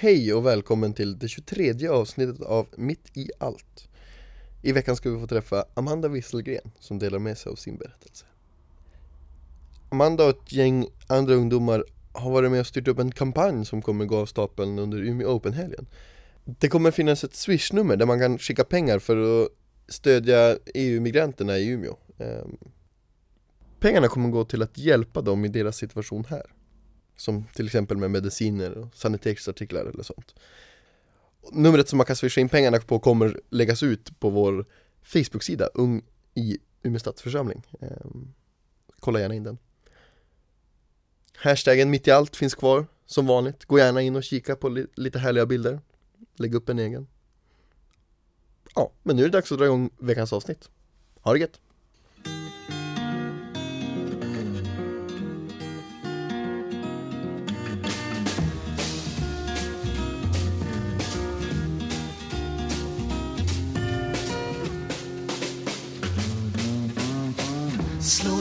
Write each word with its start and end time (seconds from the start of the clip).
Hej 0.00 0.34
och 0.34 0.46
välkommen 0.46 0.94
till 0.94 1.18
det 1.18 1.28
23 1.28 1.88
avsnittet 1.88 2.42
av 2.42 2.66
Mitt 2.76 3.16
i 3.16 3.30
allt. 3.38 3.88
I 4.62 4.72
veckan 4.72 4.96
ska 4.96 5.10
vi 5.10 5.20
få 5.20 5.26
träffa 5.26 5.64
Amanda 5.74 6.08
Wisselgren 6.08 6.70
som 6.78 6.98
delar 6.98 7.18
med 7.18 7.38
sig 7.38 7.52
av 7.52 7.56
sin 7.56 7.76
berättelse. 7.76 8.24
Amanda 9.88 10.24
och 10.24 10.30
ett 10.30 10.52
gäng 10.52 10.86
andra 11.06 11.34
ungdomar 11.34 11.84
har 12.12 12.30
varit 12.30 12.50
med 12.50 12.60
och 12.60 12.66
styrt 12.66 12.88
upp 12.88 12.98
en 12.98 13.12
kampanj 13.12 13.66
som 13.66 13.82
kommer 13.82 14.04
gå 14.04 14.16
av 14.16 14.26
stapeln 14.26 14.78
under 14.78 14.98
Umeå 14.98 15.28
Open-helgen. 15.28 15.86
Det 16.44 16.68
kommer 16.68 16.90
finnas 16.90 17.24
ett 17.24 17.34
swishnummer 17.34 17.96
där 17.96 18.06
man 18.06 18.20
kan 18.20 18.38
skicka 18.38 18.64
pengar 18.64 18.98
för 18.98 19.42
att 19.42 19.48
stödja 19.88 20.58
EU-migranterna 20.74 21.58
i 21.58 21.68
Umeå. 21.68 21.96
Ehm, 22.18 22.58
pengarna 23.80 24.08
kommer 24.08 24.28
gå 24.28 24.44
till 24.44 24.62
att 24.62 24.78
hjälpa 24.78 25.20
dem 25.20 25.44
i 25.44 25.48
deras 25.48 25.76
situation 25.76 26.24
här. 26.28 26.57
Som 27.18 27.44
till 27.54 27.66
exempel 27.66 27.96
med 27.96 28.10
mediciner 28.10 28.78
och 28.78 28.94
sanitetsartiklar 28.94 29.84
eller 29.84 30.02
sånt. 30.02 30.34
Numret 31.52 31.88
som 31.88 31.96
man 31.96 32.06
kan 32.06 32.16
swisha 32.16 32.40
in 32.40 32.48
pengarna 32.48 32.78
på 32.78 32.98
kommer 32.98 33.40
läggas 33.50 33.82
ut 33.82 34.20
på 34.20 34.30
vår 34.30 34.66
Facebook-sida 35.02 35.66
Ung 35.74 36.02
i 36.34 36.58
Umeå 36.82 36.98
stadsförsamling. 36.98 37.62
Ehm, 37.80 38.34
kolla 39.00 39.20
gärna 39.20 39.34
in 39.34 39.42
den. 39.44 39.58
Hashtaggen 41.34 41.90
mitt 41.90 42.08
i 42.08 42.10
allt 42.10 42.36
finns 42.36 42.54
kvar 42.54 42.86
som 43.06 43.26
vanligt. 43.26 43.64
Gå 43.64 43.78
gärna 43.78 44.02
in 44.02 44.16
och 44.16 44.24
kika 44.24 44.56
på 44.56 44.68
li- 44.68 44.86
lite 44.94 45.18
härliga 45.18 45.46
bilder. 45.46 45.80
Lägg 46.36 46.54
upp 46.54 46.68
en 46.68 46.78
egen. 46.78 47.06
Ja, 48.74 48.92
men 49.02 49.16
nu 49.16 49.22
är 49.22 49.26
det 49.28 49.32
dags 49.38 49.52
att 49.52 49.58
dra 49.58 49.64
igång 49.64 49.90
veckans 49.98 50.32
avsnitt. 50.32 50.70
Ha 51.20 51.32
det 51.32 51.38
gött! 51.38 51.60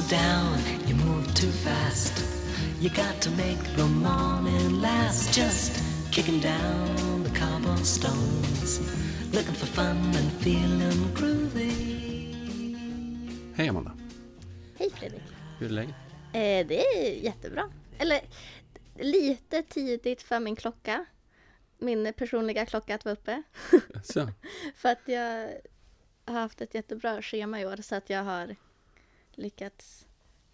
Down, 0.09 0.57
you 0.87 0.95
move 0.95 1.33
too 1.35 1.51
fast. 1.51 2.23
You 2.79 2.89
got 2.89 3.21
to 3.21 3.29
make 3.31 3.61
the 3.75 3.83
morning 3.85 4.81
last. 4.81 5.33
Just 5.33 5.83
kicking 6.11 6.39
down 6.39 7.23
the 7.23 7.29
cobblestones. 7.39 8.79
Looking 9.33 9.53
for 9.55 9.65
fun 9.65 9.97
and 9.97 10.31
feeling 10.41 11.13
groovy. 11.15 11.97
Hej 13.55 13.67
Amanda, 13.69 13.91
Hej 14.79 14.89
Fredrik. 14.91 15.21
hur 15.59 15.65
är 15.67 15.71
läget? 15.71 15.95
Eh, 16.33 16.67
det 16.67 16.79
är 16.85 17.23
jättebra. 17.23 17.69
Eller 17.99 18.19
lite 18.95 19.63
tidigt 19.63 20.21
för 20.21 20.39
min 20.39 20.55
klocka. 20.55 21.05
Min 21.77 22.13
personliga 22.13 22.65
klocka 22.65 22.95
att 22.95 23.05
vara 23.05 23.13
uppe. 23.13 23.43
Så, 24.03 24.27
För 24.75 24.89
att 24.89 25.01
jag 25.05 25.47
har 26.25 26.39
haft 26.39 26.61
ett 26.61 26.73
jättebra 26.75 27.21
schema 27.21 27.61
i 27.61 27.65
år 27.65 27.77
så 27.81 27.95
att 27.95 28.09
jag 28.09 28.23
har 28.23 28.55
lyckats 29.37 30.07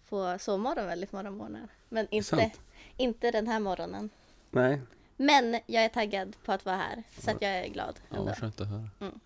få 0.04 0.38
sovmorgon 0.38 0.86
väldigt 0.86 1.12
många 1.12 1.30
morgnar. 1.30 1.68
Men 1.88 2.08
inte, 2.10 2.28
Sant. 2.28 2.60
inte 2.96 3.30
den 3.30 3.46
här 3.46 3.60
morgonen. 3.60 4.10
nej, 4.50 4.80
Men 5.16 5.60
jag 5.66 5.84
är 5.84 5.88
taggad 5.88 6.36
på 6.44 6.52
att 6.52 6.64
vara 6.64 6.76
här 6.76 7.02
så 7.18 7.30
att 7.30 7.42
jag 7.42 7.50
är 7.50 7.68
glad. 7.68 8.00
ja, 8.08 8.16
ändå. 8.16 8.24
vad 8.24 8.38
skönt 8.38 8.60
att 8.60 8.68
höra. 8.68 8.90
Mm. 9.00 9.20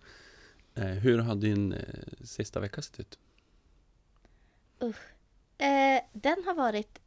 Eh, 0.75 0.85
hur 0.85 1.17
har 1.19 1.35
din 1.35 1.73
eh, 1.73 1.79
sista 2.23 2.59
vecka 2.59 2.81
sett 2.81 2.99
ut? 2.99 3.19
Eh, 5.57 6.01
den 6.13 6.43
har 6.45 6.53
varit 6.53 6.99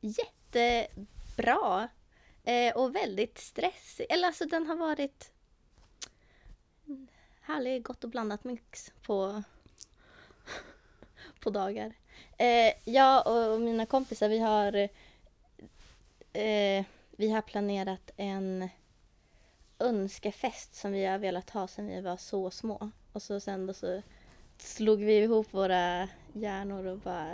jättebra 0.00 1.88
eh, 2.44 2.76
och 2.76 2.94
väldigt 2.96 3.38
stressig. 3.38 4.06
Eller 4.10 4.26
alltså 4.26 4.44
den 4.46 4.66
har 4.66 4.76
varit 4.76 5.32
en 6.86 7.08
härlig, 7.40 7.82
gott 7.82 8.04
och 8.04 8.10
blandat 8.10 8.44
mix 8.44 8.92
på, 9.02 9.42
på 11.42 11.50
dagar. 11.50 11.92
Eh, 12.38 12.72
jag 12.84 13.26
och 13.26 13.60
mina 13.60 13.86
kompisar 13.86 14.28
vi 14.28 14.38
har 14.38 14.74
eh, 16.32 16.84
vi 17.10 17.30
har 17.30 17.42
planerat 17.42 18.10
en 18.16 18.68
önskefest 19.78 20.74
som 20.74 20.92
vi 20.92 21.04
har 21.04 21.18
velat 21.18 21.50
ha 21.50 21.68
sedan 21.68 21.86
vi 21.86 22.00
var 22.00 22.16
så 22.16 22.50
små. 22.50 22.90
Och 23.12 23.22
så 23.22 23.40
sen 23.40 23.66
då 23.66 23.74
så 23.74 24.02
slog 24.58 24.98
vi 24.98 25.18
ihop 25.18 25.54
våra 25.54 26.08
hjärnor 26.32 26.86
och 26.86 26.98
bara 26.98 27.32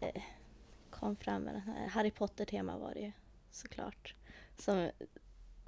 eh, 0.00 0.22
kom 0.90 1.16
fram 1.16 1.42
med 1.42 1.54
den 1.54 1.62
här 1.62 1.88
Harry 1.88 2.10
Potter-tema 2.10 2.78
var 2.78 2.94
det 2.94 3.00
ju 3.00 3.12
såklart. 3.50 4.14
Som, 4.58 4.90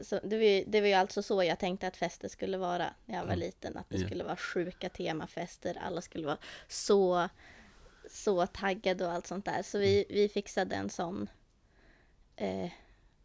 så 0.01 0.21
det, 0.25 0.37
var 0.37 0.45
ju, 0.45 0.65
det 0.67 0.81
var 0.81 0.89
ju 0.89 0.95
alltså 0.95 1.23
så 1.23 1.43
jag 1.45 1.59
tänkte 1.59 1.87
att 1.87 1.97
fester 1.97 2.29
skulle 2.29 2.59
vara 2.59 2.87
när 3.07 3.15
jag 3.15 3.23
var 3.23 3.33
Mm. 3.33 3.39
liten. 3.39 3.77
Att 3.77 3.89
det 3.91 3.97
Ja. 3.99 4.07
skulle 4.07 4.25
vara 4.25 4.37
sjuka 4.37 4.89
temafester, 4.89 5.79
alla 5.83 6.01
skulle 6.01 6.27
vara 6.27 6.39
så, 6.69 7.29
så 8.11 8.47
taggade 8.47 9.07
och 9.07 9.13
allt 9.13 9.27
sånt 9.27 9.45
där. 9.45 9.63
Så 9.63 9.79
vi, 9.79 10.05
vi 10.09 10.29
fixade 10.29 10.75
en 10.75 10.91
sån. 10.91 11.29
Eh, 12.37 12.71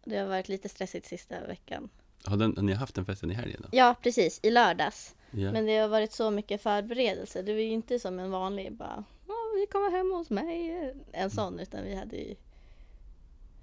det 0.04 0.18
har 0.18 0.26
varit 0.28 0.50
lite 0.50 0.70
stressigt 0.70 1.06
sista 1.08 1.48
veckan. 1.48 1.90
Har, 2.26 2.38
den, 2.38 2.56
har 2.56 2.64
ni 2.64 2.74
haft 2.74 2.98
en 2.98 3.06
festen 3.06 3.32
i 3.32 3.34
helgen 3.34 3.62
då? 3.64 3.70
Ja, 3.72 3.96
precis, 4.04 4.40
i 4.44 4.52
lördags. 4.52 5.16
Ja. 5.32 5.52
Men 5.52 5.66
det 5.66 5.78
har 5.78 5.88
varit 5.88 6.12
så 6.14 6.32
mycket 6.32 6.62
förberedelse. 6.62 7.42
Det 7.42 7.54
var 7.54 7.60
ju 7.60 7.70
inte 7.72 8.00
som 8.00 8.20
en 8.20 8.32
vanlig 8.32 8.74
bara 8.74 9.04
"Åh, 9.28 9.60
vi 9.60 9.68
kommer 9.72 9.92
hem 9.92 10.12
hos 10.12 10.30
mig. 10.30 10.94
En 11.12 11.30
sån 11.32 11.60
utan 11.60 11.84
vi 11.84 11.96
hade 11.96 12.16
ju 12.18 12.36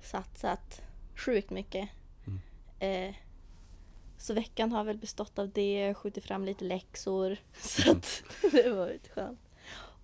satsat 0.02 0.82
sjukt 1.16 1.50
mycket. 1.50 1.88
Mm. 2.78 3.08
Eh, 3.08 3.14
så 4.18 4.34
veckan 4.34 4.72
har 4.72 4.84
väl 4.84 4.98
bestått 4.98 5.38
av 5.38 5.50
det, 5.50 5.94
skjutit 5.94 6.24
fram 6.24 6.44
lite 6.44 6.64
läxor. 6.64 7.36
Så 7.60 7.90
att 7.90 8.22
det 8.52 8.70
var 8.70 8.88
ju 8.88 8.98
skönt. 9.14 9.40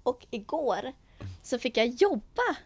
Och 0.03 0.27
igår 0.31 0.93
så 1.43 1.59
fick 1.59 1.77
jag 1.77 1.87
jobba. 1.87 2.57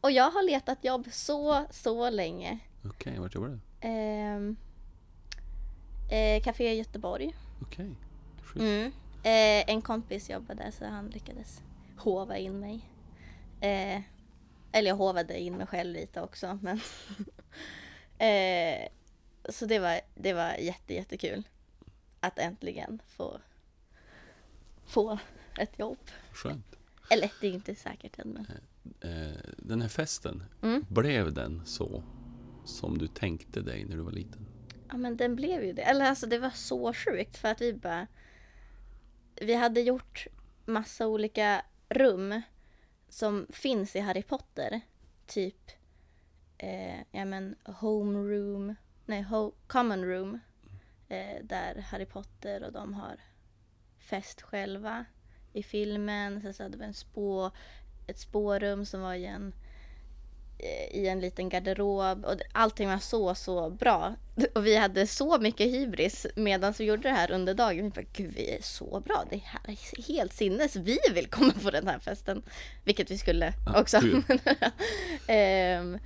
Och 0.00 0.10
jag 0.10 0.30
har 0.30 0.42
letat 0.42 0.84
jobb 0.84 1.08
så, 1.10 1.64
så 1.70 2.10
länge. 2.10 2.58
Okej, 2.84 3.18
vart 3.18 3.34
jobbar 3.34 3.48
du? 3.48 3.60
Ehm, 3.80 4.56
eh, 6.10 6.42
Café 6.42 6.74
Göteborg. 6.74 7.34
Okej, 7.62 7.90
schysst. 8.42 8.62
Mm. 8.62 8.92
Eh, 9.22 9.70
en 9.74 9.82
kompis 9.82 10.30
jobbade 10.30 10.72
så 10.72 10.84
han 10.84 11.06
lyckades 11.06 11.62
hova 11.96 12.38
in 12.38 12.60
mig. 12.60 12.88
Eh, 13.60 14.02
eller 14.72 14.88
jag 14.88 14.96
hovade 14.96 15.40
in 15.40 15.56
mig 15.56 15.66
själv 15.66 15.92
lite 15.92 16.22
också. 16.22 16.58
Men 16.62 16.76
eh, 18.18 18.88
så 19.48 19.66
det 19.66 19.78
var, 19.78 20.00
det 20.14 20.32
var 20.32 20.54
jätte, 20.54 20.94
jättekul 20.94 21.48
att 22.20 22.38
äntligen 22.38 23.02
få, 23.06 23.40
få 24.84 25.18
ett 25.58 25.78
jobb. 25.78 25.98
Skönt. 26.32 26.76
Eller 27.10 27.32
det 27.40 27.46
är 27.46 27.52
inte 27.52 27.74
säkert 27.74 28.18
än 28.18 28.28
men. 28.28 28.46
Eh, 29.00 29.36
den 29.56 29.82
här 29.82 29.88
festen, 29.88 30.44
Mm. 30.62 30.84
blev 30.88 31.32
den 31.32 31.66
så 31.66 32.02
som 32.64 32.98
du 32.98 33.06
tänkte 33.08 33.60
dig 33.60 33.84
när 33.84 33.96
du 33.96 34.02
var 34.02 34.12
liten? 34.12 34.46
Ja 34.88 34.96
men 34.96 35.16
den 35.16 35.36
blev 35.36 35.64
ju 35.64 35.72
det. 35.72 35.82
Eller 35.82 36.04
alltså 36.04 36.26
det 36.26 36.38
var 36.38 36.50
så 36.50 36.92
sjukt 36.94 37.36
för 37.36 37.48
att 37.48 37.60
vi 37.60 37.72
bara 37.72 38.06
Vi 39.40 39.54
hade 39.54 39.80
gjort 39.80 40.26
massa 40.64 41.06
olika 41.06 41.62
rum 41.88 42.42
som 43.08 43.46
finns 43.50 43.96
i 43.96 44.00
Harry 44.00 44.22
Potter. 44.22 44.80
Typ 45.26 45.70
eh, 46.58 46.98
ja 47.10 47.24
men 47.24 47.56
homeroom, 47.64 48.74
nej 49.06 49.22
ho, 49.22 49.52
common 49.66 50.04
room. 50.04 50.40
Eh, 51.08 51.44
där 51.44 51.84
Harry 51.90 52.06
Potter 52.06 52.62
och 52.62 52.72
de 52.72 52.94
har 52.94 53.16
fest 53.98 54.42
själva 54.42 55.04
i 55.52 55.62
filmen. 55.62 56.42
Sen 56.42 56.54
så 56.54 56.62
hade 56.62 56.76
vi 56.78 56.84
en 56.84 56.94
spå, 56.94 57.50
ett 58.06 58.18
spårum 58.18 58.86
som 58.86 59.00
var 59.00 59.14
i 59.14 59.26
en 59.26 59.54
eh, 60.58 60.96
i 60.96 61.08
en 61.08 61.20
liten 61.20 61.48
garderob 61.48 62.24
och 62.24 62.40
allting 62.52 62.88
var 62.88 62.98
så, 62.98 63.34
så 63.34 63.70
bra. 63.70 64.14
Och 64.54 64.66
vi 64.66 64.76
hade 64.76 65.06
så 65.06 65.38
mycket 65.38 65.66
hybris 65.66 66.26
medan 66.36 66.74
vi 66.78 66.84
gjorde 66.84 67.02
det 67.02 67.14
här 67.14 67.30
under 67.30 67.54
dagen. 67.54 67.84
Vi 67.84 67.90
bara, 67.90 68.06
gud 68.12 68.32
vi 68.34 68.50
är 68.56 68.62
så 68.62 69.00
bra, 69.00 69.24
det 69.30 69.36
här 69.36 69.60
är 69.66 70.02
helt 70.12 70.32
sinnes. 70.32 70.76
Vi 70.76 70.98
vill 71.14 71.26
komma 71.26 71.52
på 71.62 71.70
den 71.70 71.88
här 71.88 71.98
festen. 71.98 72.42
Vilket 72.84 73.10
vi 73.10 73.18
skulle 73.18 73.52
Ja, 73.66 73.80
också. 73.80 74.00
kul. 74.00 74.22
Ehm, 75.26 75.98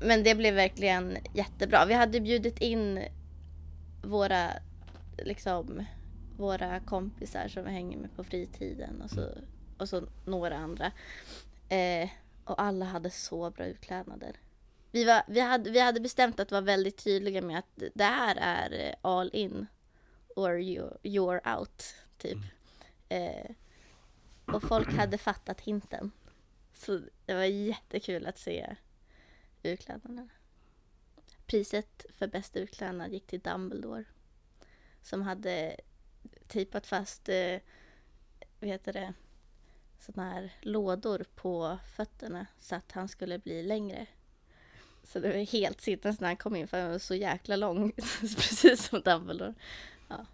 men 0.00 0.22
det 0.22 0.34
blev 0.34 0.54
verkligen 0.54 1.18
jättebra. 1.34 1.84
Vi 1.84 1.94
hade 1.94 2.20
bjudit 2.20 2.60
in 2.60 3.04
våra, 4.02 4.50
liksom, 5.16 5.84
våra 6.36 6.80
kompisar 6.80 7.48
som 7.48 7.64
vi 7.64 7.70
hänger 7.70 7.98
med 7.98 8.16
på 8.16 8.24
fritiden 8.24 9.02
och 9.02 9.10
så, 9.10 9.28
och 9.78 9.88
så 9.88 10.02
några 10.24 10.56
andra. 10.56 10.92
Eh, 11.68 12.08
och 12.44 12.62
alla 12.62 12.84
hade 12.84 13.10
så 13.10 13.50
bra 13.50 13.66
utklädnader. 13.66 14.36
Vi, 14.90 15.04
var, 15.04 15.22
vi, 15.28 15.40
hade, 15.40 15.70
vi 15.70 15.80
hade 15.80 16.00
bestämt 16.00 16.40
att 16.40 16.50
vara 16.50 16.60
väldigt 16.60 17.04
tydliga 17.04 17.42
med 17.42 17.58
att 17.58 17.82
det 17.94 18.04
här 18.04 18.36
är 18.36 18.94
all 19.02 19.30
in 19.32 19.66
or 20.36 20.60
you, 20.60 20.90
you're 21.02 21.58
out, 21.58 21.94
typ. 22.18 22.38
Eh, 23.08 23.50
och 24.44 24.62
folk 24.62 24.92
hade 24.92 25.18
fattat 25.18 25.60
hinten. 25.60 26.10
Så 26.74 27.00
det 27.26 27.34
var 27.34 27.44
jättekul 27.44 28.26
att 28.26 28.38
se 28.38 28.76
utklädnaderna. 29.62 30.28
priset 31.46 32.06
för 32.16 32.26
bästa 32.26 32.58
utklädnad 32.58 33.12
gick 33.12 33.26
till 33.26 33.40
Dumbledore. 33.40 34.04
Som 35.02 35.22
hade 35.22 35.76
tejpat 36.46 36.86
fast, 36.86 37.28
eh, 37.28 37.58
vad 38.60 38.70
heter 38.70 38.92
det, 38.92 39.14
sådana 39.98 40.32
här 40.32 40.52
lådor 40.60 41.24
på 41.34 41.78
fötterna 41.96 42.46
så 42.58 42.74
att 42.74 42.92
han 42.92 43.08
skulle 43.08 43.38
bli 43.38 43.62
längre. 43.62 44.06
Så 45.02 45.20
det 45.20 45.28
var 45.28 45.52
helt 45.52 45.80
sittande 45.80 46.18
när 46.20 46.28
han 46.28 46.36
kom 46.36 46.56
in 46.56 46.68
för 46.68 46.80
han 46.80 46.90
var 46.90 46.98
så 46.98 47.14
jäkla 47.14 47.56
lång, 47.56 47.92
precis 48.20 48.84
som 48.84 49.00
Dumbledore. 49.00 49.54
Ja. 50.08 50.26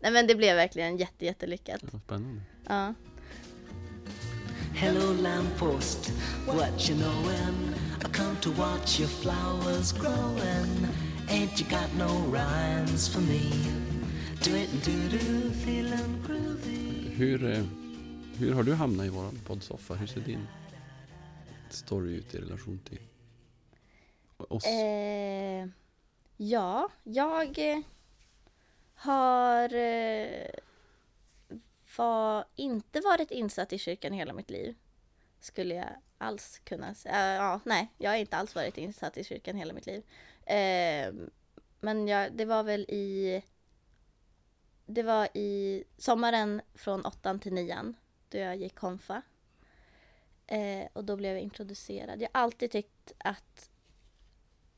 Nej 0.00 0.12
men 0.12 0.26
det 0.26 0.34
blev 0.34 0.56
verkligen 0.56 0.96
jätte, 0.96 1.24
jättelyckat. 1.24 1.82
Ja, 1.92 2.00
spännande. 2.04 2.42
Ja. 2.68 2.94
Hello, 4.80 5.12
lamppost, 5.12 6.08
what 6.46 6.88
you 6.88 6.94
knowin'? 6.94 7.74
I 8.02 8.08
come 8.08 8.34
to 8.40 8.50
watch 8.52 8.98
your 8.98 9.08
flowers 9.08 9.92
growing. 9.92 10.88
Ain't 11.28 11.60
you 11.60 11.66
got 11.66 11.92
no 11.98 12.08
rhymes 12.32 13.06
for 13.06 13.20
me? 13.20 13.52
Do 14.40 14.54
it 14.54 14.72
and 14.72 14.82
do 14.82 15.18
do, 15.18 15.50
feeling 15.50 16.22
groovy. 16.26 17.10
Hur, 17.14 17.44
eh, 17.44 17.64
hur 18.38 18.54
har 18.54 18.62
du 18.62 18.74
hamnat 18.74 19.06
i 19.06 19.08
våran 19.08 19.38
poddsoffa? 19.46 19.94
Hur 19.94 20.06
ser 20.06 20.20
din 20.20 20.48
story 21.68 22.16
ut 22.16 22.34
i 22.34 22.38
relation 22.38 22.78
till 22.78 23.00
oss? 24.48 24.64
Eh, 24.64 25.68
ja, 26.36 26.88
jag 27.04 27.58
eh, 27.58 27.80
har 28.94 29.74
eh, 29.74 30.46
var, 31.96 32.44
inte 32.56 33.00
varit 33.00 33.30
insatt 33.30 33.72
i 33.72 33.78
kyrkan 33.78 34.12
hela 34.12 34.32
mitt 34.32 34.50
liv. 34.50 34.76
Skulle 35.40 35.74
jag 35.74 35.88
alls 36.18 36.58
kunna 36.64 36.94
säga. 36.94 37.14
Eh, 37.14 37.34
ja, 37.34 37.60
nej, 37.64 37.92
jag 37.98 38.10
har 38.10 38.16
inte 38.16 38.36
alls 38.36 38.54
varit 38.54 38.78
insatt 38.78 39.16
i 39.16 39.24
kyrkan 39.24 39.56
hela 39.56 39.72
mitt 39.72 39.86
liv. 39.86 40.02
Ehm, 40.46 41.30
men 41.80 42.08
jag, 42.08 42.32
det 42.32 42.44
var 42.44 42.62
väl 42.62 42.80
i 42.88 43.42
det 44.86 45.02
var 45.02 45.28
i 45.36 45.84
sommaren 45.96 46.62
från 46.74 47.06
åttan 47.06 47.40
till 47.40 47.52
nian 47.52 47.96
då 48.28 48.38
jag 48.38 48.56
gick 48.56 48.74
konfa. 48.74 49.22
Eh, 50.46 50.86
och 50.92 51.04
då 51.04 51.16
blev 51.16 51.32
jag 51.32 51.42
introducerad. 51.42 52.22
Jag 52.22 52.28
har 52.32 52.40
alltid 52.40 52.70
tyckt 52.70 53.12
att 53.18 53.70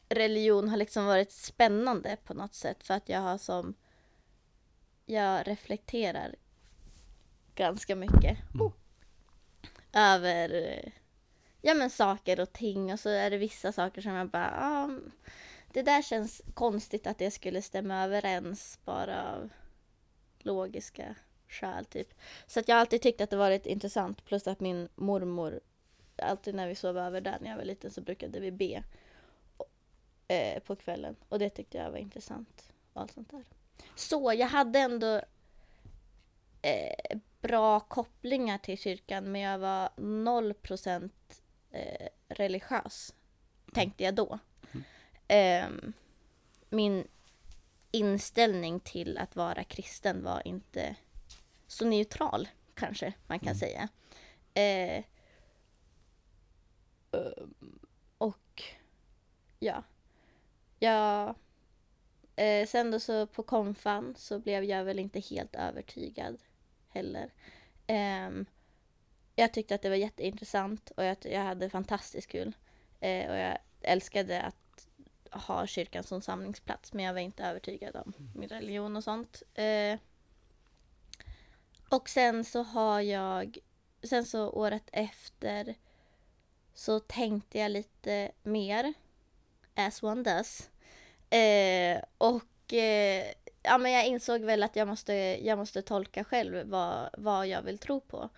religion 0.08 0.68
har 0.68 0.76
liksom 0.76 1.06
varit 1.06 1.32
spännande 1.32 2.16
på 2.24 2.34
något 2.34 2.54
sätt 2.54 2.82
för 2.82 2.94
att 2.94 3.08
jag 3.08 3.20
har 3.20 3.38
som 3.38 3.74
jag 5.06 5.48
reflekterar 5.48 6.34
ganska 7.54 7.96
mycket. 7.96 8.38
Oh, 8.54 8.72
över 9.92 10.54
eh, 10.54 10.92
ja 11.60 11.74
men 11.74 11.90
saker 11.90 12.40
och 12.40 12.52
ting. 12.52 12.92
Och 12.92 13.00
så 13.00 13.08
är 13.08 13.30
det 13.30 13.38
vissa 13.38 13.72
saker 13.72 14.02
som 14.02 14.12
jag 14.12 14.28
bara 14.28 14.54
ah, 14.58 14.90
det 15.72 15.82
där 15.82 16.02
känns 16.02 16.42
konstigt 16.54 17.06
att 17.06 17.18
det 17.18 17.30
skulle 17.30 17.62
stämma 17.62 18.04
överens 18.04 18.78
bara 18.84 19.32
av 19.32 19.48
logiska 20.38 21.14
skäl 21.48 21.84
typ. 21.84 22.14
Så 22.46 22.60
att 22.60 22.68
jag 22.68 22.76
har 22.76 22.80
alltid 22.80 23.02
tyckt 23.02 23.20
att 23.20 23.30
det 23.30 23.36
varit 23.36 23.66
intressant 23.66 24.24
plus 24.24 24.46
att 24.46 24.60
min 24.60 24.88
mormor 24.94 25.60
alltid 26.16 26.54
när 26.54 26.68
vi 26.68 26.74
sov 26.74 26.98
över 26.98 27.20
där 27.20 27.38
när 27.40 27.50
jag 27.50 27.56
var 27.56 27.64
liten 27.64 27.90
så 27.90 28.00
brukade 28.00 28.40
vi 28.40 28.50
be 28.50 28.82
eh, 30.28 30.62
på 30.62 30.76
kvällen. 30.76 31.16
Och 31.28 31.38
det 31.38 31.50
tyckte 31.50 31.78
jag 31.78 31.90
var 31.90 31.98
intressant 31.98 32.72
och 32.92 33.00
allt 33.00 33.12
sånt 33.12 33.30
där. 33.30 33.44
Så 33.94 34.32
jag 34.32 34.48
hade 34.48 34.78
ändå 34.78 35.22
eh, 36.62 37.18
bra 37.40 37.80
kopplingar 37.80 38.58
till 38.58 38.78
kyrkan 38.78 39.32
men 39.32 39.40
jag 39.40 39.58
var 39.58 39.88
0% 39.96 41.10
eh, 41.70 42.08
religiös 42.28 43.14
tänkte 43.72 44.04
jag 44.04 44.14
då. 44.14 44.38
Eh, 45.28 45.66
min 46.70 47.08
inställning 47.90 48.80
till 48.80 49.18
att 49.18 49.36
vara 49.36 49.64
kristen 49.64 50.24
var 50.24 50.48
inte 50.48 50.96
så 51.66 51.84
neutral 51.84 52.48
kanske 52.74 53.12
man 53.26 53.38
kan 53.38 53.54
säga. 53.54 53.88
Eh, 54.54 55.04
um, 57.10 57.78
och 58.18 58.62
ja, 59.58 59.82
jag 60.78 61.34
eh, 62.36 62.66
sen 62.66 62.90
då 62.90 63.00
så 63.00 63.26
på 63.26 63.42
konfan 63.42 64.14
så 64.16 64.38
blev 64.38 64.64
jag 64.64 64.84
väl 64.84 64.98
inte 64.98 65.20
helt 65.20 65.54
övertygad 65.54 66.38
heller. 66.92 67.30
Ehm, 67.86 68.46
jag 69.36 69.52
tyckte 69.52 69.74
att 69.74 69.82
det 69.82 69.88
var 69.88 69.96
jätteintressant 69.96 70.90
och 70.90 71.04
jag, 71.04 71.16
jag 71.22 71.40
hade 71.40 71.70
fantastiskt 71.70 72.28
kul. 72.28 72.56
Eh, 73.00 73.30
och 73.30 73.36
jag 73.36 73.58
älskade 73.80 74.42
att 74.42 74.88
ha 75.30 75.66
kyrkan 75.66 76.04
som 76.04 76.22
samlingsplats 76.22 76.92
men 76.92 77.04
jag 77.04 77.12
var 77.12 77.20
inte 77.20 77.44
övertygad 77.44 77.96
om 77.96 78.12
min 78.34 78.48
religion 78.48 78.96
och 78.96 79.04
sånt. 79.04 79.42
Eh, 79.54 79.98
och 81.88 82.08
sen 82.08 82.44
så 82.44 82.62
har 82.62 83.00
jag, 83.00 83.58
sen 84.02 84.24
så 84.24 84.50
året 84.50 84.88
efter 84.92 85.74
så 86.74 87.00
tänkte 87.00 87.58
jag 87.58 87.70
lite 87.70 88.32
mer, 88.42 88.94
as 89.74 90.02
one 90.02 90.22
does. 90.22 90.70
Eh, 91.30 92.02
och 92.18 92.72
eh, 92.72 93.26
ja, 93.62 93.78
men 93.78 93.92
jag 93.92 94.06
insåg 94.06 94.40
väl 94.40 94.62
att 94.62 94.76
jag 94.76 94.88
måste, 94.88 95.12
jag 95.46 95.58
måste 95.58 95.82
tolka 95.82 96.24
själv 96.24 96.68
vad, 96.68 97.10
vad 97.18 97.46
jag 97.46 97.62
vill 97.62 97.78
tro 97.78 98.00
på. 98.00 98.28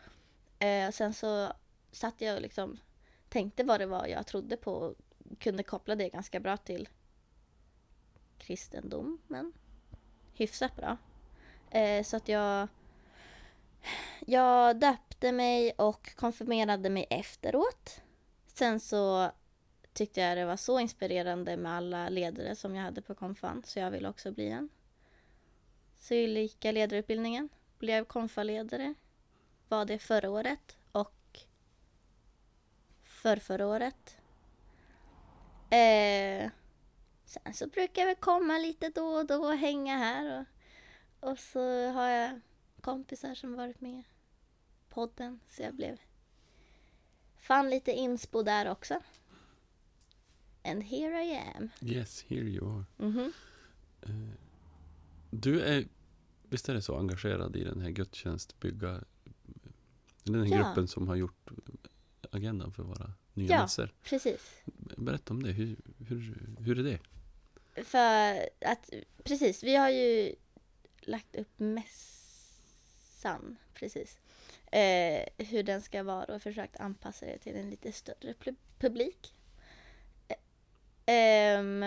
Eh, 0.58 0.90
sen 0.90 1.14
så 1.14 1.52
satt 1.92 2.20
jag 2.20 2.34
och 2.34 2.42
liksom 2.42 2.78
tänkte 3.28 3.64
vad 3.64 3.80
det 3.80 3.86
var 3.86 4.06
jag 4.06 4.26
trodde 4.26 4.56
på 4.56 4.72
och 4.72 4.94
kunde 5.38 5.62
koppla 5.62 5.94
det 5.94 6.08
ganska 6.08 6.40
bra 6.40 6.56
till 6.56 6.88
kristendomen. 8.38 9.52
Hyfsat 10.34 10.76
bra. 10.76 10.96
Eh, 11.70 12.04
så 12.04 12.16
att 12.16 12.28
jag, 12.28 12.68
jag 14.26 14.76
döpte 14.76 15.32
mig 15.32 15.72
och 15.72 16.16
konfirmerade 16.16 16.90
mig 16.90 17.06
efteråt. 17.10 18.00
Sen 18.46 18.80
så 18.80 19.30
tyckte 19.92 20.20
jag 20.20 20.36
det 20.36 20.44
var 20.44 20.56
så 20.56 20.80
inspirerande 20.80 21.56
med 21.56 21.72
alla 21.72 22.08
ledare 22.08 22.56
som 22.56 22.74
jag 22.74 22.82
hade 22.82 23.02
på 23.02 23.14
konfan 23.14 23.62
så 23.66 23.78
jag 23.78 23.90
ville 23.90 24.08
också 24.08 24.32
bli 24.32 24.48
en. 24.48 24.68
Så 26.04 26.14
jag 26.14 26.28
gick 26.28 26.64
jag 26.64 26.74
ledarutbildningen, 26.74 27.48
blev 27.78 28.04
konfaledare, 28.04 28.94
var 29.68 29.84
det 29.84 29.98
förra 29.98 30.30
året 30.30 30.76
och 30.92 31.40
förrförra 33.02 33.66
året. 33.66 34.16
Eh, 35.70 36.50
sen 37.24 37.54
så 37.54 37.66
brukar 37.66 38.02
jag 38.02 38.06
väl 38.06 38.16
komma 38.16 38.58
lite 38.58 38.88
då 38.88 39.06
och 39.06 39.26
då 39.26 39.44
och 39.46 39.56
hänga 39.56 39.96
här 39.96 40.46
och, 41.20 41.30
och 41.30 41.38
så 41.38 41.90
har 41.90 42.08
jag 42.08 42.40
kompisar 42.80 43.34
som 43.34 43.54
varit 43.54 43.80
med 43.80 44.00
i 44.00 44.04
podden 44.88 45.40
så 45.48 45.62
jag 45.62 45.74
blev 45.74 46.00
fann 47.36 47.70
lite 47.70 47.92
inspo 47.92 48.42
där 48.42 48.70
också. 48.70 49.00
And 50.64 50.82
here 50.82 51.24
I 51.24 51.52
am. 51.56 51.70
Yes, 51.80 52.24
here 52.28 52.44
you 52.44 52.76
are. 52.76 52.84
Mhm. 52.96 53.32
Eh, 54.02 54.43
Du 55.36 55.60
är, 55.60 55.84
visst 56.42 56.68
är 56.68 56.74
det 56.74 56.82
så, 56.82 56.96
engagerad 56.98 57.56
i 57.56 57.64
den 57.64 57.80
här 57.80 57.90
gudstjänstbygga... 57.90 59.04
Den 60.24 60.34
här 60.34 60.46
Ja. 60.46 60.56
gruppen 60.64 60.88
som 60.88 61.08
har 61.08 61.16
gjort 61.16 61.50
agendan 62.30 62.72
för 62.72 62.82
våra 62.82 63.12
nya 63.34 63.50
Ja. 63.50 63.62
mässor. 63.62 63.94
Precis. 64.02 64.62
Berätta 64.96 65.34
om 65.34 65.42
det, 65.42 65.52
hur, 65.52 65.76
hur, 66.08 66.38
hur 66.60 66.78
är 66.78 66.82
det? 66.82 66.98
För 67.84 68.48
att, 68.66 68.90
precis, 69.24 69.62
vi 69.64 69.76
har 69.76 69.90
ju 69.90 70.34
lagt 71.00 71.36
upp 71.36 71.58
mässan, 71.58 73.56
precis. 73.74 74.18
Eh, 74.72 75.24
hur 75.46 75.62
den 75.62 75.82
ska 75.82 76.02
vara 76.02 76.34
och 76.34 76.42
försökt 76.42 76.76
anpassa 76.76 77.26
det 77.26 77.38
till 77.38 77.56
en 77.56 77.70
lite 77.70 77.92
större 77.92 78.32
pu- 78.32 78.56
publik. 78.78 79.34
Eh, 80.28 80.36
ehm, 81.06 81.82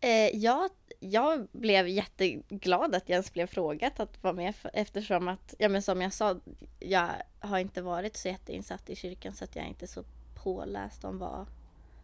eh, 0.00 0.36
jag, 0.36 0.70
jag 1.10 1.48
blev 1.52 1.88
jätteglad 1.88 2.94
att 2.94 3.08
jag 3.08 3.14
ens 3.14 3.32
blev 3.32 3.46
frågat 3.46 4.00
att 4.00 4.22
vara 4.22 4.34
med 4.34 4.54
eftersom 4.72 5.28
att, 5.28 5.54
ja 5.58 5.68
men 5.68 5.82
som 5.82 6.02
jag 6.02 6.12
sa, 6.12 6.40
jag 6.80 7.08
har 7.38 7.58
inte 7.58 7.82
varit 7.82 8.16
så 8.16 8.28
jätteinsatt 8.28 8.90
i 8.90 8.96
kyrkan 8.96 9.34
så 9.34 9.44
att 9.44 9.56
jag 9.56 9.64
är 9.64 9.68
inte 9.68 9.86
så 9.86 10.04
påläst 10.34 11.04
om 11.04 11.18
vad 11.18 11.46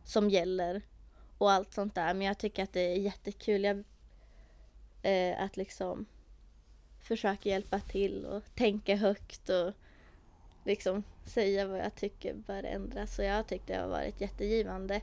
som 0.05 0.31
gäller 0.31 0.83
och 1.39 1.53
allt 1.53 1.73
sånt 1.73 1.95
där. 1.95 2.15
Men 2.15 2.27
jag 2.27 2.39
tycker 2.39 2.63
att 2.63 2.73
det 2.73 2.81
är 2.81 2.97
jättekul 2.97 3.65
jag, 3.65 3.85
eh, 5.03 5.43
att 5.43 5.57
liksom 5.57 6.07
försöka 7.01 7.49
hjälpa 7.49 7.81
till 7.81 8.27
och 8.27 8.43
tänka 8.55 8.97
högt 8.97 9.49
och 9.49 9.73
liksom 10.65 11.03
säga 11.25 11.67
vad 11.67 11.79
jag 11.79 11.95
tycker 11.95 12.35
bör 12.35 12.63
ändras. 12.63 13.17
Så 13.17 13.23
jag 13.23 13.47
tyckte 13.47 13.73
det 13.73 13.81
har 13.81 13.89
varit 13.89 14.21
jättegivande. 14.21 15.01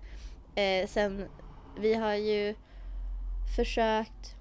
Eh, 0.55 0.87
sen, 0.87 1.25
vi 1.79 1.93
har 1.93 2.15
ju 2.15 2.55
försökt 3.55 4.35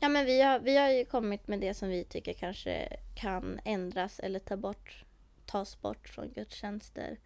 Ja 0.00 0.08
men 0.08 0.26
vi 0.26 0.42
har, 0.42 0.58
vi 0.58 0.76
har 0.76 0.90
ju 0.90 1.04
kommit 1.04 1.48
med 1.48 1.60
det 1.60 1.74
som 1.74 1.88
vi 1.88 2.04
tycker 2.04 2.32
kanske 2.32 2.96
kan 3.14 3.60
ändras 3.64 4.20
eller 4.20 4.38
ta 4.38 4.56
bort, 4.56 5.04
tas 5.46 5.80
bort 5.80 6.08
från 6.08 6.32
gudstjänster. 6.32 7.18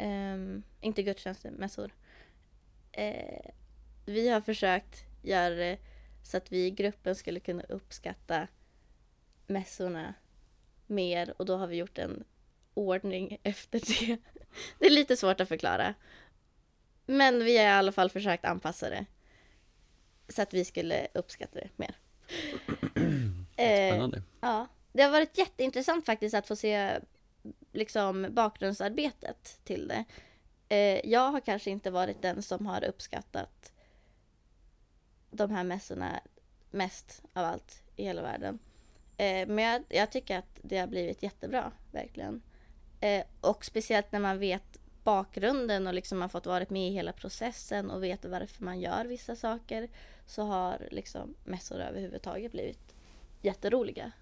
Um, 0.00 0.62
inte 0.80 1.02
gudstjänster, 1.02 1.50
mässor. 1.50 1.94
Uh, 2.98 3.50
vi 4.06 4.28
har 4.28 4.40
försökt 4.40 5.04
göra 5.22 5.54
det 5.54 5.78
så 6.22 6.36
att 6.36 6.52
vi 6.52 6.66
i 6.66 6.70
gruppen 6.70 7.14
skulle 7.14 7.40
kunna 7.40 7.62
uppskatta 7.62 8.48
mässorna 9.46 10.14
mer 10.86 11.34
och 11.36 11.46
då 11.46 11.56
har 11.56 11.66
vi 11.66 11.76
gjort 11.76 11.98
en 11.98 12.24
ordning 12.74 13.38
efter 13.42 13.80
det. 13.80 14.18
Det 14.78 14.86
är 14.86 14.90
lite 14.90 15.16
svårt 15.16 15.40
att 15.40 15.48
förklara. 15.48 15.94
Men 17.06 17.44
vi 17.44 17.58
har 17.58 17.64
i 17.64 17.68
alla 17.68 17.92
fall 17.92 18.10
försökt 18.10 18.44
anpassa 18.44 18.90
det. 18.90 19.06
Så 20.28 20.42
att 20.42 20.54
vi 20.54 20.64
skulle 20.64 21.06
uppskatta 21.14 21.58
det 21.60 21.68
mer. 21.76 21.94
Eh, 23.56 23.90
Spännande. 23.90 24.22
Ja, 24.40 24.66
det 24.92 25.02
har 25.02 25.10
varit 25.10 25.38
jätteintressant 25.38 26.06
faktiskt 26.06 26.34
att 26.34 26.48
få 26.48 26.56
se 26.56 27.00
liksom 27.72 28.26
bakgrundsarbetet 28.30 29.60
till 29.64 29.88
det. 29.88 30.04
Eh, 30.68 31.10
jag 31.10 31.30
har 31.30 31.40
kanske 31.40 31.70
inte 31.70 31.90
varit 31.90 32.22
den 32.22 32.42
som 32.42 32.66
har 32.66 32.84
uppskattat 32.84 33.72
de 35.30 35.50
här 35.50 35.64
mässorna 35.64 36.20
mest 36.70 37.22
av 37.32 37.44
allt 37.44 37.82
i 37.96 38.04
hela 38.04 38.22
världen. 38.22 38.58
Eh, 39.16 39.48
men 39.48 39.58
jag, 39.58 39.82
jag 39.88 40.10
tycker 40.10 40.38
att 40.38 40.58
det 40.62 40.78
har 40.78 40.86
blivit 40.86 41.22
jättebra, 41.22 41.72
verkligen. 41.90 42.42
Eh, 43.00 43.24
och 43.40 43.64
speciellt 43.64 44.12
när 44.12 44.20
man 44.20 44.38
vet 44.38 44.78
bakgrunden 45.04 45.86
och 45.86 45.94
liksom 45.94 46.20
har 46.20 46.28
fått 46.28 46.46
varit 46.46 46.70
med 46.70 46.88
i 46.88 46.92
hela 46.92 47.12
processen 47.12 47.90
och 47.90 48.02
vet 48.02 48.24
varför 48.24 48.64
man 48.64 48.80
gör 48.80 49.04
vissa 49.04 49.36
saker 49.36 49.88
så 50.26 50.42
har 50.42 50.88
liksom 50.90 51.34
mässor 51.44 51.80
överhuvudtaget 51.80 52.52
blivit 52.52 52.94
jätteroliga 53.42 54.12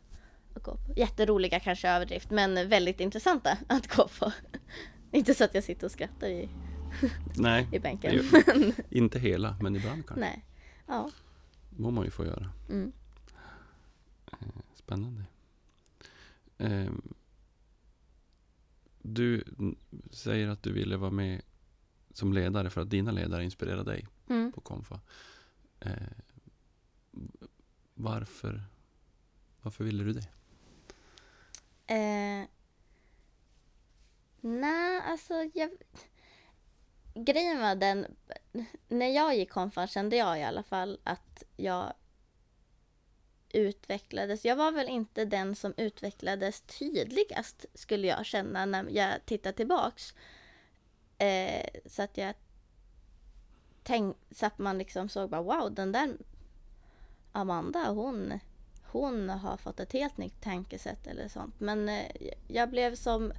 att 0.55 0.63
gå 0.63 0.75
på. 0.75 0.93
Jätteroliga 0.97 1.61
kanske 1.61 1.89
överdrift, 1.89 2.31
men 2.31 2.69
väldigt 2.69 3.01
intressanta 3.01 3.59
att 3.69 3.97
gå 3.97 4.09
på. 4.19 4.33
Inte 5.13 5.35
så 5.35 5.45
att 5.45 5.55
jag 5.55 5.65
sitter 5.65 5.87
och 5.87 5.91
skrattar 5.93 6.29
i, 6.29 6.49
Nej, 7.37 7.69
i 7.73 7.79
bänken. 7.79 8.25
Men, 8.33 8.73
inte 8.91 9.19
hela, 9.19 9.57
men 9.61 9.77
ibland 9.77 10.07
kanske. 10.07 10.21
nej. 10.21 10.45
Ja. 10.87 11.11
må 11.71 11.91
man 11.91 12.05
ju 12.05 12.11
få 12.11 12.25
göra. 12.25 12.51
Mm. 12.69 12.93
Spännande. 14.75 15.25
Ehm, 16.59 17.03
du 19.03 19.45
säger 20.11 20.49
att 20.49 20.63
du 20.63 20.73
ville 20.73 20.97
vara 20.97 21.11
med 21.11 21.43
som 22.15 22.33
ledare 22.33 22.71
för 22.71 22.81
att 22.81 22.91
dina 22.91 23.11
ledare 23.11 23.45
inspirerade 23.45 23.91
dig 23.91 24.07
Mm. 24.29 24.53
på 24.53 24.61
Konfa. 24.61 25.01
Eh, 25.81 25.93
varför, 27.95 28.63
varför 29.63 29.85
ville 29.85 30.05
du 30.05 30.13
det? 30.13 30.29
Eh, 31.95 32.47
Nej, 34.41 35.01
alltså 35.05 35.35
jag... 35.55 35.71
Grejen 37.15 37.61
var 37.61 37.75
den, 37.75 38.07
när 38.89 39.09
jag 39.09 39.37
gick 39.37 39.51
konfan 39.51 39.87
kände 39.89 40.17
jag 40.17 40.41
i 40.41 40.43
alla 40.43 40.63
fall 40.63 41.01
att 41.05 41.43
jag 41.57 41.93
utvecklades. 43.53 44.45
Jag 44.45 44.57
var 44.57 44.73
väl 44.73 44.89
inte 44.89 45.25
den 45.25 45.55
som 45.55 45.75
utvecklades 45.77 46.61
tydligast 46.61 47.67
skulle 47.75 48.07
jag 48.07 48.27
känna 48.27 48.67
när 48.67 48.91
jag 48.91 49.27
tittar 49.27 49.53
tillbaks. 49.53 50.15
Eh, 51.19 51.67
så 51.87 52.03
att 52.03 52.17
jag 52.17 52.35
tänk, 53.83 54.17
så 54.31 54.47
att 54.47 54.59
man 54.59 54.79
liksom 54.79 55.09
såg 55.09 55.31
bara 55.31 55.43
wow, 55.43 55.75
den 55.75 55.93
där 55.93 56.17
Amanda, 57.33 57.91
hon, 57.91 58.39
hon 58.83 59.29
har 59.29 59.57
fått 59.57 59.81
ett 59.81 59.93
helt 59.93 60.17
nytt 60.17 60.43
tankesätt 60.43 61.07
eller 61.07 61.29
sånt. 61.29 61.55
Men 61.61 61.89
eh, 61.89 62.07
jag 62.49 62.71
blev 62.71 62.95
som 62.95 63.33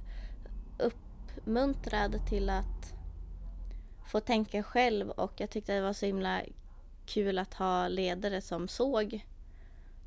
uppmuntrad 0.78 2.26
till 2.28 2.50
att 2.50 2.94
få 4.10 4.20
tänka 4.20 4.62
själv 4.62 5.10
och 5.10 5.32
jag 5.36 5.50
tyckte 5.50 5.74
det 5.74 5.80
var 5.80 5.92
så 5.92 6.06
himla 6.06 6.42
kul 7.06 7.38
att 7.38 7.54
ha 7.54 7.88
ledare 7.88 8.40
som 8.40 8.68
såg 8.68 9.26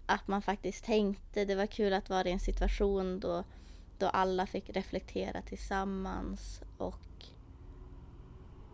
att 0.05 0.27
man 0.27 0.41
faktiskt 0.41 0.85
tänkte. 0.85 1.45
Det 1.45 1.55
var 1.55 1.65
kul 1.65 1.93
att 1.93 2.09
vara 2.09 2.27
i 2.27 2.31
en 2.31 2.39
situation 2.39 3.19
då, 3.19 3.43
då 3.97 4.07
alla 4.07 4.45
fick 4.45 4.69
reflektera 4.69 5.41
tillsammans 5.41 6.62
och 6.77 7.25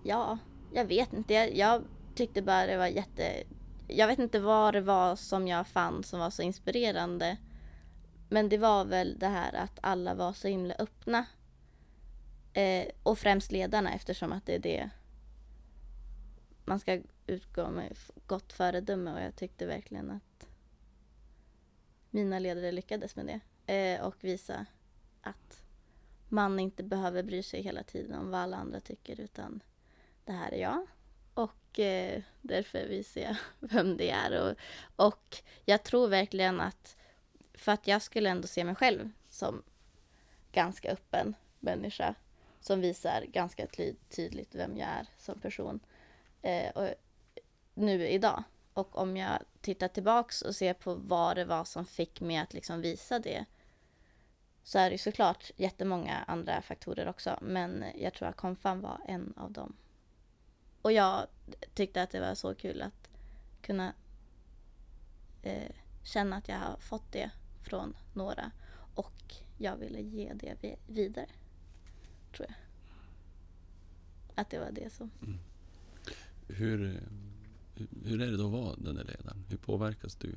ja, 0.03 0.38
jag 0.73 0.85
vet 0.85 1.13
inte. 1.13 1.33
Jag, 1.33 1.55
jag 1.55 1.83
tyckte 2.15 2.41
bara 2.41 2.65
det 2.65 2.77
var 2.77 2.88
jätte... 2.88 3.43
Jag 3.88 4.07
vet 4.07 4.19
inte 4.19 4.39
vad 4.39 4.73
det 4.73 4.81
var 4.81 5.15
som 5.15 5.47
jag 5.47 5.67
fann 5.67 6.03
som 6.03 6.19
var 6.19 6.29
så 6.29 6.41
inspirerande. 6.41 7.38
Men 8.29 8.50
det 8.50 8.57
var 8.57 8.85
väl 8.85 9.19
det 9.19 9.27
här 9.27 9.53
att 9.53 9.79
alla 9.81 10.15
var 10.15 10.33
så 10.33 10.47
himla 10.47 10.73
öppna. 10.73 11.25
Eh, 12.53 12.85
och 13.03 13.17
främst 13.17 13.51
ledarna 13.51 13.93
eftersom 13.93 14.31
att 14.31 14.45
det 14.45 14.55
är 14.55 14.59
det 14.59 14.89
man 16.65 16.79
ska 16.79 17.00
utgå 17.27 17.69
med 17.69 17.97
gott 18.27 18.53
föredöme 18.53 19.13
och 19.13 19.21
jag 19.21 19.35
tyckte 19.35 19.65
verkligen 19.65 20.11
att 20.11 20.23
mina 22.12 22.39
ledare 22.39 22.72
lyckades 22.72 23.15
med 23.15 23.25
det. 23.25 23.39
Eh, 23.74 24.06
och 24.06 24.15
visa 24.20 24.65
att 25.22 25.63
man 26.30 26.60
inte 26.60 26.84
behöver 26.84 27.24
bry 27.24 27.44
sig 27.44 27.62
hela 27.62 27.84
tiden 27.84 28.20
om 28.20 28.32
vad 28.32 28.41
alla 28.41 28.58
andra 28.58 28.80
tycker 28.80 29.22
utan 29.22 29.63
det 30.25 30.32
här 30.32 30.51
är 30.51 30.62
jag. 30.62 30.88
Och 31.34 31.80
eh, 31.80 32.22
därför 32.41 32.88
visar 32.88 33.22
jag 33.22 33.36
vem 33.60 33.98
det 33.98 34.10
är. 34.10 34.41
Och, 34.41 34.56
och 35.08 35.38
jag 35.65 35.84
tror 35.84 36.08
verkligen 36.08 36.62
att 36.62 36.98
för 37.53 37.72
att 37.72 37.88
jag 37.88 38.01
skulle 38.01 38.30
ändå 38.30 38.48
se 38.48 38.63
mig 38.63 38.75
själv 38.75 39.10
som 39.30 39.63
ganska 40.51 40.91
öppen 40.91 41.36
människa 41.60 42.15
som 42.60 42.82
visar 42.82 43.25
ganska 43.27 43.68
tydligt 44.10 44.56
vem 44.56 44.77
jag 44.77 44.89
är 44.89 45.08
som 45.18 45.39
person 45.39 45.80
eh, 46.41 46.72
och 46.72 46.89
nu 47.74 48.08
idag. 48.08 48.44
Och 48.73 48.97
om 48.97 49.17
jag 49.17 49.39
tittar 49.61 49.87
tillbaks 49.87 50.41
och 50.41 50.55
ser 50.55 50.73
på 50.73 50.95
vad 50.95 51.35
det 51.35 51.45
var 51.45 51.63
som 51.63 51.85
fick 51.85 52.21
mig 52.21 52.37
att 52.37 52.53
liksom 52.53 52.81
visa 52.81 53.19
det 53.19 53.45
så 54.63 54.79
är 54.79 54.89
det 54.89 54.91
ju 54.93 54.97
såklart 54.97 55.51
jättemånga 55.55 56.17
andra 56.27 56.61
faktorer 56.61 57.07
också. 57.07 57.39
Men 57.41 57.85
jag 57.95 58.13
tror 58.13 58.27
att 58.27 58.35
konfan 58.35 58.81
var 58.81 58.99
en 59.05 59.33
av 59.37 59.51
dem. 59.51 59.75
Och 60.81 60.91
jag 60.91 61.27
tyckte 61.73 62.03
att 62.03 62.09
det 62.09 62.19
var 62.19 62.35
så 62.35 62.55
kul 62.55 62.81
att 62.81 63.09
kunna 63.61 63.93
eh, 65.43 65.71
känna 66.03 66.35
att 66.35 66.47
jag 66.47 66.57
har 66.57 66.77
fått 66.77 67.11
det 67.11 67.31
från 67.63 67.95
några. 68.13 68.51
Och 68.95 69.35
jag 69.57 69.77
ville 69.77 70.01
ge 70.01 70.33
det 70.33 70.75
vidare. 70.87 71.29
Tror 72.35 72.47
jag. 72.49 72.55
Att 74.35 74.49
det 74.49 74.59
var 74.59 74.71
det 74.71 74.93
som... 74.93 75.11
Mm. 75.21 75.39
hur- 76.47 76.95
eh, 76.95 77.30
hur 78.05 78.21
är 78.21 78.31
det 78.31 78.38
då 78.38 78.45
att 78.45 78.51
vara 78.51 78.75
den 78.75 78.95
där 78.95 79.03
ledaren? 79.03 79.45
Hur 79.50 79.57
påverkas 79.57 80.15
du? 80.15 80.35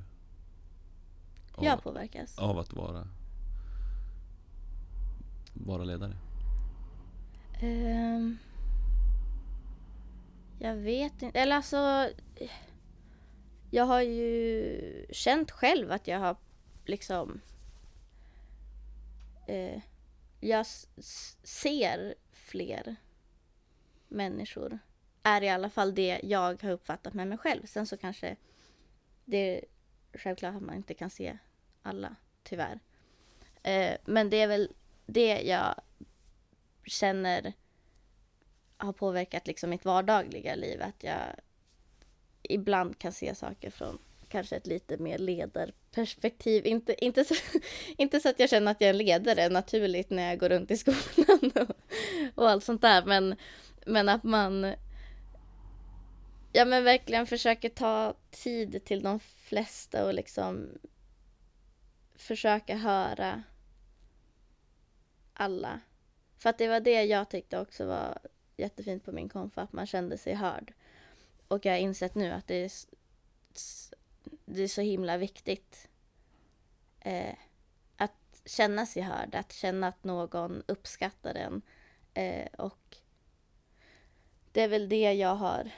Av, 1.54 1.64
Jag 1.64 1.82
påverkas. 1.82 2.38
av 2.38 2.58
att 2.58 2.72
vara, 2.72 3.08
vara 5.54 5.84
ledare? 5.84 6.16
Ehm, 7.60 8.38
jag 10.58 10.76
vet 10.76 11.22
inte. 11.22 11.38
Eller 11.40 11.56
alltså... 11.56 12.10
Jag 13.70 13.84
har 13.84 14.02
ju 14.02 15.06
känt 15.10 15.50
själv 15.50 15.92
att 15.92 16.08
jag 16.08 16.18
har 16.18 16.36
liksom... 16.84 17.40
Eh, 19.48 19.80
jag 20.40 20.66
ser 21.42 22.14
fler 22.32 22.96
människor. 24.08 24.78
Är 25.26 25.42
i 25.42 25.48
alla 25.48 25.70
fall 25.70 25.94
det 25.94 26.20
jag 26.22 26.62
har 26.62 26.70
uppfattat 26.70 27.14
med 27.14 27.28
mig 27.28 27.38
själv. 27.38 27.66
Sen 27.66 27.86
så 27.86 27.96
kanske 27.96 28.36
det 29.24 29.58
är 29.58 29.64
självklart 30.18 30.56
att 30.56 30.62
man 30.62 30.74
inte 30.74 30.94
kan 30.94 31.10
se 31.10 31.38
alla, 31.82 32.16
tyvärr. 32.42 32.80
Eh, 33.62 33.96
men 34.04 34.30
det 34.30 34.36
är 34.36 34.46
väl 34.46 34.72
det 35.06 35.42
jag 35.42 35.74
känner 36.84 37.52
har 38.76 38.92
påverkat 38.92 39.46
liksom 39.46 39.70
mitt 39.70 39.84
vardagliga 39.84 40.54
liv. 40.54 40.82
Att 40.82 41.02
jag 41.04 41.22
ibland 42.42 42.98
kan 42.98 43.12
se 43.12 43.34
saker 43.34 43.70
från 43.70 43.98
kanske 44.28 44.56
ett 44.56 44.66
lite 44.66 44.96
mer 44.96 45.18
ledarperspektiv. 45.18 46.66
Inte, 46.66 47.04
inte, 47.04 47.24
så, 47.24 47.34
inte 47.96 48.20
så 48.20 48.28
att 48.28 48.40
jag 48.40 48.50
känner 48.50 48.70
att 48.70 48.80
jag 48.80 48.88
är 48.88 48.94
en 48.94 48.98
ledare 48.98 49.48
naturligt 49.48 50.10
när 50.10 50.28
jag 50.28 50.38
går 50.38 50.48
runt 50.48 50.70
i 50.70 50.76
skolan 50.76 51.52
och, 51.68 51.76
och 52.34 52.50
allt 52.50 52.64
sånt 52.64 52.82
där. 52.82 53.04
Men, 53.04 53.36
men 53.86 54.08
att 54.08 54.22
man 54.22 54.74
ja, 56.56 56.64
men 56.64 56.84
verkligen 56.84 57.26
försöker 57.26 57.68
ta 57.68 58.14
tid 58.30 58.84
till 58.84 59.02
de 59.02 59.20
flesta 59.20 60.06
och 60.06 60.14
liksom 60.14 60.78
försöka 62.14 62.76
höra 62.76 63.42
alla. 65.32 65.80
För 66.38 66.50
att 66.50 66.58
det 66.58 66.68
var 66.68 66.80
det 66.80 67.04
jag 67.04 67.30
tyckte 67.30 67.60
också 67.60 67.86
var 67.86 68.18
jättefint 68.56 69.04
på 69.04 69.12
min 69.12 69.28
konfa, 69.28 69.62
att 69.62 69.72
man 69.72 69.86
kände 69.86 70.18
sig 70.18 70.34
hörd. 70.34 70.72
Och 71.48 71.66
jag 71.66 71.72
har 71.72 71.78
insett 71.78 72.14
nu 72.14 72.30
att 72.30 72.46
det 72.46 72.64
är, 72.64 72.72
det 74.44 74.62
är 74.62 74.68
så 74.68 74.80
himla 74.80 75.16
viktigt 75.16 75.88
eh, 77.00 77.34
att 77.96 78.42
känna 78.44 78.86
sig 78.86 79.02
hörd, 79.02 79.34
att 79.34 79.52
känna 79.52 79.88
att 79.88 80.04
någon 80.04 80.62
uppskattar 80.66 81.34
en. 81.34 81.62
Eh, 82.14 82.46
och 82.58 82.96
det 84.52 84.60
är 84.60 84.68
väl 84.68 84.88
det 84.88 85.12
jag 85.12 85.34
har 85.34 85.70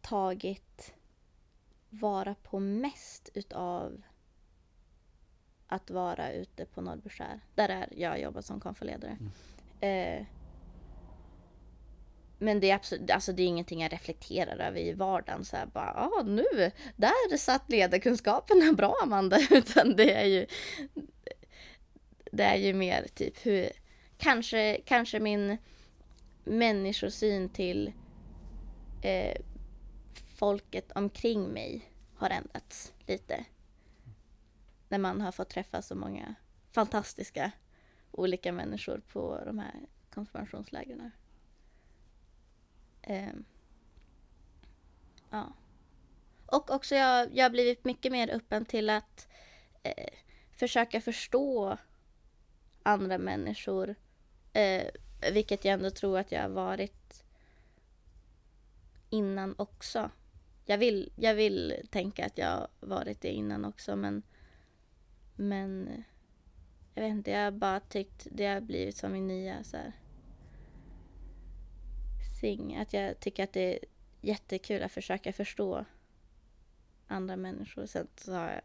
tagit 0.00 0.94
vara 1.90 2.34
på 2.34 2.58
mest 2.60 3.30
utav 3.34 4.02
att 5.66 5.90
vara 5.90 6.32
ute 6.32 6.64
på 6.64 6.80
Norrbyskär. 6.80 7.40
Där 7.54 7.68
är 7.68 7.88
jag 7.96 8.20
jobbar 8.20 8.40
som 8.40 8.60
konfaledare. 8.60 9.18
Eh, 9.80 10.26
men 12.38 12.60
det 12.60 12.70
är 12.70 12.74
absolut, 12.74 13.10
alltså 13.10 13.32
det 13.32 13.42
är 13.42 13.46
ingenting 13.46 13.82
jag 13.82 13.92
reflekterar 13.92 14.58
över 14.58 14.80
i 14.80 14.92
vardagen. 14.92 15.44
Så 15.44 15.56
här 15.56 15.66
bara, 15.66 15.92
ah, 15.92 16.22
nu, 16.22 16.70
där 16.96 17.36
satt 17.36 17.70
ledarkunskaperna 17.70 18.72
bra 18.76 18.94
Amanda. 19.02 19.38
Utan 19.50 19.96
det 19.96 20.12
är 20.14 20.24
ju, 20.24 20.46
det 22.32 22.42
är 22.42 22.56
ju 22.56 22.74
mer 22.74 23.06
typ 23.14 23.46
hur, 23.46 23.70
kanske, 24.18 24.80
kanske 24.84 25.20
min 25.20 25.56
människosyn 26.44 27.48
till 27.48 27.92
eh, 29.02 29.36
folket 30.38 30.92
omkring 30.92 31.48
mig 31.48 31.92
har 32.14 32.30
ändrats 32.30 32.92
lite. 33.06 33.44
När 34.88 34.98
man 34.98 35.20
har 35.20 35.32
fått 35.32 35.48
träffa 35.48 35.82
så 35.82 35.94
många 35.94 36.34
fantastiska 36.70 37.52
olika 38.10 38.52
människor 38.52 39.02
på 39.12 39.42
de 39.46 39.58
här 39.58 39.74
konfirmationslägren. 40.10 41.10
Ehm, 43.02 43.44
ja. 45.30 45.52
Och 46.46 46.70
också 46.70 46.94
jag, 46.94 47.36
jag 47.36 47.44
har 47.44 47.50
blivit 47.50 47.84
mycket 47.84 48.12
mer 48.12 48.30
öppen 48.30 48.64
till 48.64 48.90
att 48.90 49.28
eh, 49.82 50.08
försöka 50.52 51.00
förstå 51.00 51.76
andra 52.82 53.18
människor. 53.18 53.94
Eh, 54.52 54.86
vilket 55.32 55.64
jag 55.64 55.72
ändå 55.74 55.90
tror 55.90 56.18
att 56.18 56.32
jag 56.32 56.42
har 56.42 56.48
varit 56.48 57.24
innan 59.10 59.54
också. 59.58 60.10
Jag 60.70 60.78
vill, 60.78 61.12
jag 61.16 61.34
vill 61.34 61.74
tänka 61.90 62.26
att 62.26 62.38
jag 62.38 62.46
har 62.46 62.68
varit 62.80 63.20
det 63.20 63.28
innan 63.28 63.64
också 63.64 63.96
men 63.96 64.22
men 65.36 66.04
jag 66.94 67.02
vet 67.02 67.10
inte, 67.10 67.30
jag 67.30 67.44
har 67.44 67.50
bara 67.50 67.80
tyckt 67.80 68.26
det 68.30 68.46
har 68.46 68.60
blivit 68.60 68.96
som 68.96 69.12
min 69.12 69.26
nya 69.26 69.64
så 69.64 69.76
här 69.76 69.92
thing. 72.40 72.76
Att 72.76 72.92
jag 72.92 73.20
tycker 73.20 73.44
att 73.44 73.52
det 73.52 73.74
är 73.74 73.78
jättekul 74.20 74.82
att 74.82 74.92
försöka 74.92 75.32
förstå 75.32 75.84
andra 77.06 77.36
människor. 77.36 77.86
Sen 77.86 78.08
så 78.16 78.32
har 78.32 78.50
jag 78.50 78.60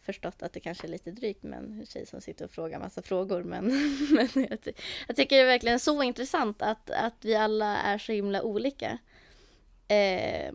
förstått 0.00 0.42
att 0.42 0.52
det 0.52 0.60
kanske 0.60 0.86
är 0.86 0.90
lite 0.90 1.10
drygt 1.10 1.42
med 1.42 1.58
en 1.58 1.86
tjej 1.86 2.06
som 2.06 2.20
sitter 2.20 2.44
och 2.44 2.50
frågar 2.50 2.78
massa 2.78 3.02
frågor. 3.02 3.42
Men, 3.42 3.64
men 4.34 4.46
jag, 4.50 4.60
ty 4.62 4.72
jag 5.06 5.16
tycker 5.16 5.36
det 5.36 5.42
är 5.42 5.46
verkligen 5.46 5.80
så 5.80 6.02
intressant 6.02 6.62
att, 6.62 6.90
att 6.90 7.24
vi 7.24 7.34
alla 7.34 7.76
är 7.76 7.98
så 7.98 8.12
himla 8.12 8.42
olika. 8.42 8.98
Eh, 9.88 10.52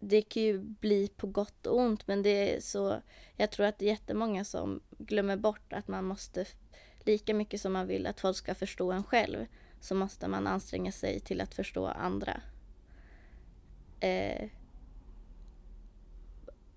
det 0.00 0.22
kan 0.22 0.42
ju 0.42 0.58
bli 0.58 1.08
på 1.08 1.26
gott 1.26 1.66
och 1.66 1.78
ont 1.78 2.06
men 2.06 2.22
det 2.22 2.56
är 2.56 2.60
så 2.60 3.02
jag 3.36 3.50
tror 3.50 3.66
att 3.66 3.78
det 3.78 3.84
är 3.84 3.90
jättemånga 3.90 4.44
som 4.44 4.80
glömmer 4.98 5.36
bort 5.36 5.72
att 5.72 5.88
man 5.88 6.04
måste 6.04 6.46
lika 7.04 7.34
mycket 7.34 7.60
som 7.60 7.72
man 7.72 7.86
vill 7.86 8.06
att 8.06 8.20
folk 8.20 8.36
ska 8.36 8.54
förstå 8.54 8.92
en 8.92 9.04
själv 9.04 9.46
så 9.80 9.94
måste 9.94 10.28
man 10.28 10.46
anstränga 10.46 10.92
sig 10.92 11.20
till 11.20 11.40
att 11.40 11.54
förstå 11.54 11.86
andra. 11.86 12.40
Eh, 14.00 14.48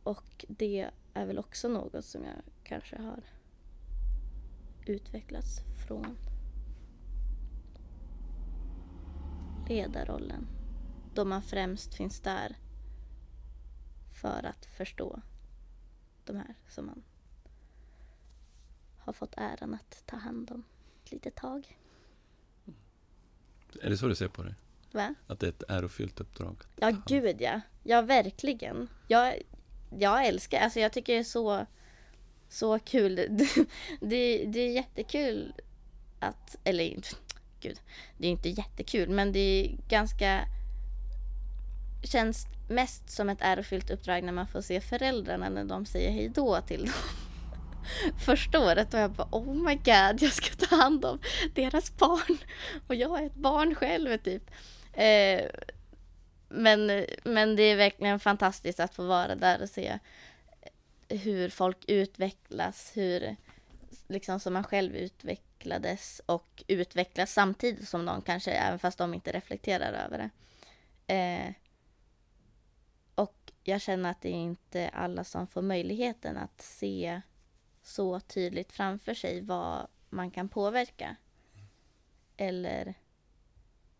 och 0.03 0.45
det 0.47 0.89
är 1.13 1.25
väl 1.25 1.39
också 1.39 1.67
något 1.67 2.05
som 2.05 2.23
jag 2.23 2.41
kanske 2.63 3.01
har 3.01 3.23
utvecklats 4.85 5.61
från 5.87 6.17
ledarrollen. 9.69 10.47
Då 11.13 11.25
man 11.25 11.41
främst 11.41 11.93
finns 11.93 12.19
där 12.19 12.55
för 14.21 14.45
att 14.45 14.65
förstå 14.65 15.21
de 16.25 16.35
här 16.35 16.55
som 16.69 16.85
man 16.85 17.03
har 18.97 19.13
fått 19.13 19.33
äran 19.37 19.73
att 19.73 20.03
ta 20.05 20.15
hand 20.15 20.51
om 20.51 20.63
ett 21.03 21.11
litet 21.11 21.35
tag. 21.35 21.77
Är 23.81 23.89
det 23.89 23.97
så 23.97 24.07
du 24.07 24.15
ser 24.15 24.27
på 24.27 24.43
det? 24.43 24.55
Va? 24.91 25.15
Att 25.27 25.39
det 25.39 25.45
är 25.45 25.49
ett 25.49 25.63
ärofyllt 25.67 26.19
uppdrag? 26.19 26.55
Ja, 26.75 26.91
gud 27.07 27.41
ja. 27.41 27.61
Ja, 27.83 28.01
verkligen. 28.01 28.89
Jag, 29.07 29.41
jag 29.99 30.25
älskar, 30.25 30.59
alltså 30.59 30.79
jag 30.79 30.93
tycker 30.93 31.13
det 31.13 31.19
är 31.19 31.23
så, 31.23 31.65
så 32.49 32.79
kul. 32.79 33.15
Det, 34.01 34.45
det 34.45 34.59
är 34.59 34.71
jättekul 34.71 35.53
att, 36.19 36.57
eller 36.63 36.83
inte, 36.83 37.09
gud, 37.59 37.79
det 38.17 38.27
är 38.27 38.31
inte 38.31 38.49
jättekul, 38.49 39.09
men 39.09 39.31
det 39.31 39.39
är 39.39 39.77
ganska, 39.89 40.45
känns 42.03 42.47
mest 42.71 43.09
som 43.09 43.29
ett 43.29 43.41
ärofyllt 43.41 43.89
uppdrag 43.89 44.23
när 44.23 44.33
man 44.33 44.47
får 44.47 44.61
se 44.61 44.81
föräldrarna 44.81 45.49
när 45.49 45.63
de 45.63 45.85
säger 45.85 46.11
hej 46.11 46.29
då 46.29 46.61
till 46.61 46.85
dem. 46.85 46.93
Första 48.25 48.59
året 48.59 48.93
och 48.93 48.99
jag 48.99 49.11
bara 49.11 49.27
oh 49.31 49.55
my 49.55 49.75
god 49.75 50.21
jag 50.21 50.31
ska 50.33 50.65
ta 50.65 50.75
hand 50.75 51.05
om 51.05 51.19
deras 51.53 51.97
barn 51.97 52.37
och 52.87 52.95
jag 52.95 53.21
är 53.21 53.25
ett 53.25 53.35
barn 53.35 53.75
själv 53.75 54.17
typ. 54.17 54.51
Eh, 54.93 55.41
men, 56.49 57.05
men 57.23 57.55
det 57.55 57.63
är 57.63 57.75
verkligen 57.75 58.19
fantastiskt 58.19 58.79
att 58.79 58.95
få 58.95 59.03
vara 59.03 59.35
där 59.35 59.61
och 59.61 59.69
se 59.69 59.99
hur 61.09 61.49
folk 61.49 61.77
utvecklas, 61.87 62.91
hur 62.93 63.35
liksom 64.07 64.39
som 64.39 64.53
man 64.53 64.63
själv 64.63 64.95
utvecklades 64.95 66.21
och 66.25 66.63
utvecklas 66.67 67.33
samtidigt 67.33 67.89
som 67.89 68.05
någon, 68.05 68.21
kanske, 68.21 68.51
även 68.51 68.79
fast 68.79 68.97
de 68.97 69.13
inte 69.13 69.31
reflekterar 69.31 69.93
över 69.93 70.17
det. 70.17 70.29
Eh, 71.13 71.53
jag 73.63 73.81
känner 73.81 74.11
att 74.11 74.21
det 74.21 74.29
är 74.29 74.33
inte 74.33 74.89
alla 74.89 75.23
som 75.23 75.47
får 75.47 75.61
möjligheten 75.61 76.37
att 76.37 76.61
se 76.61 77.21
så 77.83 78.19
tydligt 78.19 78.71
framför 78.71 79.13
sig 79.13 79.41
vad 79.41 79.87
man 80.09 80.31
kan 80.31 80.49
påverka. 80.49 81.15
Eller... 82.37 82.93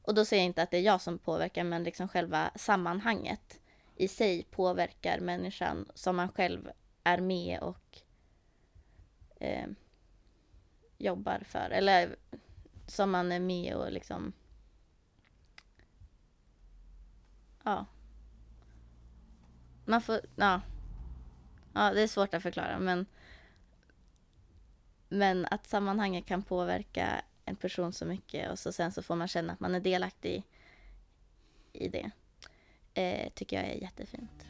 Och 0.01 0.13
då 0.15 0.25
säger 0.25 0.43
jag 0.43 0.47
inte 0.47 0.63
att 0.63 0.71
det 0.71 0.77
är 0.77 0.81
jag 0.81 1.01
som 1.01 1.17
påverkar, 1.17 1.63
men 1.63 1.83
liksom 1.83 2.07
själva 2.07 2.51
sammanhanget 2.55 3.59
i 3.95 4.07
sig 4.07 4.43
påverkar 4.43 5.19
människan 5.19 5.91
som 5.95 6.15
man 6.15 6.29
själv 6.29 6.71
är 7.03 7.17
med 7.17 7.59
och 7.59 8.01
eh, 9.39 9.67
jobbar 10.97 11.39
för. 11.39 11.69
Eller 11.69 12.15
som 12.87 13.11
man 13.11 13.31
är 13.31 13.39
med 13.39 13.75
och 13.75 13.91
liksom... 13.91 14.33
Ja. 17.63 17.85
Man 19.91 20.01
får... 20.01 20.21
Ja. 20.35 20.61
Ja, 21.73 21.91
det 21.93 22.01
är 22.01 22.07
svårt 22.07 22.33
att 22.33 22.43
förklara, 22.43 22.79
men 22.79 23.05
men 25.09 25.47
att 25.51 25.67
sammanhanget 25.67 26.25
kan 26.25 26.43
påverka 26.43 27.21
en 27.45 27.55
person 27.55 27.93
så 27.93 28.05
mycket 28.05 28.51
och 28.51 28.59
så 28.59 28.71
sen 28.71 28.91
så 28.91 29.01
får 29.01 29.15
man 29.15 29.27
känna 29.27 29.53
att 29.53 29.59
man 29.59 29.75
är 29.75 29.79
delaktig 29.79 30.43
i 31.73 31.87
det. 31.87 32.11
Eh, 32.93 33.29
tycker 33.33 33.55
jag 33.57 33.65
är 33.65 33.81
jättefint. 33.81 34.45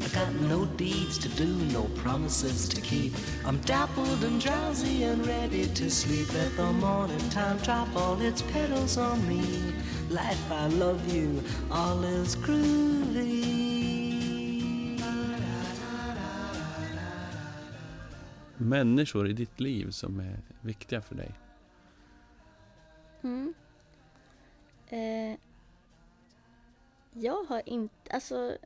I 0.00 0.08
got 0.08 0.32
no 0.40 0.64
deeds 0.76 1.18
to 1.18 1.28
do, 1.28 1.46
no 1.46 2.02
promises 2.02 2.68
to 2.68 2.80
keep. 2.80 3.12
I'm 3.44 3.58
dappled 3.66 4.24
and 4.24 4.40
drowsy 4.40 5.04
and 5.04 5.26
ready 5.26 5.66
to 5.66 5.90
sleep. 5.90 6.32
Let 6.34 6.56
the 6.56 6.72
morning 6.72 7.30
time 7.30 7.58
drop 7.58 7.88
all 7.96 8.20
its 8.22 8.42
petals 8.42 8.98
on 8.98 9.28
me. 9.28 9.42
Life, 10.08 10.50
I 10.50 10.68
love 10.68 11.14
you, 11.14 11.42
all 11.70 12.04
is 12.04 12.36
groovy. 12.36 13.69
Människor 18.60 19.28
i 19.28 19.32
ditt 19.32 19.60
liv 19.60 19.90
som 19.90 20.20
är 20.20 20.40
viktiga 20.60 21.02
för 21.02 21.14
dig? 21.14 21.30
Mm. 23.22 23.54
Eh, 24.88 25.38
jag 27.12 27.44
har 27.44 27.68
inte, 27.68 28.10
alltså 28.10 28.58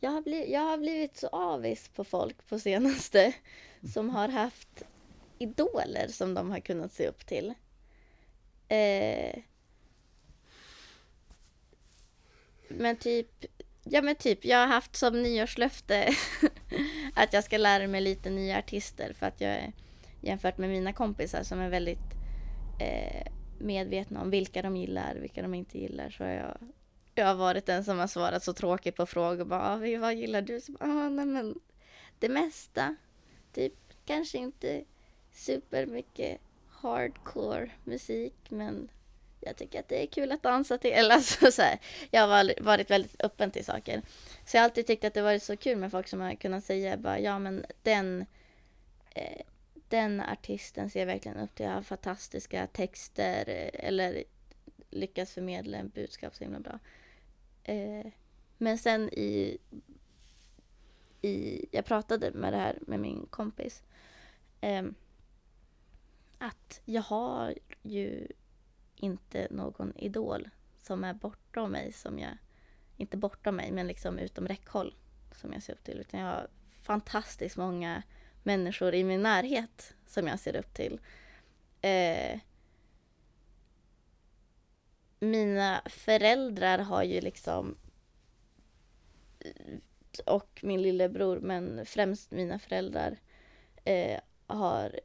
jag 0.00 0.10
har, 0.10 0.22
blivit, 0.22 0.48
jag 0.48 0.60
har 0.60 0.78
blivit 0.78 1.16
så 1.16 1.26
avis 1.26 1.88
på 1.88 2.04
folk 2.04 2.48
på 2.48 2.58
senaste 2.58 3.34
som 3.94 4.10
har 4.10 4.28
haft 4.28 4.82
idoler 5.38 6.08
som 6.08 6.34
de 6.34 6.50
har 6.50 6.60
kunnat 6.60 6.92
se 6.92 7.08
upp 7.08 7.26
till. 7.26 7.54
Eh, 8.68 9.42
men 12.68 12.96
typ, 12.96 13.44
ja 13.90 14.02
men 14.02 14.14
typ, 14.14 14.44
jag 14.44 14.58
har 14.58 14.66
haft 14.66 14.96
som 14.96 15.22
nyårslöfte 15.22 16.14
att 17.14 17.32
jag 17.32 17.44
ska 17.44 17.58
lära 17.58 17.86
mig 17.86 18.00
lite 18.00 18.30
nya 18.30 18.58
artister 18.58 19.12
för 19.12 19.26
att 19.26 19.40
jag 19.40 19.50
är 19.50 19.72
jämfört 20.20 20.58
med 20.58 20.70
mina 20.70 20.92
kompisar 20.92 21.42
som 21.42 21.60
är 21.60 21.68
väldigt 21.68 22.14
eh, 22.80 23.32
medvetna 23.58 24.22
om 24.22 24.30
vilka 24.30 24.62
de 24.62 24.76
gillar, 24.76 25.14
vilka 25.14 25.42
de 25.42 25.54
inte 25.54 25.78
gillar 25.78 26.10
så 26.10 26.24
har 26.24 26.30
jag 26.30 26.58
jag 27.18 27.26
har 27.26 27.34
varit 27.34 27.66
den 27.66 27.84
som 27.84 27.98
har 27.98 28.06
svarat 28.06 28.44
så 28.44 28.52
tråkigt 28.52 28.96
på 28.96 29.06
frågor. 29.06 29.44
Bara, 29.44 29.72
ah, 29.72 29.98
vad 30.00 30.14
gillar 30.14 30.42
du? 30.42 30.60
Så 30.60 30.72
bara, 30.72 30.84
ah, 30.84 31.08
nej, 31.08 31.26
men 31.26 31.60
det 32.18 32.28
mesta. 32.28 32.96
Typ 33.52 33.74
kanske 34.04 34.38
inte 34.38 34.84
supermycket 35.32 36.40
hardcore 36.68 37.70
musik 37.84 38.34
men 38.48 38.88
jag 39.40 39.56
tycker 39.56 39.80
att 39.80 39.88
det 39.88 40.02
är 40.02 40.06
kul 40.06 40.32
att 40.32 40.42
dansa 40.42 40.78
till. 40.78 40.92
Eller 40.92 41.14
alltså 41.14 41.52
så 41.52 41.62
här, 41.62 41.78
jag 42.10 42.28
har 42.28 42.62
varit 42.62 42.90
väldigt 42.90 43.22
öppen 43.22 43.50
till 43.50 43.64
saker. 43.64 44.02
Så 44.46 44.56
jag 44.56 44.60
har 44.62 44.64
alltid 44.64 44.86
tyckt 44.86 45.04
att 45.04 45.14
det 45.14 45.22
varit 45.22 45.42
så 45.42 45.56
kul 45.56 45.78
med 45.78 45.90
folk 45.90 46.08
som 46.08 46.20
har 46.20 46.34
kunnat 46.34 46.64
säga 46.64 46.96
bara 46.96 47.18
ja 47.20 47.38
men 47.38 47.64
den 47.82 48.26
eh, 49.14 49.42
den 49.88 50.20
artisten 50.20 50.90
ser 50.90 51.00
jag 51.00 51.06
verkligen 51.06 51.38
upp 51.38 51.54
till. 51.54 51.66
Jag 51.66 51.72
har 51.72 51.82
fantastiska 51.82 52.66
texter 52.66 53.70
eller 53.74 54.24
lyckas 54.90 55.32
förmedla 55.34 55.78
en 55.78 55.88
budskap 55.88 56.34
så 56.34 56.44
himla 56.44 56.60
bra. 56.60 56.78
Eh, 57.64 58.06
men 58.58 58.78
sen 58.78 59.08
i, 59.08 59.58
i, 61.22 61.66
jag 61.70 61.84
pratade 61.84 62.30
med 62.30 62.52
det 62.52 62.56
här 62.58 62.78
med 62.80 63.00
min 63.00 63.26
kompis. 63.30 63.82
eh, 64.60 64.82
att 66.38 66.80
jag 66.84 67.02
har 67.02 67.54
ju 67.82 68.28
inte 68.98 69.46
någon 69.50 69.96
idol 69.96 70.48
som 70.82 71.04
är 71.04 71.14
bortom 71.14 71.70
mig 71.70 71.92
som 71.92 72.18
jag, 72.18 72.38
inte 72.96 73.16
bortom 73.16 73.56
mig 73.56 73.72
men 73.72 73.86
liksom 73.86 74.18
utom 74.18 74.48
räckhåll 74.48 74.94
som 75.32 75.52
jag 75.52 75.62
ser 75.62 75.72
upp 75.72 75.84
till. 75.84 75.98
Utan 75.98 76.20
jag 76.20 76.26
har 76.26 76.48
fantastiskt 76.82 77.56
många 77.56 78.02
människor 78.42 78.94
i 78.94 79.04
min 79.04 79.22
närhet 79.22 79.94
som 80.06 80.26
jag 80.26 80.40
ser 80.40 80.56
upp 80.56 80.74
till. 80.74 81.00
Eh, 81.80 82.40
mina 85.20 85.82
föräldrar 85.86 86.78
har 86.78 87.02
ju 87.02 87.20
liksom 87.20 87.76
och 90.26 90.60
min 90.62 90.82
lillebror, 90.82 91.40
men 91.40 91.86
främst 91.86 92.30
mina 92.30 92.58
föräldrar 92.58 93.16
eh, 93.84 94.20
har 94.46 95.00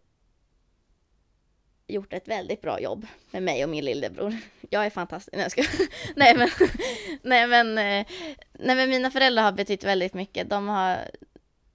gjort 1.94 2.14
ett 2.14 2.28
väldigt 2.28 2.62
bra 2.62 2.80
jobb 2.80 3.08
med 3.32 3.44
mig 3.44 3.64
och 3.64 3.70
min 3.70 3.86
lillebror. 3.86 4.38
Jag 4.70 4.86
är 4.86 4.90
fantastisk. 4.90 5.36
Nej, 5.36 5.42
jag 5.42 5.52
ska... 5.52 5.64
nej, 6.16 6.38
men, 6.38 6.50
nej, 7.22 7.48
men, 7.48 7.78
eh, 7.78 8.06
nej, 8.52 8.76
men 8.76 8.90
mina 8.90 9.12
föräldrar 9.12 9.44
har 9.44 9.52
betytt 9.52 9.84
väldigt 9.84 10.14
mycket. 10.14 10.50
De 10.50 10.68
har, 10.68 10.98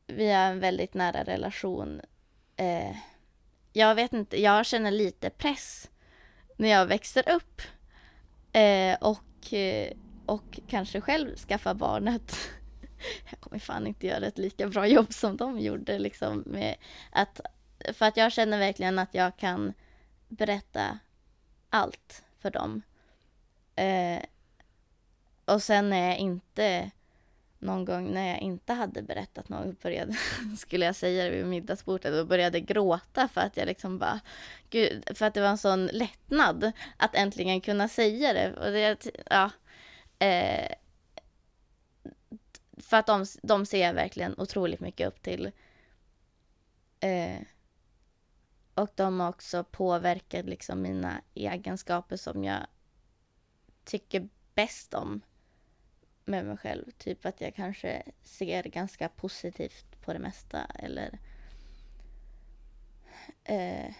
vi 0.06 0.32
har 0.32 0.44
en 0.44 0.60
väldigt 0.60 0.94
nära 0.94 1.24
relation. 1.24 2.00
Eh, 2.56 2.96
jag 3.72 3.94
vet 3.94 4.12
inte, 4.12 4.42
jag 4.42 4.66
känner 4.66 4.90
lite 4.90 5.30
press 5.30 5.90
när 6.56 6.68
jag 6.68 6.86
växer 6.86 7.28
upp 7.28 7.62
eh, 8.52 8.96
och, 9.00 9.52
eh, 9.52 9.92
och 10.26 10.60
kanske 10.68 11.00
själv 11.00 11.36
skaffa 11.36 11.74
barnet. 11.74 12.36
Jag 13.30 13.40
kommer 13.40 13.58
fan 13.58 13.86
inte 13.86 14.06
göra 14.06 14.26
ett 14.26 14.38
lika 14.38 14.68
bra 14.68 14.86
jobb 14.86 15.12
som 15.12 15.36
de 15.36 15.58
gjorde 15.58 15.98
liksom 15.98 16.42
med 16.46 16.76
att 17.10 17.40
för 17.92 18.06
att 18.06 18.16
jag 18.16 18.32
känner 18.32 18.58
verkligen 18.58 18.98
att 18.98 19.14
jag 19.14 19.36
kan 19.36 19.72
berätta 20.28 20.98
allt 21.70 22.24
för 22.38 22.50
dem. 22.50 22.82
Eh, 23.76 24.22
och 25.44 25.62
sen 25.62 25.90
när 25.90 26.08
jag 26.08 26.18
inte 26.18 26.90
någon 27.58 27.84
gång 27.84 28.10
när 28.10 28.28
jag 28.28 28.38
inte 28.38 28.72
hade 28.72 29.02
berättat 29.02 29.48
något 29.48 29.82
började, 29.82 30.16
skulle 30.58 30.86
jag 30.86 30.96
säga 30.96 31.24
det 31.24 31.30
vid 31.30 31.46
middagsbordet 31.46 32.14
och 32.14 32.26
började 32.26 32.60
gråta 32.60 33.28
för 33.28 33.40
att 33.40 33.56
jag 33.56 33.66
liksom 33.66 33.98
bara, 33.98 34.20
gud, 34.70 35.18
för 35.18 35.26
att 35.26 35.34
det 35.34 35.40
var 35.40 35.48
en 35.48 35.58
sån 35.58 35.86
lättnad 35.86 36.72
att 36.96 37.14
äntligen 37.14 37.60
kunna 37.60 37.88
säga 37.88 38.32
det. 38.32 38.52
Och 38.52 38.72
det 38.72 39.06
ja, 39.30 39.50
eh, 40.18 40.68
för 42.76 42.96
att 42.96 43.06
de, 43.06 43.26
de 43.42 43.66
ser 43.66 43.86
jag 43.86 43.94
verkligen 43.94 44.34
otroligt 44.38 44.80
mycket 44.80 45.08
upp 45.08 45.22
till. 45.22 45.50
Eh, 47.00 47.38
och 48.78 48.90
de 48.94 49.20
har 49.20 49.28
också 49.28 49.64
påverkat 49.64 50.44
liksom 50.46 50.82
mina 50.82 51.22
egenskaper 51.34 52.16
som 52.16 52.44
jag 52.44 52.66
tycker 53.84 54.28
bäst 54.54 54.94
om 54.94 55.20
med 56.24 56.46
mig 56.46 56.56
själv. 56.56 56.90
Typ 56.90 57.26
att 57.26 57.40
jag 57.40 57.54
kanske 57.54 58.02
ser 58.22 58.62
ganska 58.62 59.08
positivt 59.08 60.00
på 60.00 60.12
det 60.12 60.18
mesta 60.18 60.64
eller 60.64 61.18
eh, 63.44 63.94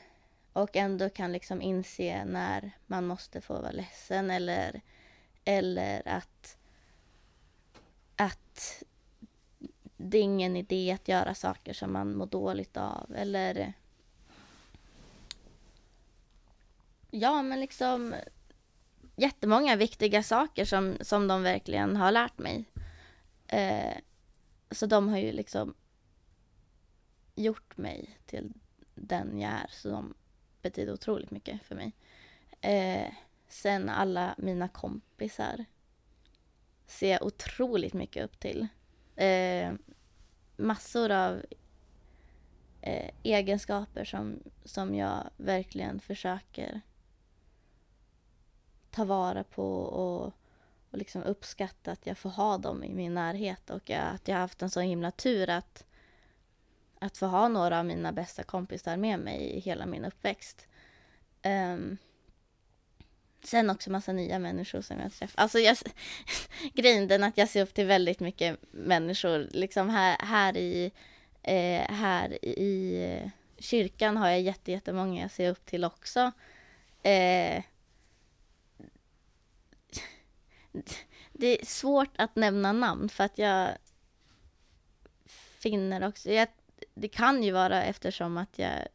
och 0.53 0.77
ändå 0.77 1.11
kan 1.11 1.33
liksom 1.33 1.63
inse 1.63 2.25
när 2.25 2.71
man 2.87 3.07
måste 3.07 3.41
få 3.41 3.55
vara 3.55 3.71
ledsen 3.71 4.31
eller, 4.31 4.81
eller 5.45 6.09
att, 6.09 6.59
att 8.17 8.83
det 9.97 10.19
är 10.19 10.23
ingen 10.23 10.57
idé 10.57 10.93
att 10.93 11.09
göra 11.09 11.35
saker 11.35 11.73
som 11.73 11.93
man 11.93 12.17
mår 12.17 12.27
dåligt 12.27 12.77
av 12.77 13.15
eller 13.17 13.73
ja 17.11 17.43
men 17.43 17.61
liksom 17.61 18.15
jättemånga 19.17 19.77
viktiga 19.77 20.23
saker 20.23 20.65
som, 20.65 20.97
som 21.01 21.29
de 21.29 21.43
verkligen 21.43 21.97
har 21.97 22.13
lärt 22.13 22.39
mig. 22.39 22.65
Eh, 23.47 23.97
så 24.71 24.87
de 24.87 25.09
har 25.09 25.19
ju 25.19 25.33
liksom 25.33 25.75
gjort 27.35 27.77
mig 27.77 28.19
till 28.27 28.53
den 28.95 29.41
jag 29.41 29.53
är. 29.53 29.67
Så 29.71 29.89
de 29.89 30.15
betyder 30.63 30.93
otroligt 30.93 31.31
mycket 31.31 31.63
för 31.63 31.75
mig. 31.75 31.93
Eh, 32.61 33.13
sen 33.49 33.89
alla 33.89 34.35
mina 34.39 34.69
kompisar 34.69 35.65
ser 36.87 37.11
jag 37.11 37.23
otroligt 37.23 37.95
mycket 37.95 38.25
upp 38.25 38.41
till. 38.41 38.69
Eh, 39.17 39.73
massor 40.57 41.11
av 41.11 41.43
eh, 42.81 43.11
egenskaper 43.23 44.05
som, 44.05 44.43
som 44.65 44.95
jag 44.95 45.31
verkligen 45.37 46.01
försöker 46.01 46.81
ta 48.91 49.05
vara 49.05 49.45
på 49.45 49.83
och, 49.83 50.33
och 50.91 50.99
liksom 50.99 51.23
uppskatta 51.23 51.93
att 51.93 52.07
jag 52.07 52.19
får 52.19 52.31
ha 52.31 52.59
dem 52.59 52.85
i 52.85 52.95
min 52.95 53.15
närhet 53.15 53.71
och 53.71 53.91
att 53.91 54.29
jag 54.29 54.35
har 54.35 54.41
haft 54.41 54.63
en 54.63 54.71
så 54.71 54.81
himla 54.81 55.11
tur 55.11 55.51
att, 55.51 55.85
att 56.99 57.17
få 57.19 57.27
ha 57.27 57.49
några 57.49 57.79
av 57.79 57.85
mina 57.85 58.13
bästa 58.13 58.43
kompisar 58.43 58.97
med 58.97 59.21
mig 59.21 59.41
i 59.41 59.61
hela 59.61 59.87
min 59.87 60.05
uppväxt. 60.05 60.67
Um, 61.45 61.99
sen 63.45 63.71
också 63.71 63.91
massa 63.91 64.13
nya 64.13 64.39
människor 64.39 64.81
som 64.81 65.01
jag 65.01 65.13
träffar. 65.13 65.43
Alltså 65.43 65.59
jag, 65.59 65.77
grejen 66.75 67.09
den 67.09 67.25
att 67.25 67.39
jag 67.39 67.49
ser 67.49 67.63
upp 67.63 67.75
till 67.75 67.87
väldigt 67.87 68.21
mycket 68.21 68.59
människor. 68.71 69.49
Liksom 69.51 69.91
här, 69.91 70.17
här 70.21 70.57
i, 70.57 70.93
eh, 71.43 71.91
här 71.91 72.45
i 72.45 73.03
eh, 73.05 73.31
kyrkan 73.59 74.17
har 74.17 74.29
jag 74.29 74.57
jättemånga 74.65 75.23
jag 75.23 75.31
ser 75.31 75.51
upp 75.51 75.67
till 75.67 75.85
också. 75.85 76.33
Eh, 77.03 77.63
det 81.33 81.61
är 81.61 81.67
svårt 81.67 82.11
att 82.17 82.37
nämna 82.37 82.73
namn 82.73 83.09
för 83.09 83.25
att 83.25 83.39
jag 83.39 83.77
finner 85.59 86.09
också, 86.09 86.31
jag, 86.31 86.49
det 86.95 87.09
kan 87.09 87.43
ju 87.43 87.53
vara 87.53 87.83
eftersom 87.83 88.37
att 88.37 88.59
jag 88.59 88.89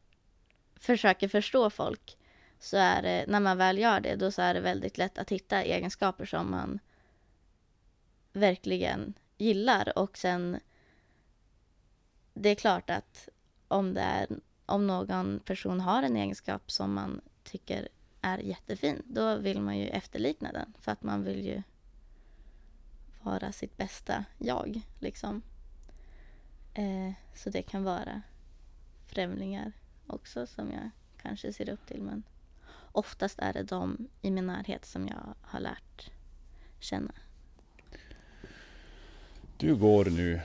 försöker 0.76 1.28
förstå 1.28 1.70
folk. 1.70 2.18
Så 2.60 2.78
är 2.78 3.02
det, 3.02 3.26
när 3.28 3.40
man 3.40 3.58
väl 3.58 3.78
gör 3.78 4.00
det, 4.00 4.16
då 4.16 4.32
så 4.32 4.42
är 4.42 4.54
det 4.54 4.60
väldigt 4.60 4.98
lätt 4.98 5.18
att 5.18 5.32
hitta 5.32 5.64
egenskaper 5.64 6.26
som 6.26 6.52
man 6.52 6.80
verkligen 8.34 9.14
gillar. 9.38 9.98
Och 9.98 10.18
sen 10.18 10.60
det 12.34 12.50
är 12.50 12.56
klart 12.56 12.90
att 12.90 13.30
om 13.68 13.94
det 13.94 14.02
är 14.02 14.28
om 14.66 14.88
någon 14.88 15.40
person 15.40 15.80
har 15.80 16.04
en 16.04 16.18
egenskap 16.18 16.72
som 16.72 16.94
man 16.94 17.22
tycker 17.44 17.88
är 18.24 18.38
jättefin, 18.38 19.02
då 19.06 19.38
vill 19.38 19.62
man 19.62 19.78
ju 19.78 19.88
efterlikna 19.88 20.52
den 20.52 20.74
för 20.80 20.92
att 20.92 21.04
man 21.04 21.24
vill 21.24 21.46
ju 21.46 21.62
vara 23.22 23.52
sitt 23.52 23.78
bästa 23.78 24.26
jag, 24.38 24.82
liksom. 25.00 25.42
Eh, 26.74 27.12
så 27.36 27.50
det 27.50 27.62
kan 27.62 27.84
vara 27.84 28.22
främlingar 29.08 29.72
också 30.08 30.48
som 30.48 30.72
jag 30.72 30.90
kanske 31.22 31.54
ser 31.54 31.70
upp 31.70 31.86
till, 31.88 32.02
men 32.02 32.24
oftast 32.92 33.40
är 33.40 33.54
det 33.54 33.64
de 33.64 34.08
i 34.22 34.32
min 34.32 34.48
närhet 34.48 34.86
som 34.86 35.08
jag 35.08 35.36
har 35.42 35.60
lärt 35.60 36.12
känna. 36.80 37.14
Du 39.58 39.76
går 39.76 40.06
nu 40.06 40.42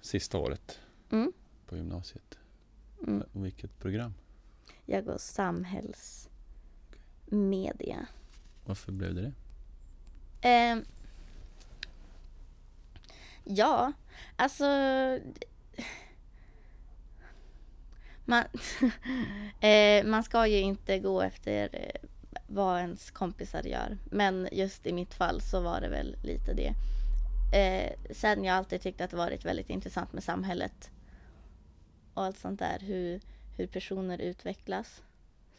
sista 0.00 0.38
året 0.38 0.80
Mm. 1.10 1.32
på 1.66 1.76
gymnasiet. 1.76 2.38
Mm. 3.06 3.22
Vilket 3.32 3.78
program? 3.78 4.14
Jag 4.84 5.04
går 5.04 5.18
samhällsmedia. 7.30 8.06
Varför 8.64 8.92
blev 8.92 9.14
det 9.14 9.22
det? 9.22 9.32
Eh, 10.48 10.78
ja, 13.44 13.92
alltså... 14.36 14.64
Man, 18.24 18.44
eh, 19.60 20.04
man 20.04 20.22
ska 20.22 20.46
ju 20.46 20.58
inte 20.58 20.98
gå 20.98 21.22
efter 21.22 21.68
eh, 21.72 22.08
vad 22.46 22.80
ens 22.80 23.10
kompisar 23.10 23.62
gör. 23.62 23.98
Men 24.10 24.48
just 24.52 24.86
i 24.86 24.92
mitt 24.92 25.14
fall 25.14 25.40
så 25.40 25.60
var 25.60 25.80
det 25.80 25.88
väl 25.88 26.16
lite 26.22 26.54
det. 26.54 26.74
Eh, 27.58 27.92
sen 28.14 28.44
jag 28.44 28.56
alltid 28.56 28.80
tyckt 28.80 29.00
att 29.00 29.10
det 29.10 29.16
varit 29.16 29.44
väldigt 29.44 29.70
intressant 29.70 30.12
med 30.12 30.24
samhället. 30.24 30.90
Och 32.14 32.24
allt 32.24 32.38
sånt 32.38 32.58
där. 32.58 32.78
Hur, 32.80 33.20
hur 33.56 33.66
personer 33.66 34.18
utvecklas. 34.18 35.02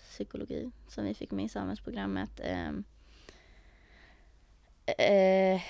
Psykologi 0.10 0.72
som 0.88 1.04
vi 1.06 1.14
fick 1.14 1.32
med 1.32 1.46
i 1.46 1.50
samhällsprogrammet. 1.50 2.40
Ehm, 2.44 2.84
eh, 4.98 5.62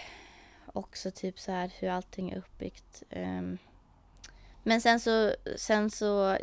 också 0.66 1.12
typ 1.12 1.40
så 1.40 1.52
här 1.52 1.74
hur 1.80 1.90
allting 1.90 2.30
är 2.32 2.38
uppbyggt. 2.38 3.04
Ehm, 3.10 3.58
men 4.64 4.82
sen 4.82 5.00
så, 5.00 5.34
sen 5.56 5.90
så 5.90 6.38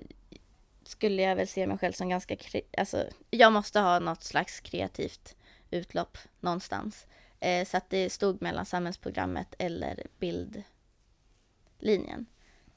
skulle 0.82 1.22
jag 1.22 1.36
väl 1.36 1.48
se 1.48 1.66
mig 1.66 1.78
själv 1.78 1.92
som 1.92 2.08
ganska, 2.08 2.34
kre- 2.34 2.78
alltså 2.78 3.06
jag 3.30 3.52
måste 3.52 3.80
ha 3.80 3.98
något 3.98 4.22
slags 4.22 4.60
kreativt 4.60 5.36
utlopp 5.70 6.18
någonstans. 6.40 7.06
Eh, 7.40 7.66
så 7.66 7.76
att 7.76 7.90
det 7.90 8.10
stod 8.10 8.42
mellan 8.42 8.66
samhällsprogrammet 8.66 9.54
eller 9.58 10.06
bildlinjen. 10.18 10.66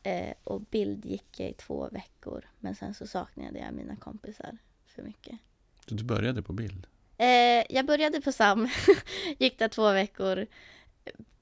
Eh, 0.04 0.34
och 0.44 0.62
bild 0.62 1.06
gick 1.06 1.40
jag 1.40 1.50
i 1.50 1.54
två 1.54 1.90
veckor, 1.92 2.46
men 2.60 2.76
sen 2.76 2.94
så 2.94 3.08
saknade 3.08 3.60
jag 3.60 3.74
mina 3.74 3.96
kompisar 3.96 4.58
för 4.98 5.04
mycket. 5.04 5.38
Så 5.90 5.96
du 5.96 6.04
började 6.04 6.42
på 6.42 6.54
bild? 6.54 6.88
Eh, 7.18 7.64
jag 7.70 7.86
började 7.86 8.22
på 8.22 8.32
SAM, 8.32 8.70
gick 9.40 9.60
där 9.60 9.68
två 9.68 9.92
veckor, 9.92 10.48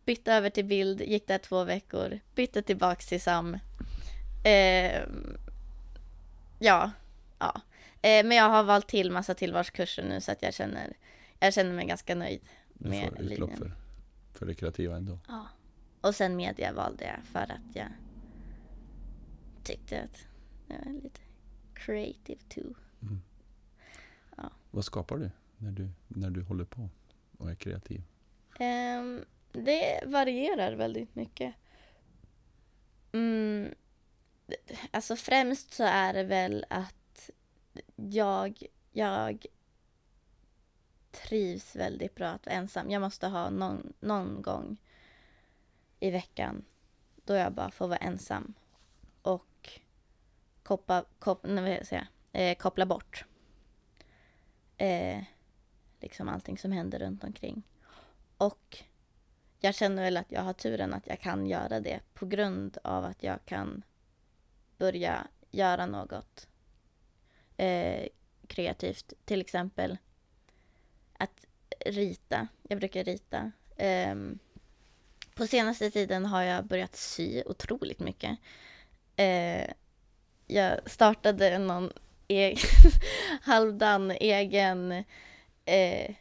bytte 0.06 0.34
över 0.34 0.50
till 0.50 0.66
bild, 0.66 1.02
gick 1.02 1.28
där 1.28 1.38
två 1.38 1.64
veckor, 1.64 2.20
bytte 2.36 2.62
tillbaks 2.62 3.08
till 3.08 3.22
SAM. 3.22 3.58
Eh, 4.46 5.02
ja, 6.60 6.92
ja. 7.40 7.62
Eh, 8.02 8.26
men 8.26 8.32
jag 8.32 8.50
har 8.50 8.64
valt 8.64 8.88
till 8.88 9.12
massa 9.12 9.34
tillvalskurser 9.34 10.04
nu 10.04 10.22
så 10.22 10.32
att 10.32 10.42
jag 10.44 10.54
känner, 10.54 10.94
jag 11.40 11.54
känner 11.54 11.74
mig 11.74 11.86
ganska 11.86 12.16
nöjd. 12.16 12.42
Du 12.74 12.90
Med 12.90 13.10
får 13.10 13.22
utlopp 13.22 13.50
linjen. 13.50 13.58
för, 13.58 13.72
för 14.40 14.46
det 14.46 14.54
kreativa 14.54 14.96
ändå. 14.96 15.20
Ja. 15.28 15.48
Och 16.02 16.16
sen 16.16 16.36
media 16.36 16.74
valde 16.74 17.04
jag 17.06 17.26
för 17.32 17.52
att 17.52 17.76
jag 17.76 17.88
tyckte 19.64 20.02
att 20.02 20.28
det 20.68 20.74
var 20.86 20.94
lite 20.94 21.20
creative 21.74 22.40
too. 22.50 22.74
Vad 24.76 24.86
skapar 24.86 25.18
du 25.18 25.32
när 25.58 25.72
du, 25.72 25.90
när 26.08 26.30
du 26.30 26.42
håller 26.42 26.66
på 26.66 26.90
och 27.38 27.52
är 27.52 27.56
kreativ? 27.56 28.04
Um, 28.60 29.26
det 29.52 30.04
varierar 30.06 30.74
väldigt 30.74 31.16
mycket. 31.16 31.54
Mm, 33.12 33.76
alltså 34.92 35.16
främst 35.16 35.74
så 35.74 35.84
är 35.84 36.14
det 36.14 36.24
väl 36.24 36.66
att 36.70 37.30
jag, 37.96 38.64
jag 38.92 39.46
trivs 41.12 41.76
väldigt 41.76 42.16
bra 42.16 42.28
att 42.28 42.46
vara 42.46 42.56
ensam. 42.56 42.92
Jag 42.92 43.02
måste 43.02 43.28
ha 43.28 43.50
någon, 43.50 43.94
någon 44.00 44.42
gång 44.42 44.78
i 46.00 46.12
veckan 46.12 46.66
då 47.16 47.34
jag 47.34 47.54
bara 47.54 47.72
får 47.72 47.88
vara 47.88 47.98
ensam 47.98 48.54
och 49.22 49.70
koppa, 50.64 51.06
kop, 51.20 51.40
nej, 51.44 51.64
vad 51.64 51.74
jag 51.74 51.88
säga, 51.88 52.08
eh, 52.32 52.58
koppla 52.58 52.86
bort 52.86 53.26
eh, 54.78 55.24
liksom 56.00 56.30
allting 56.30 56.58
som 56.58 56.72
händer 56.72 57.00
runt 57.00 57.24
omkring. 57.24 57.64
Och 58.38 58.84
jag 59.60 59.76
känner 59.76 60.04
väl 60.04 60.18
att 60.18 60.32
jag 60.32 60.42
har 60.42 60.54
turen 60.54 60.94
att 60.94 61.08
jag 61.08 61.20
kan 61.20 61.46
göra 61.46 61.80
det 61.80 62.00
på 62.14 62.26
grund 62.26 62.78
av 62.84 63.06
att 63.06 63.24
jag 63.24 63.46
kan 63.46 63.84
börja 64.78 65.28
göra 65.52 65.86
något 65.86 66.48
eh, 67.58 68.08
kreativt. 68.48 69.14
Till 69.26 69.42
exempel 69.42 69.98
att 71.18 71.46
rita. 71.86 72.48
Jag 72.64 72.80
brukar 72.80 73.04
rita. 73.04 73.52
Eh, 73.78 74.16
på 75.36 75.48
senaste 75.48 75.92
tiden 75.92 76.26
har 76.26 76.42
jag 76.42 76.66
börjat 76.66 76.96
sy 76.96 77.44
otroligt 77.46 78.00
mycket. 78.00 78.38
Eh, 79.16 79.72
jag 80.48 80.90
startade 80.90 81.58
någon 81.58 81.92
egen, 82.28 82.58
halvdan 83.42 84.12
egen 84.12 84.92
eh, 85.66 86.16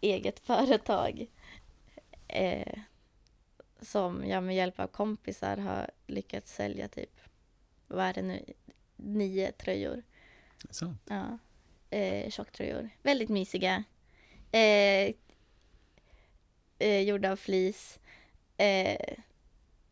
eget 0.00 0.40
företag 0.40 1.26
eh, 2.28 2.78
som 3.80 4.26
jag 4.26 4.42
med 4.42 4.56
hjälp 4.56 4.80
av 4.80 4.86
kompisar 4.86 5.56
har 5.56 5.90
lyckats 6.06 6.54
sälja 6.54 6.88
typ, 6.88 7.20
vad 7.86 8.06
är 8.06 8.12
det 8.12 8.22
nu, 8.22 8.44
nio 8.96 9.52
tröjor. 9.52 10.02
Sant? 10.70 11.02
Ja. 11.08 11.38
Eh, 11.90 12.30
tjocktröjor. 12.30 12.90
Väldigt 13.02 13.28
mysiga. 13.28 13.84
Eh, 14.52 15.14
eh, 16.78 17.00
gjorda 17.00 17.32
av 17.32 17.36
flis. 17.36 17.98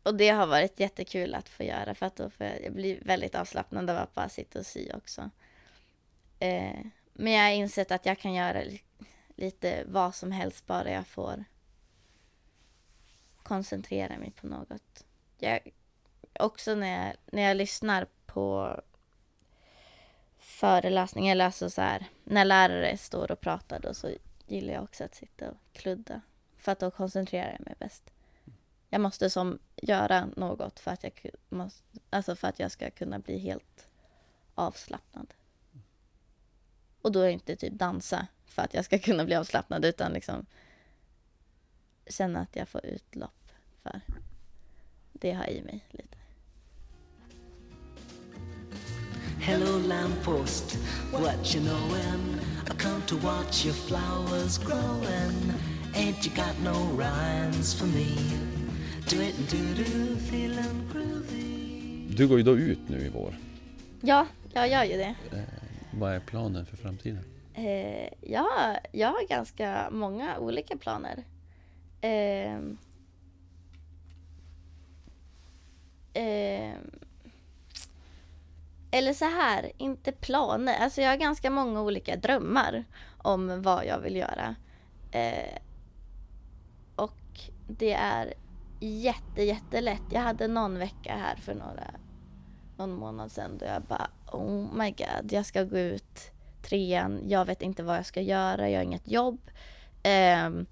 Och 0.03 0.15
det 0.15 0.29
har 0.29 0.47
varit 0.47 0.79
jättekul 0.79 1.35
att 1.35 1.49
få 1.49 1.63
göra 1.63 1.95
för 1.95 2.05
att 2.05 2.15
då 2.15 2.29
får 2.29 2.45
jag, 2.45 2.63
jag 2.63 2.73
blir 2.73 2.99
väldigt 3.01 3.35
avslappnad 3.35 3.89
av 3.89 3.97
att 3.97 4.13
bara 4.13 4.29
sitta 4.29 4.59
och 4.59 4.65
sy 4.65 4.91
också. 4.93 5.29
Eh, 6.39 6.79
men 7.13 7.33
jag 7.33 7.43
har 7.43 7.51
insett 7.51 7.91
att 7.91 8.05
jag 8.05 8.19
kan 8.19 8.33
göra 8.33 8.63
li- 8.63 8.83
lite 9.35 9.83
vad 9.87 10.15
som 10.15 10.31
helst 10.31 10.65
bara 10.67 10.91
jag 10.91 11.07
får 11.07 11.43
koncentrera 13.43 14.17
mig 14.17 14.31
på 14.31 14.47
något. 14.47 15.05
Jag, 15.39 15.59
också 16.39 16.75
när 16.75 17.05
jag, 17.05 17.15
när 17.25 17.41
jag 17.41 17.57
lyssnar 17.57 18.07
på 18.25 18.81
föreläsningar, 20.39 21.31
eller 21.31 21.45
alltså 21.45 21.69
så 21.69 21.81
här, 21.81 22.05
när 22.23 22.45
lärare 22.45 22.97
står 22.97 23.31
och 23.31 23.41
pratar 23.41 23.79
då 23.79 23.93
så 23.93 24.09
gillar 24.47 24.73
jag 24.73 24.83
också 24.83 25.03
att 25.03 25.15
sitta 25.15 25.49
och 25.51 25.57
kludda. 25.73 26.21
För 26.57 26.71
att 26.71 26.79
då 26.79 26.91
koncentrerar 26.91 27.51
jag 27.51 27.65
mig 27.65 27.75
bäst. 27.79 28.12
Jag 28.93 29.01
måste 29.01 29.29
som 29.29 29.59
göra 29.75 30.25
något 30.25 30.79
för 30.79 30.91
att 30.91 31.03
jag, 31.03 31.13
måste, 31.49 31.83
alltså 32.09 32.35
för 32.35 32.47
att 32.47 32.59
jag 32.59 32.71
ska 32.71 32.91
kunna 32.91 33.19
bli 33.19 33.37
helt 33.37 33.87
avslappnad. 34.55 35.33
Och 37.01 37.11
då 37.11 37.19
är 37.19 37.25
det 37.25 37.31
inte 37.31 37.55
typ 37.55 37.73
dansa 37.73 38.27
för 38.45 38.61
att 38.61 38.73
jag 38.73 38.85
ska 38.85 38.99
kunna 38.99 39.25
bli 39.25 39.35
avslappnad 39.35 39.85
utan 39.85 40.13
liksom 40.13 40.45
känna 42.07 42.39
att 42.39 42.55
jag 42.55 42.69
får 42.69 42.85
utlopp 42.85 43.51
för 43.83 44.01
det 45.13 45.27
jag 45.27 45.37
har 45.37 45.49
i 45.49 45.61
mig 45.61 45.85
lite. 45.89 46.17
Hello, 49.39 49.79
lamppost, 49.87 50.77
what 51.11 51.55
you 51.55 51.65
knowin'? 51.65 52.39
I 52.67 52.83
come 52.83 53.01
to 53.07 53.15
watch 53.15 53.65
your 53.65 53.75
flowers 53.75 54.57
growin'. 54.59 55.53
Ain't 55.93 56.25
you 56.25 56.35
got 56.35 56.59
no 56.59 56.97
rhymes 56.97 57.73
for 57.73 57.85
me? 57.85 58.52
Du 62.17 62.27
går 62.27 62.37
ju 62.37 62.43
då 62.43 62.57
ut 62.57 62.79
nu 62.87 63.05
i 63.05 63.09
vår. 63.09 63.35
Ja, 64.01 64.27
jag 64.53 64.69
gör 64.69 64.83
ju 64.83 64.97
det. 64.97 65.15
Eh, 65.31 65.43
vad 65.93 66.13
är 66.13 66.19
planen 66.19 66.65
för 66.65 66.77
framtiden? 66.77 67.23
Eh, 67.53 68.09
ja, 68.21 68.77
jag 68.91 69.07
har 69.07 69.27
ganska 69.27 69.89
många 69.91 70.37
olika 70.37 70.77
planer. 70.77 71.23
Ehm. 72.01 72.77
Ehm. 76.13 76.91
eller 78.91 79.13
så 79.13 79.25
här, 79.25 79.71
inte 79.77 80.11
planer. 80.11 80.75
Alltså 80.79 81.01
jag 81.01 81.09
har 81.09 81.17
ganska 81.17 81.49
många 81.49 81.81
olika 81.81 82.15
drömmar 82.15 82.83
om 83.17 83.61
vad 83.61 83.85
jag 83.85 83.99
vill 83.99 84.15
göra. 84.15 84.55
Eh, 85.11 85.57
och 86.95 87.39
det 87.67 87.93
är 87.93 88.33
jätte, 88.87 89.43
jättelätt. 89.43 90.01
Jag 90.11 90.21
hade 90.21 90.47
någon 90.47 90.77
vecka 90.77 91.15
här 91.15 91.35
för 91.35 91.53
några, 91.53 91.93
någon 92.77 92.95
månad 92.95 93.31
sedan 93.31 93.57
då 93.57 93.65
jag 93.65 93.81
bara 93.81 94.09
oh 94.31 94.75
my 94.75 94.91
god, 94.91 95.31
jag 95.31 95.45
ska 95.45 95.63
gå 95.63 95.77
ut 95.77 96.31
trean, 96.63 97.21
jag 97.27 97.45
vet 97.45 97.61
inte 97.61 97.83
vad 97.83 97.97
jag 97.97 98.05
ska 98.05 98.21
göra, 98.21 98.69
jag 98.69 98.79
har 98.79 98.83
inget 98.83 99.11
jobb. 99.11 99.51
Um, 100.45 100.65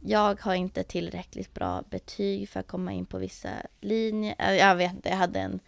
jag 0.00 0.40
har 0.40 0.54
inte 0.54 0.82
tillräckligt 0.82 1.54
bra 1.54 1.82
betyg 1.90 2.48
för 2.48 2.60
att 2.60 2.66
komma 2.66 2.92
in 2.92 3.06
på 3.06 3.18
vissa 3.18 3.50
linjer. 3.80 4.34
Äh, 4.38 4.54
jag 4.54 4.76
vet 4.76 4.92
inte, 4.92 5.08
jag 5.08 5.16
hade 5.16 5.40
en, 5.40 5.60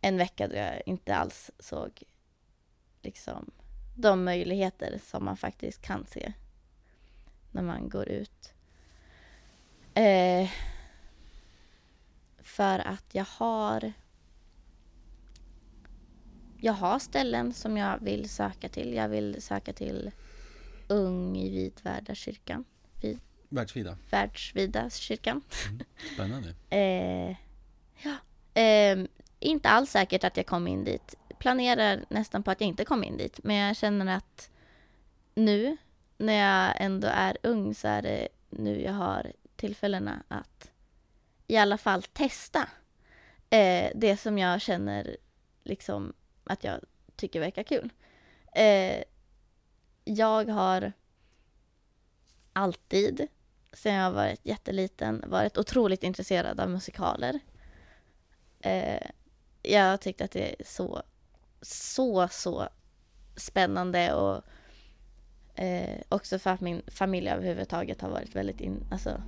en 0.00 0.16
vecka 0.16 0.48
då 0.48 0.56
jag 0.56 0.82
inte 0.86 1.16
alls 1.16 1.50
såg 1.58 2.02
liksom 3.02 3.50
de 3.96 4.24
möjligheter 4.24 5.00
som 5.02 5.24
man 5.24 5.36
faktiskt 5.36 5.82
kan 5.82 6.06
se 6.06 6.32
när 7.50 7.62
man 7.62 7.88
går 7.88 8.08
ut. 8.08 8.52
Eh, 9.94 10.50
för 12.46 12.78
att 12.78 13.04
jag 13.12 13.24
har 13.24 13.92
jag 16.60 16.72
har 16.72 16.98
ställen 16.98 17.52
som 17.52 17.76
jag 17.76 17.98
vill 17.98 18.28
söka 18.28 18.68
till. 18.68 18.94
Jag 18.94 19.08
vill 19.08 19.42
söka 19.42 19.72
till 19.72 20.10
Ung 20.88 21.36
i 21.36 21.50
Vidvärda 21.50 22.14
kyrkan. 22.14 22.64
Världsvida. 23.48 23.98
Världsvida 24.10 24.90
kyrkan. 24.90 25.42
Spännande. 26.14 26.54
Eh, 26.70 27.36
ja. 28.02 28.16
Eh, 28.62 28.98
inte 29.40 29.68
alls 29.68 29.90
säkert 29.90 30.24
att 30.24 30.36
jag 30.36 30.46
kommer 30.46 30.70
in 30.70 30.84
dit. 30.84 31.14
Planerar 31.38 32.04
nästan 32.08 32.42
på 32.42 32.50
att 32.50 32.60
jag 32.60 32.68
inte 32.68 32.84
kommer 32.84 33.06
in 33.06 33.16
dit. 33.16 33.40
Men 33.44 33.56
jag 33.56 33.76
känner 33.76 34.16
att 34.16 34.50
nu 35.34 35.76
när 36.18 36.32
jag 36.32 36.74
ändå 36.80 37.08
är 37.08 37.36
ung 37.42 37.74
så 37.74 37.88
är 37.88 38.02
det 38.02 38.28
nu 38.50 38.82
jag 38.82 38.92
har 38.92 39.32
tillfällena 39.56 40.22
att 40.28 40.70
i 41.46 41.56
alla 41.56 41.78
fall 41.78 42.02
testa 42.02 42.68
eh, 43.50 43.90
det 43.94 44.16
som 44.16 44.38
jag 44.38 44.60
känner 44.60 45.16
liksom 45.64 46.12
att 46.44 46.64
jag 46.64 46.80
tycker 47.16 47.40
verkar 47.40 47.62
kul. 47.62 47.92
Eh, 48.54 49.02
jag 50.04 50.48
har 50.48 50.92
alltid, 52.52 53.28
sedan 53.72 53.94
jag 53.94 54.12
varit 54.12 54.40
jätteliten, 54.46 55.24
varit 55.26 55.58
otroligt 55.58 56.02
intresserad 56.02 56.60
av 56.60 56.70
musikaler. 56.70 57.40
Eh, 58.60 59.10
jag 59.62 60.00
tyckte 60.00 60.24
att 60.24 60.30
det 60.30 60.50
är 60.50 60.64
så, 60.64 61.02
så, 61.62 62.28
så 62.28 62.68
spännande 63.36 64.14
och 64.14 64.42
eh, 65.58 66.00
också 66.08 66.38
för 66.38 66.50
att 66.50 66.60
min 66.60 66.82
familj 66.86 67.28
överhuvudtaget 67.28 68.00
har 68.00 68.10
varit 68.10 68.36
väldigt 68.36 68.60
in, 68.60 68.86
alltså 68.90 69.22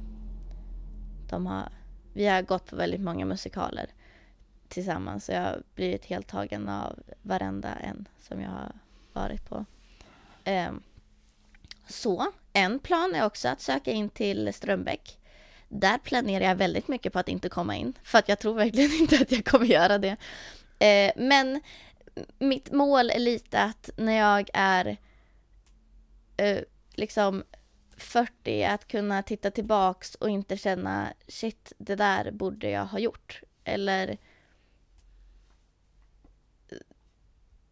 de 1.28 1.46
har, 1.46 1.68
vi 2.18 2.26
har 2.26 2.42
gått 2.42 2.66
på 2.66 2.76
väldigt 2.76 3.00
många 3.00 3.24
musikaler 3.24 3.86
tillsammans 4.68 5.28
och 5.28 5.34
jag 5.34 5.42
har 5.42 5.62
blivit 5.74 6.04
helt 6.04 6.26
tagen 6.26 6.68
av 6.68 6.98
varenda 7.22 7.74
en 7.74 8.08
som 8.20 8.40
jag 8.40 8.50
har 8.50 8.72
varit 9.12 9.48
på. 9.48 9.64
Um, 10.46 10.82
så, 11.88 12.32
en 12.52 12.78
plan 12.78 13.14
är 13.14 13.24
också 13.24 13.48
att 13.48 13.60
söka 13.60 13.90
in 13.90 14.08
till 14.08 14.54
Strömbäck. 14.54 15.18
Där 15.68 15.98
planerar 15.98 16.44
jag 16.44 16.56
väldigt 16.56 16.88
mycket 16.88 17.12
på 17.12 17.18
att 17.18 17.28
inte 17.28 17.48
komma 17.48 17.76
in, 17.76 17.92
för 18.02 18.18
att 18.18 18.28
jag 18.28 18.38
tror 18.38 18.54
verkligen 18.54 18.92
inte 19.00 19.16
att 19.16 19.32
jag 19.32 19.44
kommer 19.44 19.66
göra 19.66 19.98
det. 19.98 20.16
Eh, 20.78 21.12
men 21.16 21.60
mitt 22.38 22.72
mål 22.72 23.10
är 23.10 23.18
lite 23.18 23.60
att 23.62 23.90
när 23.96 24.18
jag 24.18 24.50
är 24.52 24.96
eh, 26.36 26.58
liksom 26.94 27.44
40 27.98 28.64
att 28.64 28.88
kunna 28.88 29.22
titta 29.22 29.50
tillbaks 29.50 30.14
och 30.14 30.30
inte 30.30 30.56
känna 30.56 31.12
shit, 31.28 31.72
det 31.78 31.96
där 31.96 32.30
borde 32.30 32.70
jag 32.70 32.86
ha 32.86 32.98
gjort. 32.98 33.42
Eller 33.64 34.18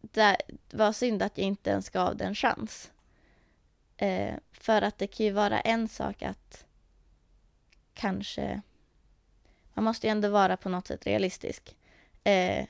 det 0.01 0.37
var 0.71 0.91
synd 0.91 1.23
att 1.23 1.37
jag 1.37 1.47
inte 1.47 1.69
ens 1.69 1.89
gav 1.89 2.17
det 2.17 2.25
en 2.25 2.35
chans. 2.35 2.91
Eh, 3.97 4.35
för 4.51 4.81
att 4.81 4.97
det 4.97 5.07
kan 5.07 5.25
ju 5.25 5.31
vara 5.31 5.59
en 5.59 5.87
sak 5.87 6.21
att 6.21 6.65
kanske... 7.93 8.61
Man 9.73 9.83
måste 9.83 10.07
ju 10.07 10.11
ändå 10.11 10.29
vara 10.29 10.57
på 10.57 10.69
något 10.69 10.87
sätt 10.87 11.05
realistisk. 11.05 11.75
Eh, 12.23 12.65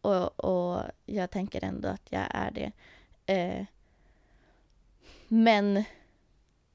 och, 0.00 0.44
och 0.44 0.82
jag 1.06 1.30
tänker 1.30 1.64
ändå 1.64 1.88
att 1.88 2.06
jag 2.10 2.26
är 2.30 2.50
det. 2.50 2.72
Eh, 3.34 3.64
men 5.28 5.84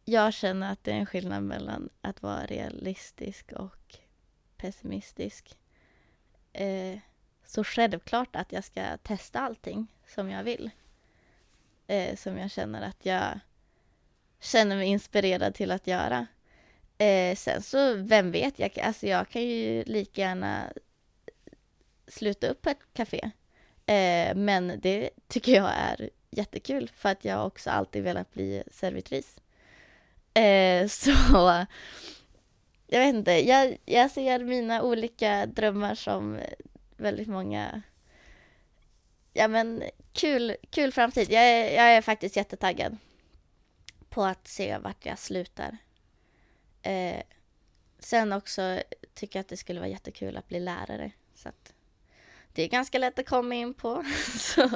jag 0.05 0.33
känner 0.33 0.71
att 0.71 0.83
det 0.83 0.91
är 0.91 0.95
en 0.95 1.05
skillnad 1.05 1.43
mellan 1.43 1.89
att 2.01 2.21
vara 2.21 2.45
realistisk 2.45 3.51
och 3.51 3.97
pessimistisk. 4.57 5.57
Eh, 6.53 6.99
så 7.45 7.63
självklart 7.63 8.35
att 8.35 8.51
jag 8.51 8.63
ska 8.63 8.97
testa 8.97 9.39
allting 9.39 9.87
som 10.07 10.29
jag 10.29 10.43
vill. 10.43 10.69
Eh, 11.87 12.15
som 12.15 12.37
jag 12.37 12.51
känner 12.51 12.81
att 12.81 13.05
jag 13.05 13.39
känner 14.39 14.75
mig 14.75 14.87
inspirerad 14.87 15.53
till 15.53 15.71
att 15.71 15.87
göra. 15.87 16.27
Eh, 16.97 17.35
sen 17.35 17.61
så, 17.61 17.93
vem 17.93 18.31
vet, 18.31 18.59
jag, 18.59 18.79
alltså 18.79 19.07
jag 19.07 19.29
kan 19.29 19.41
ju 19.41 19.83
lika 19.83 20.21
gärna 20.21 20.73
sluta 22.07 22.47
upp 22.47 22.61
på 22.61 22.69
ett 22.69 22.93
café. 22.93 23.31
Eh, 23.85 24.35
men 24.35 24.79
det 24.81 25.09
tycker 25.27 25.51
jag 25.55 25.71
är 25.75 26.09
jättekul 26.29 26.89
för 26.95 27.09
att 27.09 27.25
jag 27.25 27.45
också 27.45 27.69
alltid 27.69 28.03
velat 28.03 28.33
bli 28.33 28.63
servitris. 28.71 29.41
Eh, 30.35 30.87
så 30.89 31.11
jag 32.87 32.99
vet 32.99 33.15
inte, 33.15 33.31
jag, 33.31 33.77
jag 33.85 34.11
ser 34.11 34.39
mina 34.39 34.81
olika 34.81 35.45
drömmar 35.45 35.95
som 35.95 36.39
väldigt 36.97 37.27
många 37.27 37.81
Ja 39.37 39.47
men 39.47 39.83
kul, 40.13 40.55
kul 40.69 40.91
framtid. 40.91 41.31
Jag 41.31 41.43
är, 41.43 41.75
jag 41.75 41.85
är 41.85 42.01
faktiskt 42.01 42.35
jättetaggad 42.35 42.97
på 44.09 44.23
att 44.23 44.47
se 44.47 44.77
vart 44.77 45.05
jag 45.05 45.19
slutar. 45.19 45.77
Eh, 46.81 47.21
sen 47.99 48.33
också 48.33 48.81
tycker 49.13 49.39
jag 49.39 49.41
att 49.41 49.49
det 49.49 49.57
skulle 49.57 49.79
vara 49.79 49.89
jättekul 49.89 50.37
att 50.37 50.47
bli 50.47 50.59
lärare. 50.59 51.11
Så 51.33 51.49
att 51.49 51.73
det 52.53 52.63
är 52.63 52.67
ganska 52.67 52.97
lätt 52.97 53.19
att 53.19 53.29
komma 53.29 53.55
in 53.55 53.73
på. 53.73 54.03
så, 54.39 54.69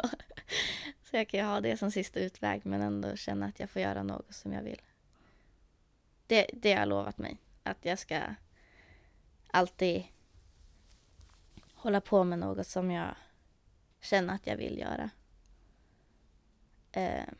så 1.03 1.17
jag 1.17 1.27
kan 1.27 1.39
ju 1.39 1.45
ha 1.45 1.61
det 1.61 1.77
som 1.77 1.91
sista 1.91 2.19
utväg 2.19 2.65
men 2.65 2.81
ändå 2.81 3.15
känna 3.15 3.45
att 3.45 3.59
jag 3.59 3.69
får 3.69 3.81
göra 3.81 4.03
något 4.03 4.33
som 4.33 4.53
jag 4.53 4.61
vill. 4.61 4.81
Det, 6.29 6.49
det 6.53 6.73
har 6.73 6.79
jag 6.79 6.89
lovat 6.89 7.17
mig. 7.17 7.37
Att 7.63 7.85
jag 7.85 7.99
ska 7.99 8.21
alltid 9.47 10.03
hålla 11.73 12.01
på 12.01 12.23
med 12.23 12.39
något 12.39 12.67
som 12.67 12.91
jag 12.91 13.15
känner 14.01 14.35
att 14.35 14.47
jag 14.47 14.57
vill 14.57 14.79
göra. 14.79 15.09
Eh, 16.91 17.33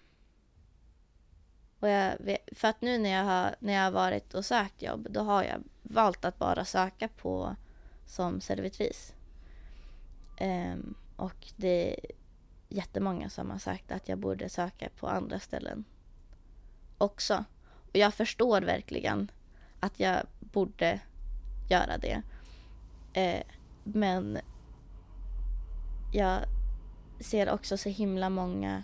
och 1.79 1.89
jag 1.89 2.17
vet, 2.19 2.49
för 2.51 2.67
att 2.67 2.81
nu 2.81 2.97
när 2.97 3.09
jag, 3.09 3.23
har, 3.23 3.55
när 3.59 3.73
jag 3.73 3.83
har 3.83 3.91
varit 3.91 4.33
och 4.33 4.45
sökt 4.45 4.81
jobb, 4.81 5.07
då 5.09 5.21
har 5.21 5.43
jag 5.43 5.63
valt 5.81 6.25
att 6.25 6.39
bara 6.39 6.65
söka 6.65 7.07
på 7.07 7.55
som 8.05 8.41
servitris. 8.41 9.13
Eh, 10.37 10.75
och 11.15 11.47
det 11.55 11.93
är 11.93 12.11
jättemånga 12.69 13.29
som 13.29 13.49
har 13.49 13.59
sagt 13.59 13.91
att 13.91 14.09
jag 14.09 14.17
borde 14.17 14.49
söka 14.49 14.89
på 14.99 15.07
andra 15.07 15.39
ställen 15.39 15.85
också. 16.97 17.45
Och 17.89 17.95
jag 17.95 18.13
förstår 18.13 18.61
verkligen 18.61 19.31
att 19.79 19.99
jag 19.99 20.25
borde 20.39 20.99
göra 21.69 21.97
det. 21.97 22.21
Eh, 23.13 23.43
men 23.83 24.37
jag 26.13 26.39
ser 27.19 27.49
också 27.49 27.77
så 27.77 27.89
himla 27.89 28.29
många 28.29 28.83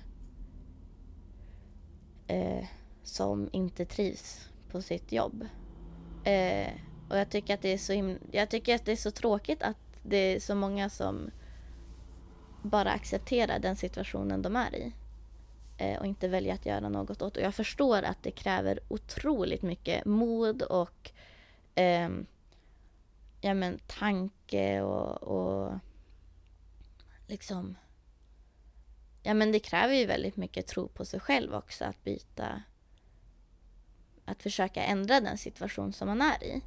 eh, 2.28 2.65
som 3.04 3.50
inte 3.52 3.86
trivs 3.86 4.50
på 4.72 4.82
sitt 4.82 5.12
jobb. 5.12 5.48
Eh, 6.24 6.72
och 7.10 7.18
jag 7.18 7.30
tycker, 7.30 7.54
att 7.54 7.62
det 7.62 7.74
är 7.74 7.78
så 7.78 7.94
himla, 7.94 8.20
jag 8.32 8.50
tycker 8.50 8.76
att 8.76 8.86
det 8.86 8.91
är 8.91 8.96
så 8.96 9.12
tråkigt 9.12 9.63
att 9.63 9.78
det 10.04 10.18
är 10.18 10.39
så 10.39 10.56
många 10.56 10.89
som 10.89 11.32
bara 12.62 12.91
accepterar 12.91 13.60
den 13.60 13.76
situationen 13.76 14.41
de 14.41 14.56
är 14.56 14.76
i 14.76 14.94
Eh, 15.77 15.99
och 15.99 16.05
inte 16.05 16.27
välja 16.27 16.53
att 16.53 16.65
göra 16.65 16.89
något 16.89 17.21
åt. 17.21 17.38
Och 17.38 17.43
jag 17.43 17.55
förstår 17.55 18.03
att 18.03 18.23
det 18.23 18.31
kräver 18.31 18.79
otroligt 18.88 19.61
mycket 19.61 20.05
mod 20.05 20.61
och 20.61 21.11
eh, 21.75 22.09
ja, 23.41 23.53
men, 23.53 23.79
tanke 23.88 24.81
och, 24.81 25.23
och 25.23 25.73
liksom 27.27 27.75
Ja 29.27 29.33
men 29.33 29.51
det 29.51 29.59
kräver 29.59 29.93
ju 29.93 30.05
väldigt 30.05 30.38
mycket 30.38 30.67
tro 30.67 30.88
på 30.88 31.05
sig 31.05 31.19
själv 31.19 31.55
också 31.55 31.85
att 31.85 32.03
byta 32.03 32.61
att 34.25 34.43
försöka 34.43 34.83
ändra 34.83 35.21
den 35.21 35.38
situation 35.38 35.93
som 35.93 36.07
man 36.07 36.21
är 36.21 36.43
i. 36.43 36.61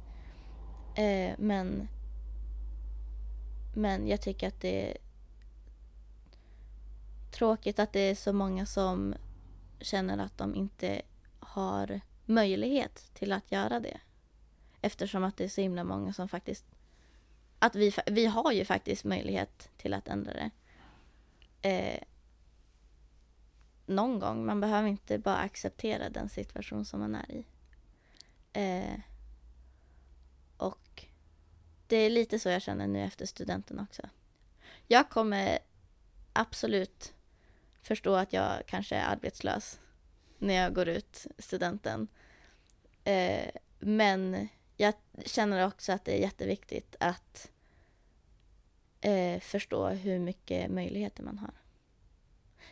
Eh, 0.95 1.35
men 1.37 1.87
men 3.75 4.07
jag 4.07 4.21
tycker 4.21 4.47
att 4.47 4.61
det 4.61 4.97
tråkigt 7.31 7.79
att 7.79 7.93
det 7.93 7.99
är 7.99 8.15
så 8.15 8.33
många 8.33 8.65
som 8.65 9.15
känner 9.79 10.17
att 10.17 10.37
de 10.37 10.55
inte 10.55 11.01
har 11.39 12.01
möjlighet 12.25 13.09
till 13.13 13.31
att 13.31 13.51
göra 13.51 13.79
det. 13.79 13.99
Eftersom 14.81 15.23
att 15.23 15.37
det 15.37 15.43
är 15.43 15.49
så 15.49 15.61
himla 15.61 15.83
många 15.83 16.13
som 16.13 16.27
faktiskt... 16.29 16.65
Att 17.59 17.75
vi, 17.75 17.93
vi 18.05 18.25
har 18.25 18.51
ju 18.51 18.65
faktiskt 18.65 19.03
möjlighet 19.03 19.69
till 19.77 19.93
att 19.93 20.07
ändra 20.07 20.33
det. 20.33 20.51
Eh, 21.69 22.03
någon 23.85 24.19
gång. 24.19 24.45
Man 24.45 24.61
behöver 24.61 24.87
inte 24.87 25.17
bara 25.17 25.37
acceptera 25.37 26.09
den 26.09 26.29
situation 26.29 26.85
som 26.85 26.99
man 26.99 27.15
är 27.15 27.31
i. 27.31 27.45
Eh, 28.53 28.99
och 30.57 31.05
det 31.87 31.97
är 31.97 32.09
lite 32.09 32.39
så 32.39 32.49
jag 32.49 32.61
känner 32.61 32.87
nu 32.87 33.03
efter 33.03 33.25
studenten 33.25 33.79
också. 33.79 34.01
Jag 34.87 35.09
kommer 35.09 35.59
absolut 36.33 37.13
förstå 37.89 38.15
att 38.15 38.33
jag 38.33 38.65
kanske 38.65 38.95
är 38.95 39.05
arbetslös 39.05 39.79
när 40.37 40.53
jag 40.53 40.73
går 40.73 40.87
ut 40.87 41.27
studenten. 41.37 42.07
Eh, 43.03 43.49
men 43.79 44.47
jag 44.77 44.93
känner 45.25 45.67
också 45.67 45.91
att 45.91 46.05
det 46.05 46.17
är 46.17 46.21
jätteviktigt 46.21 46.95
att 46.99 47.51
eh, 49.01 49.39
förstå 49.39 49.87
hur 49.87 50.19
mycket 50.19 50.71
möjligheter 50.71 51.23
man 51.23 51.37
har. 51.37 51.53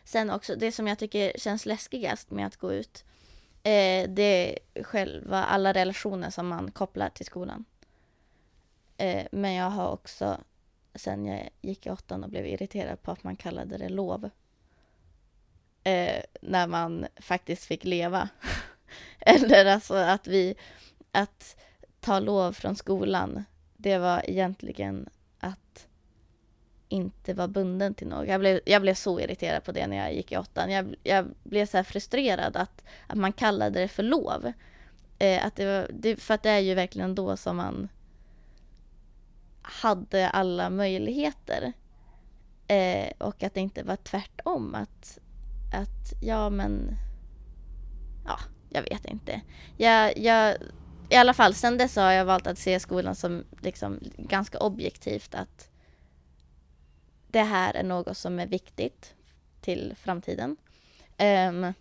Sen 0.03 0.29
också, 0.29 0.55
det 0.55 0.71
som 0.71 0.87
jag 0.87 0.99
tycker 0.99 1.31
känns 1.35 1.65
läskigast 1.65 2.31
med 2.31 2.47
att 2.47 2.57
gå 2.57 2.73
ut, 2.73 3.05
eh, 3.63 4.09
det 4.09 4.59
är 4.73 4.83
själva 4.83 5.43
alla 5.43 5.73
relationer 5.73 6.29
som 6.29 6.47
man 6.47 6.71
kopplar 6.71 7.09
till 7.09 7.25
skolan. 7.25 7.65
Eh, 8.97 9.27
men 9.31 9.53
jag 9.53 9.69
har 9.69 9.91
också, 9.91 10.37
sen 10.95 11.25
jag 11.25 11.49
gick 11.61 11.85
i 11.85 11.89
åttan 11.89 12.23
och 12.23 12.29
blev 12.29 12.45
irriterad 12.45 13.01
på 13.01 13.11
att 13.11 13.23
man 13.23 13.35
kallade 13.35 13.77
det 13.77 13.89
lov. 13.89 14.29
Eh, 15.87 16.21
när 16.41 16.67
man 16.67 17.07
faktiskt 17.15 17.65
fick 17.65 17.83
leva. 17.83 18.29
Eller 19.19 19.65
alltså 19.65 19.93
att 19.93 20.27
vi, 20.27 20.55
att 21.11 21.55
ta 21.99 22.19
lov 22.19 22.53
från 22.53 22.75
skolan, 22.75 23.43
det 23.77 23.97
var 23.97 24.29
egentligen 24.29 25.09
att 25.39 25.87
inte 26.89 27.33
vara 27.33 27.47
bunden 27.47 27.93
till 27.93 28.07
något. 28.07 28.27
Jag 28.27 28.39
blev, 28.39 28.59
jag 28.65 28.81
blev 28.81 28.93
så 28.93 29.19
irriterad 29.19 29.63
på 29.63 29.71
det 29.71 29.87
när 29.87 29.97
jag 29.97 30.13
gick 30.13 30.31
i 30.31 30.37
åttan. 30.37 30.71
Jag, 30.71 30.95
jag 31.03 31.27
blev 31.43 31.65
så 31.65 31.77
här 31.77 31.83
frustrerad 31.83 32.57
att, 32.57 32.83
att 33.07 33.17
man 33.17 33.33
kallade 33.33 33.79
det 33.79 33.87
för 33.87 34.03
lov. 34.03 34.51
Eh, 35.19 35.45
att 35.45 35.55
det 35.55 35.65
var, 35.65 35.87
det, 35.93 36.15
för 36.15 36.33
att 36.33 36.43
det 36.43 36.49
är 36.49 36.59
ju 36.59 36.73
verkligen 36.73 37.15
då 37.15 37.37
som 37.37 37.57
man 37.57 37.89
hade 39.61 40.29
alla 40.29 40.69
möjligheter. 40.69 41.73
Eh, 42.67 43.11
och 43.17 43.43
att 43.43 43.53
det 43.53 43.59
inte 43.59 43.83
var 43.83 43.95
tvärtom. 43.95 44.75
Att, 44.75 45.19
att 45.71 46.13
ja 46.21 46.49
men, 46.49 46.95
ja, 48.25 48.39
jag 48.69 48.81
vet 48.81 49.05
inte. 49.05 49.41
Jag, 49.77 50.17
jag, 50.17 50.57
I 51.09 51.15
alla 51.15 51.33
fall, 51.33 51.53
sen 51.53 51.77
dess 51.77 51.95
har 51.95 52.11
jag 52.11 52.25
valt 52.25 52.47
att 52.47 52.57
se 52.57 52.79
skolan 52.79 53.15
som 53.15 53.43
liksom 53.61 53.99
ganska 54.17 54.59
objektivt 54.59 55.35
att 55.35 55.69
det 57.27 57.43
här 57.43 57.73
är 57.73 57.83
något 57.83 58.17
som 58.17 58.39
är 58.39 58.47
viktigt 58.47 59.15
till 59.61 59.95
framtiden. 59.97 60.57
Um, 61.49 61.73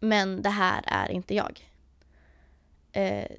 men 0.00 0.42
det 0.42 0.50
här 0.50 0.84
är 0.86 1.10
inte 1.10 1.34
jag. 1.34 1.68
Uh, 2.96 3.36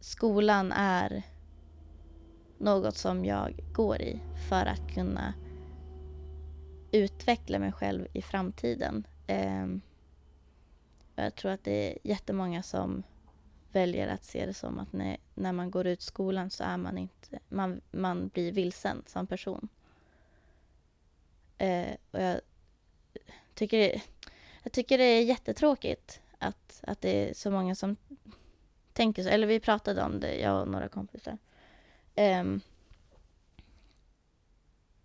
skolan 0.00 0.72
är 0.72 1.22
något 2.58 2.96
som 2.96 3.24
jag 3.24 3.60
går 3.72 4.02
i 4.02 4.20
för 4.48 4.66
att 4.66 4.94
kunna 4.94 5.34
utveckla 6.92 7.58
mig 7.58 7.72
själv 7.72 8.06
i 8.12 8.22
framtiden. 8.22 9.06
Ehm, 9.26 9.80
jag 11.14 11.34
tror 11.34 11.52
att 11.52 11.64
det 11.64 11.92
är 11.92 11.98
jättemånga 12.02 12.62
som 12.62 13.02
väljer 13.72 14.08
att 14.08 14.24
se 14.24 14.46
det 14.46 14.54
som 14.54 14.78
att 14.78 14.92
när, 14.92 15.16
när 15.34 15.52
man 15.52 15.70
går 15.70 15.86
ut 15.86 16.02
skolan 16.02 16.50
så 16.50 16.64
är 16.64 16.76
man 16.76 16.98
inte, 16.98 17.38
man, 17.48 17.80
man 17.90 18.28
blir 18.28 18.52
vilsen 18.52 19.02
som 19.06 19.26
person. 19.26 19.68
Eh, 21.58 21.94
och 22.10 22.22
jag 22.22 22.40
tycker, 23.54 23.78
det, 23.78 24.02
jag 24.62 24.72
tycker 24.72 24.98
det 24.98 25.04
är 25.04 25.22
jättetråkigt 25.22 26.20
att, 26.38 26.80
att 26.82 27.00
det 27.00 27.30
är 27.30 27.34
så 27.34 27.50
många 27.50 27.74
som 27.74 27.96
tänker 28.92 29.22
så. 29.22 29.28
Eller 29.28 29.46
vi 29.46 29.60
pratade 29.60 30.02
om 30.02 30.20
det, 30.20 30.40
jag 30.40 30.60
och 30.60 30.68
några 30.68 30.88
kompisar. 30.88 31.38
Eh, 32.14 32.44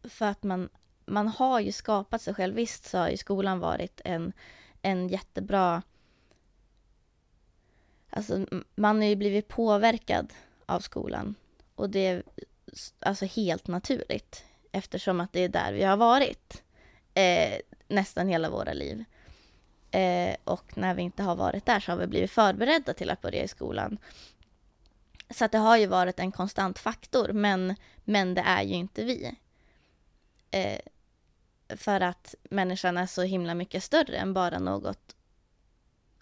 för 0.03 0.25
att 0.25 0.43
man, 0.43 0.69
man 1.07 1.27
har 1.27 1.59
ju 1.59 1.71
skapat 1.71 2.21
sig 2.21 2.33
själv. 2.33 2.55
Visst 2.55 2.85
så 2.85 2.97
har 2.97 3.09
ju 3.09 3.17
skolan 3.17 3.59
varit 3.59 4.01
en, 4.05 4.33
en 4.81 5.07
jättebra... 5.07 5.81
Alltså 8.09 8.45
man 8.75 8.97
har 8.97 9.05
ju 9.05 9.15
blivit 9.15 9.47
påverkad 9.47 10.33
av 10.65 10.79
skolan. 10.79 11.35
Och 11.75 11.89
det 11.89 12.07
är 12.07 12.23
alltså 12.99 13.25
helt 13.25 13.67
naturligt 13.67 14.45
eftersom 14.71 15.19
att 15.19 15.33
det 15.33 15.39
är 15.39 15.49
där 15.49 15.73
vi 15.73 15.83
har 15.83 15.97
varit 15.97 16.63
eh, 17.13 17.59
nästan 17.87 18.27
hela 18.27 18.49
våra 18.49 18.73
liv. 18.73 19.03
Eh, 19.91 20.35
och 20.43 20.77
när 20.77 20.93
vi 20.93 21.01
inte 21.01 21.23
har 21.23 21.35
varit 21.35 21.65
där 21.65 21.79
så 21.79 21.91
har 21.91 21.97
vi 21.97 22.07
blivit 22.07 22.31
förberedda 22.31 22.93
till 22.93 23.09
att 23.09 23.21
börja 23.21 23.43
i 23.43 23.47
skolan. 23.47 23.97
Så 25.29 25.45
att 25.45 25.51
det 25.51 25.57
har 25.57 25.77
ju 25.77 25.85
varit 25.85 26.19
en 26.19 26.31
konstant 26.31 26.79
faktor, 26.79 27.33
men, 27.33 27.75
men 28.03 28.33
det 28.33 28.41
är 28.41 28.63
ju 28.63 28.73
inte 28.73 29.03
vi. 29.03 29.35
Eh, 30.51 30.79
för 31.69 32.01
att 32.01 32.35
människan 32.49 32.97
är 32.97 33.05
så 33.05 33.21
himla 33.21 33.53
mycket 33.53 33.83
större 33.83 34.17
än 34.17 34.33
bara 34.33 34.59
något 34.59 35.15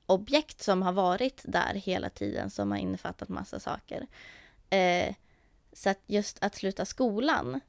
objekt 0.05 0.61
som 0.61 0.81
har 0.81 0.91
varit 0.91 1.41
där 1.43 1.73
hela 1.73 2.09
tiden, 2.09 2.49
som 2.49 2.71
har 2.71 2.77
innefattat 2.77 3.29
massa 3.29 3.59
saker. 3.59 4.07
Eh, 4.69 5.15
så 5.73 5.89
att 5.89 5.99
just 6.05 6.43
att 6.43 6.55
sluta 6.55 6.85
skolan 6.85 7.59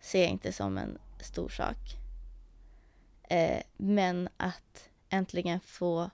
ser 0.00 0.20
jag 0.20 0.30
inte 0.30 0.52
som 0.52 0.78
en 0.78 0.98
stor 1.20 1.48
sak. 1.48 1.76
Eh, 3.22 3.62
men 3.76 4.28
att 4.36 4.88
äntligen 5.08 5.60
få 5.60 6.10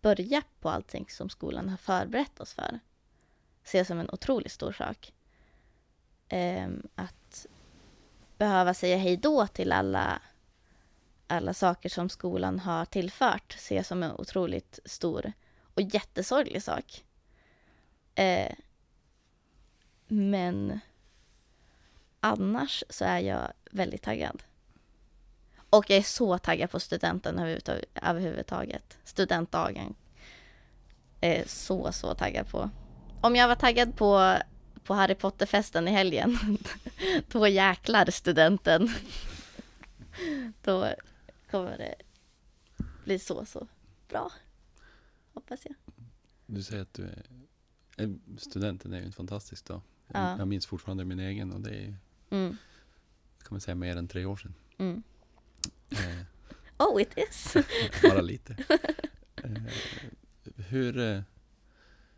börja 0.00 0.42
på 0.60 0.70
allting 0.70 1.06
som 1.08 1.30
skolan 1.30 1.68
har 1.68 1.76
förberett 1.76 2.40
oss 2.40 2.52
för 2.52 2.80
ser 3.64 3.78
jag 3.78 3.86
som 3.86 4.00
en 4.00 4.10
otroligt 4.10 4.52
stor 4.52 4.72
sak. 4.72 5.12
Eh, 6.28 6.68
att 6.94 7.46
behöva 8.40 8.74
säga 8.74 8.96
hej 8.96 9.16
då 9.16 9.46
till 9.46 9.72
alla, 9.72 10.22
alla 11.26 11.54
saker 11.54 11.88
som 11.88 12.08
skolan 12.08 12.58
har 12.58 12.84
tillfört 12.84 13.52
ser 13.52 13.76
jag 13.76 13.86
som 13.86 14.02
en 14.02 14.12
otroligt 14.12 14.78
stor 14.84 15.32
och 15.74 15.82
jättesorglig 15.82 16.62
sak. 16.62 17.04
Eh, 18.14 18.52
men 20.08 20.80
annars 22.20 22.84
så 22.88 23.04
är 23.04 23.18
jag 23.18 23.52
väldigt 23.70 24.02
taggad. 24.02 24.42
Och 25.70 25.90
jag 25.90 25.98
är 25.98 26.02
så 26.02 26.38
taggad 26.38 26.70
på 26.70 26.80
studenten 26.80 27.38
överhuvudtaget. 27.94 28.98
Studentdagen. 29.04 29.94
Är 31.20 31.44
så, 31.46 31.92
så 31.92 32.14
taggad 32.14 32.48
på. 32.48 32.70
Om 33.20 33.36
jag 33.36 33.48
var 33.48 33.54
taggad 33.54 33.96
på, 33.96 34.36
på 34.84 34.94
Harry 34.94 35.14
Potter-festen 35.14 35.88
i 35.88 35.90
helgen, 35.90 36.38
då 37.28 37.48
jäklar 37.48 38.10
studenten. 38.10 38.88
Då 40.62 40.94
kommer 41.50 41.78
det 41.78 41.94
bli 43.04 43.18
så, 43.18 43.44
så 43.44 43.66
bra. 44.08 44.32
Hoppas 45.34 45.60
jag. 45.64 45.74
Du 46.46 46.62
säger 46.62 46.82
att 46.82 46.94
du 46.94 47.02
är... 47.96 48.18
Studenten 48.38 48.92
är 48.92 48.98
ju 48.98 49.04
en 49.04 49.12
fantastisk 49.12 49.64
dag. 49.64 49.80
Ja. 50.08 50.38
Jag 50.38 50.48
minns 50.48 50.66
fortfarande 50.66 51.04
min 51.04 51.20
egen 51.20 51.52
och 51.52 51.60
det 51.60 51.70
är 51.76 51.96
Mm. 52.32 52.56
kan 53.38 53.48
man 53.50 53.60
säga 53.60 53.74
mer 53.74 53.96
än 53.96 54.08
tre 54.08 54.24
år 54.24 54.36
sedan. 54.36 54.54
Mm. 54.78 55.02
Eh, 55.90 56.22
Oh, 56.78 57.02
it 57.02 57.12
is! 57.16 57.54
bara 58.02 58.20
lite. 58.20 58.56
Eh, 59.36 59.50
hur... 60.56 60.98
Eh, 60.98 61.22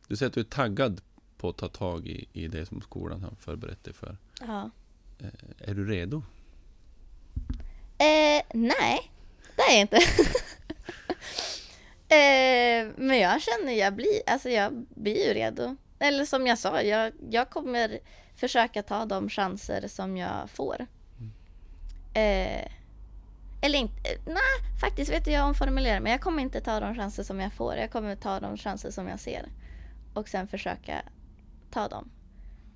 du 0.08 0.16
säger 0.16 0.28
att 0.28 0.34
du 0.34 0.40
är 0.40 0.44
taggad 0.44 1.00
på 1.42 1.48
att 1.48 1.56
ta 1.56 1.68
tag 1.68 2.06
i, 2.06 2.28
i 2.32 2.48
det 2.48 2.66
som 2.66 2.80
skolan 2.80 3.22
har 3.22 3.34
förberett 3.40 3.84
dig 3.84 3.94
för. 3.94 4.16
ja. 4.40 4.70
Eh, 5.18 5.68
är 5.70 5.74
du 5.74 5.86
redo? 5.86 6.22
Eh, 7.98 8.42
nej, 8.54 9.10
det 9.56 9.62
är 9.62 9.72
jag 9.72 9.80
inte. 9.80 9.96
eh, 12.14 12.92
men 12.96 13.18
jag 13.18 13.42
känner 13.42 13.72
jag 13.72 13.94
blir, 13.94 14.22
alltså 14.26 14.48
jag 14.48 14.86
blir 14.94 15.28
ju 15.28 15.34
redo. 15.34 15.76
Eller 15.98 16.24
som 16.24 16.46
jag 16.46 16.58
sa, 16.58 16.82
jag, 16.82 17.12
jag 17.30 17.50
kommer 17.50 17.98
försöka 18.36 18.82
ta 18.82 19.04
de 19.04 19.28
chanser 19.28 19.88
som 19.88 20.16
jag 20.16 20.50
får. 20.50 20.86
Eh, 22.14 22.68
eller 23.62 23.78
inte, 23.78 24.10
eh, 24.10 24.20
nej 24.26 24.78
faktiskt 24.80 25.10
vet 25.10 25.24
du 25.24 25.30
jag 25.30 25.46
omformulerar 25.46 26.00
men 26.00 26.12
jag 26.12 26.20
kommer 26.20 26.42
inte 26.42 26.60
ta 26.60 26.80
de 26.80 26.94
chanser 26.94 27.22
som 27.22 27.40
jag 27.40 27.52
får. 27.52 27.76
Jag 27.76 27.90
kommer 27.90 28.16
ta 28.16 28.40
de 28.40 28.56
chanser 28.56 28.90
som 28.90 29.08
jag 29.08 29.20
ser. 29.20 29.48
Och 30.14 30.28
sen 30.28 30.48
försöka 30.48 31.02
ta 31.72 31.88
dem. 31.88 32.10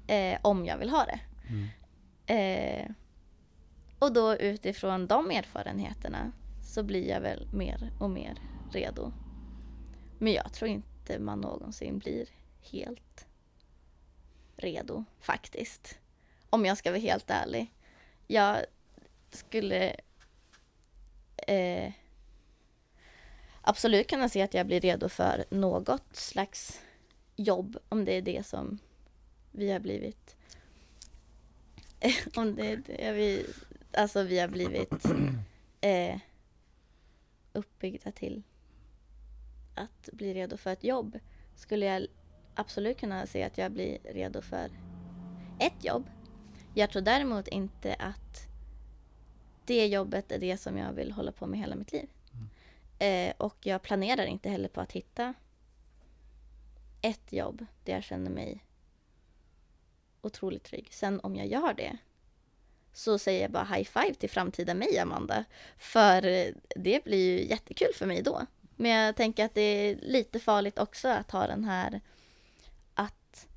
Eh, 0.07 0.39
om 0.43 0.67
jag 0.67 0.79
vill 0.79 0.91
ha 0.91 1.05
det. 1.05 1.21
Mm. 1.49 1.69
Eh, 2.27 2.91
och 3.99 4.13
då 4.13 4.37
utifrån 4.37 5.07
de 5.07 5.31
erfarenheterna 5.31 6.33
så 6.63 6.83
blir 6.83 7.09
jag 7.09 7.21
väl 7.21 7.49
mer 7.53 7.93
och 8.01 8.11
mer 8.11 8.39
redo. 8.73 9.13
Men 10.19 10.33
jag 10.33 10.53
tror 10.53 10.71
inte 10.71 11.19
man 11.19 11.41
någonsin 11.41 11.99
blir 11.99 12.29
helt 12.73 13.27
redo 14.57 15.05
faktiskt. 15.21 15.99
Om 16.51 16.65
jag 16.65 16.79
ska 16.79 16.91
vara 16.91 17.01
helt 17.01 17.31
ärlig. 17.31 17.73
Jag 18.27 18.65
skulle 19.31 19.97
eh, 21.37 21.93
absolut 23.63 24.11
kunna 24.11 24.29
se 24.29 24.43
att 24.43 24.55
jag 24.55 24.67
blir 24.67 24.81
redo 24.81 25.09
för 25.09 25.45
något 25.51 26.17
slags 26.17 26.81
jobb 27.37 27.77
om 27.89 28.05
det 28.05 28.13
är 28.13 28.23
det 28.23 28.47
som 28.47 28.79
vi 29.57 29.73
har 29.73 29.81
blivit 29.81 30.37
om 32.37 32.57
det 32.57 32.77
det 32.77 33.13
vi, 33.13 33.47
alltså 33.93 34.23
vi 34.23 34.39
har 34.39 34.49
blivit 34.49 35.05
eh, 35.81 36.19
uppbyggda 37.53 38.13
till 38.13 38.43
att 39.75 40.09
bli 40.13 40.35
redo 40.35 40.57
för 40.57 40.71
ett 40.71 40.85
jobb 40.85 41.19
skulle 41.55 41.87
jag 41.87 42.07
absolut 42.55 43.01
kunna 43.01 43.27
se 43.27 43.43
att 43.43 43.59
jag 43.59 43.73
blir 43.73 43.99
redo 44.05 44.43
för 44.43 44.71
ett 45.61 45.85
jobb. 45.85 46.11
Jag 46.75 46.91
tror 46.91 47.03
däremot 47.03 47.49
inte 47.49 47.95
att 47.95 48.49
det 49.65 49.87
jobbet 49.87 50.33
är 50.33 50.39
det 50.39 50.57
som 50.57 50.79
jag 50.79 50.93
vill 50.93 51.13
hålla 51.13 51.33
på 51.33 51.47
med 51.47 51.61
hela 51.61 51.77
mitt 51.77 51.93
liv. 51.93 52.09
Eh, 52.99 53.35
och 53.37 53.57
jag 53.67 53.83
planerar 53.83 54.27
inte 54.27 54.49
heller 54.49 54.69
på 54.69 54.81
att 54.81 54.93
hitta 54.93 55.35
ett 57.03 57.33
jobb 57.33 57.67
där 57.85 57.93
jag 57.93 58.05
känner 58.05 58.31
mig 58.31 58.66
otroligt 60.27 60.65
trygg. 60.65 60.89
Sen 60.91 61.21
om 61.21 61.37
jag 61.37 61.47
gör 61.47 61.75
det 61.75 61.99
så 62.93 63.19
säger 63.19 63.43
jag 63.43 63.51
bara 63.51 63.65
high 63.65 63.89
five 63.89 64.15
till 64.15 64.31
framtida 64.31 64.75
mig, 64.75 64.99
Amanda. 64.99 65.45
För 65.79 66.27
eh, 66.27 66.47
det 66.77 67.05
blir 67.05 67.39
ju 67.39 67.49
jättekul 67.49 67.95
för 67.95 68.07
mig 68.07 68.23
då. 68.23 68.47
Men 68.77 68.91
jag 68.91 69.17
tänker 69.17 69.45
att 69.45 69.55
det 69.55 69.61
är 69.61 69.97
lite 69.97 70.41
farligt 70.41 70.79
också 70.79 71.09
att 71.09 71.31
ha 71.31 71.47
den 71.47 71.65
här 71.65 72.01
att 72.95 73.49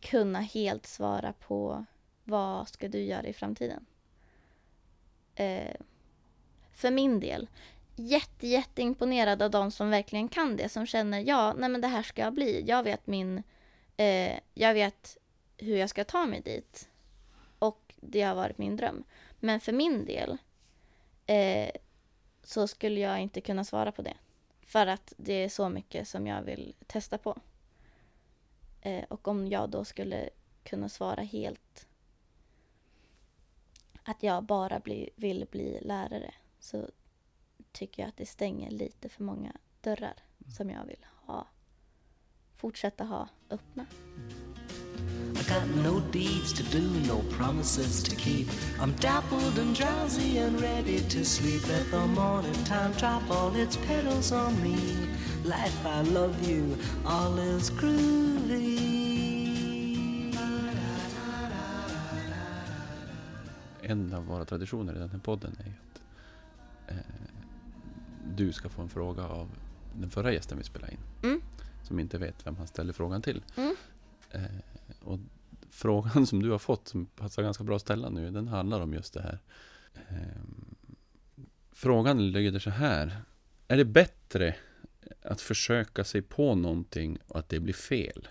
kunna 0.00 0.40
helt 0.40 0.86
svara 0.86 1.32
på 1.32 1.84
vad 2.24 2.68
ska 2.68 2.88
du 2.88 3.00
göra 3.00 3.26
i 3.26 3.32
framtiden. 3.32 3.86
Eh, 5.34 5.76
för 6.72 6.90
min 6.90 7.20
del, 7.20 7.48
jätte, 7.96 8.46
jätteimponerad 8.46 9.42
av 9.42 9.50
de 9.50 9.70
som 9.70 9.90
verkligen 9.90 10.28
kan 10.28 10.56
det, 10.56 10.68
som 10.68 10.86
känner 10.86 11.20
ja, 11.20 11.54
nej 11.58 11.68
men 11.68 11.80
det 11.80 11.88
här 11.88 12.02
ska 12.02 12.22
jag 12.22 12.34
bli. 12.34 12.64
Jag 12.66 12.82
vet 12.82 13.06
min, 13.06 13.42
eh, 14.02 14.38
jag 14.54 14.74
vet 14.74 15.18
hur 15.56 15.76
jag 15.76 15.90
ska 15.90 16.04
ta 16.04 16.26
mig 16.26 16.40
dit. 16.40 16.88
Och 17.58 17.94
det 17.96 18.22
har 18.22 18.34
varit 18.34 18.58
min 18.58 18.76
dröm. 18.76 19.04
Men 19.40 19.60
för 19.60 19.72
min 19.72 20.04
del 20.04 20.38
eh, 21.26 21.70
så 22.42 22.68
skulle 22.68 23.00
jag 23.00 23.20
inte 23.20 23.40
kunna 23.40 23.64
svara 23.64 23.92
på 23.92 24.02
det. 24.02 24.16
För 24.66 24.86
att 24.86 25.12
det 25.16 25.32
är 25.32 25.48
så 25.48 25.68
mycket 25.68 26.08
som 26.08 26.26
jag 26.26 26.42
vill 26.42 26.74
testa 26.86 27.18
på. 27.18 27.40
Eh, 28.80 29.04
och 29.08 29.28
om 29.28 29.48
jag 29.48 29.70
då 29.70 29.84
skulle 29.84 30.30
kunna 30.64 30.88
svara 30.88 31.22
helt 31.22 31.86
att 34.04 34.22
jag 34.22 34.44
bara 34.44 34.80
bli, 34.80 35.10
vill 35.16 35.46
bli 35.50 35.80
lärare 35.80 36.34
så 36.60 36.90
tycker 37.72 38.02
jag 38.02 38.08
att 38.08 38.16
det 38.16 38.26
stänger 38.26 38.70
lite 38.70 39.08
för 39.08 39.24
många 39.24 39.52
dörrar 39.80 40.14
som 40.56 40.70
jag 40.70 40.84
vill 40.84 41.06
ha 41.26 41.46
fortsätta 42.62 43.04
ha 43.04 43.28
öppna. 43.50 43.86
I 45.34 45.44
got 45.48 45.84
no 45.84 46.00
deeds 46.12 46.52
to 46.52 46.78
do, 46.78 46.82
no 47.08 47.22
promises 47.36 48.02
to 48.02 48.16
keep. 48.16 48.48
I'm 48.80 48.92
dappled 49.00 49.58
and 49.58 49.76
drowsy 49.76 50.38
and 50.38 50.60
ready 50.60 51.00
to 51.00 51.24
sleep. 51.24 51.68
Let 51.68 51.90
the 51.90 52.06
morning 52.06 52.64
time 52.64 52.92
drop 52.98 53.22
all 53.30 53.56
its 53.56 53.76
petals 53.76 54.32
on 54.32 54.62
me. 54.62 54.76
Life, 55.44 55.86
I 55.86 56.02
love 56.02 56.50
you, 56.50 56.76
all 57.04 57.38
is 57.38 57.70
groovy. 57.70 58.92
En 63.82 64.14
av 64.14 64.26
våra 64.26 64.44
traditioner 64.44 64.94
i 64.96 64.98
den 64.98 65.10
här 65.10 65.18
podden 65.18 65.56
är 65.58 65.64
ju 65.64 65.72
att 65.72 66.02
eh, 66.88 66.96
du 68.36 68.52
ska 68.52 68.68
få 68.68 68.82
en 68.82 68.88
fråga 68.88 69.24
av 69.24 69.48
den 69.94 70.10
förra 70.10 70.32
gästen 70.32 70.58
vi 70.58 70.64
spelade 70.64 70.92
in. 70.92 70.98
Mm. 71.22 71.42
Som 71.82 71.98
inte 71.98 72.18
vet 72.18 72.46
vem 72.46 72.56
han 72.56 72.66
ställer 72.66 72.92
frågan 72.92 73.22
till. 73.22 73.42
Mm. 73.56 73.76
Eh, 74.30 74.42
och 75.04 75.18
frågan 75.70 76.26
som 76.26 76.42
du 76.42 76.50
har 76.50 76.58
fått, 76.58 76.88
som 76.88 77.06
passar 77.06 77.42
ganska 77.42 77.64
bra 77.64 77.76
att 77.76 77.82
ställa 77.82 78.08
nu, 78.10 78.30
den 78.30 78.48
handlar 78.48 78.80
om 78.80 78.92
just 78.94 79.14
det 79.14 79.22
här. 79.22 79.38
Eh, 80.08 80.42
frågan 81.72 82.30
lyder 82.32 82.58
så 82.58 82.70
här. 82.70 83.22
Är 83.68 83.76
det 83.76 83.84
bättre 83.84 84.56
att 85.22 85.40
försöka 85.40 86.04
sig 86.04 86.22
på 86.22 86.54
någonting 86.54 87.18
och 87.28 87.38
att 87.38 87.48
det 87.48 87.60
blir 87.60 87.74
fel? 87.74 88.28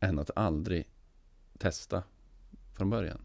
Än 0.00 0.18
att 0.18 0.30
aldrig 0.36 0.88
testa 1.58 2.02
från 2.76 2.90
början? 2.90 3.20